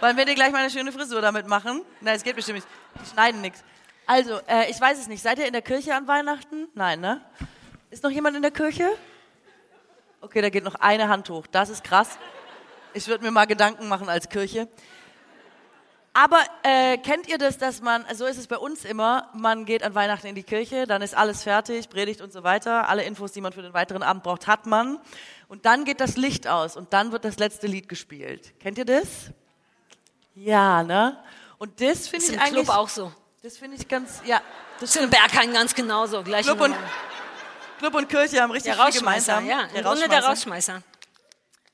[0.00, 1.82] Wollen wir dir gleich mal eine schöne Frisur damit machen?
[2.00, 2.68] Nein, es geht bestimmt nicht.
[3.04, 3.64] Die schneiden nichts.
[4.06, 5.22] Also, äh, ich weiß es nicht.
[5.22, 6.68] Seid ihr in der Kirche an Weihnachten?
[6.74, 7.20] Nein, ne?
[7.90, 8.88] Ist noch jemand in der Kirche?
[10.20, 11.46] Okay, da geht noch eine Hand hoch.
[11.50, 12.18] Das ist krass.
[12.94, 14.68] Ich würde mir mal Gedanken machen als Kirche.
[16.12, 19.82] Aber äh, kennt ihr das, dass man, so ist es bei uns immer, man geht
[19.82, 23.30] an Weihnachten in die Kirche, dann ist alles fertig, Predigt und so weiter, alle Infos,
[23.32, 24.98] die man für den weiteren Abend braucht, hat man.
[25.48, 28.58] Und dann geht das Licht aus und dann wird das letzte Lied gespielt.
[28.60, 29.30] Kennt ihr das?
[30.34, 31.16] Ja, ne?
[31.58, 33.12] Und das finde ich im eigentlich, Club auch so.
[33.42, 34.40] das finde ich ganz, ja,
[34.80, 36.22] das Ist in Berghain ganz genauso.
[36.22, 36.74] Gleiche Club und.
[37.80, 39.46] Club und Kirche haben richtig Der viel gemeinsam.
[39.46, 39.62] ja.
[39.74, 40.82] Im Grunde der Rausschmeißer.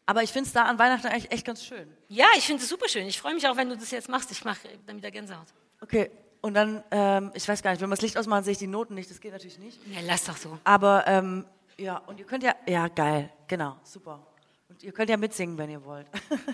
[0.06, 1.92] Aber ich finde es da an Weihnachten eigentlich echt ganz schön.
[2.08, 3.06] Ja, ich finde es super schön.
[3.08, 4.30] Ich freue mich auch, wenn du das jetzt machst.
[4.30, 5.48] Ich mache dann wieder Gänsehaut.
[5.80, 6.10] Okay,
[6.42, 8.68] und dann, ähm, ich weiß gar nicht, wenn wir das Licht ausmachen, sehe ich die
[8.68, 9.80] Noten nicht, das geht natürlich nicht.
[9.88, 10.58] Ja, lass doch so.
[10.62, 11.44] Aber ähm,
[11.76, 14.24] ja, und ihr könnt ja, ja geil, genau, super.
[14.68, 16.06] Und ihr könnt ja mitsingen, wenn ihr wollt.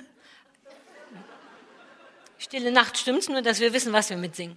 [2.38, 4.56] Stille Nacht stimmt's nur, dass wir wissen, was wir mitsingen.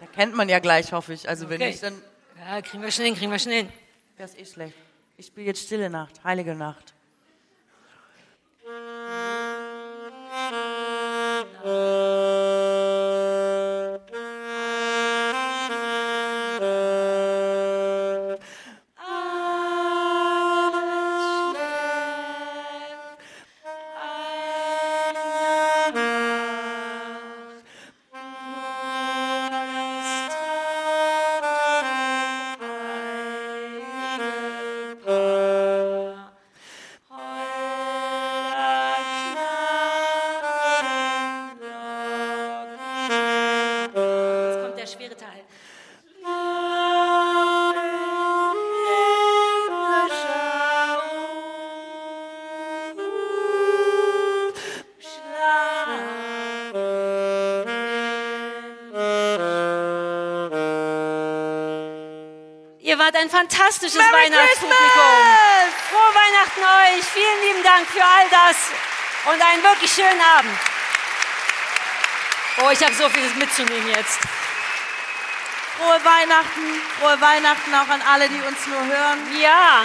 [0.00, 1.28] Da kennt man ja gleich, hoffe ich.
[1.28, 1.70] Also wenn Okay.
[1.70, 2.00] nicht, dann
[2.38, 3.72] Ja, kriegen wir schnell hin, kriegen wir schnell hin.
[4.16, 4.76] Wäre es eh schlecht.
[5.16, 6.92] Ich spiele jetzt Stille Nacht, Heilige Nacht.
[11.62, 12.03] Jetzt
[63.14, 64.78] Wart ein fantastisches Weihnachtspublikum.
[65.88, 67.04] Frohe Weihnachten euch.
[67.04, 68.56] Vielen lieben Dank für all das
[69.32, 70.58] und einen wirklich schönen Abend.
[72.62, 74.18] Oh, ich habe so vieles mitzunehmen jetzt.
[75.76, 79.40] Frohe Weihnachten, frohe Weihnachten auch an alle, die uns nur hören.
[79.40, 79.84] Ja,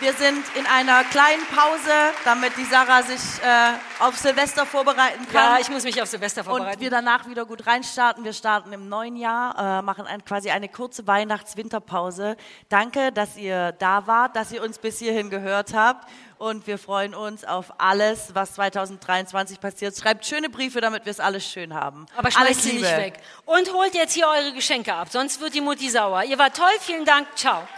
[0.00, 1.92] Wir sind in einer kleinen Pause,
[2.24, 5.56] damit die Sarah sich äh, auf Silvester vorbereiten kann.
[5.56, 6.76] Ja, ich muss mich auf Silvester vorbereiten.
[6.76, 8.24] Und wir danach wieder gut reinstarten.
[8.24, 12.38] Wir starten im neuen Jahr, äh, machen ein, quasi eine kurze Weihnachts-Winterpause.
[12.70, 16.08] Danke, dass ihr da wart, dass ihr uns bis hierhin gehört habt.
[16.38, 19.94] Und wir freuen uns auf alles, was 2023 passiert.
[19.94, 22.06] Schreibt schöne Briefe, damit wir es alles schön haben.
[22.16, 23.20] Aber alles schmeißt sie nicht weg.
[23.44, 26.24] Und holt jetzt hier eure Geschenke ab, sonst wird die Mutti sauer.
[26.24, 27.68] Ihr wart toll, vielen Dank, ciao.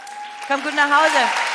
[0.47, 1.52] Kommt gut nach Hause.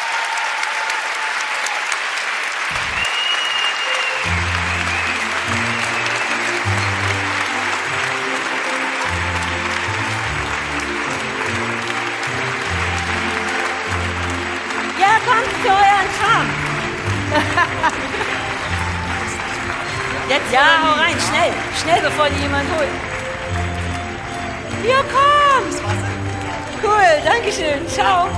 [20.28, 21.52] Jetzt Ja, hau rein, schnell.
[21.82, 22.88] Schnell, bevor die jemand holt.
[24.84, 25.82] Ja, kommt.
[26.82, 27.88] Cool, danke schön.
[27.88, 28.28] Ciao.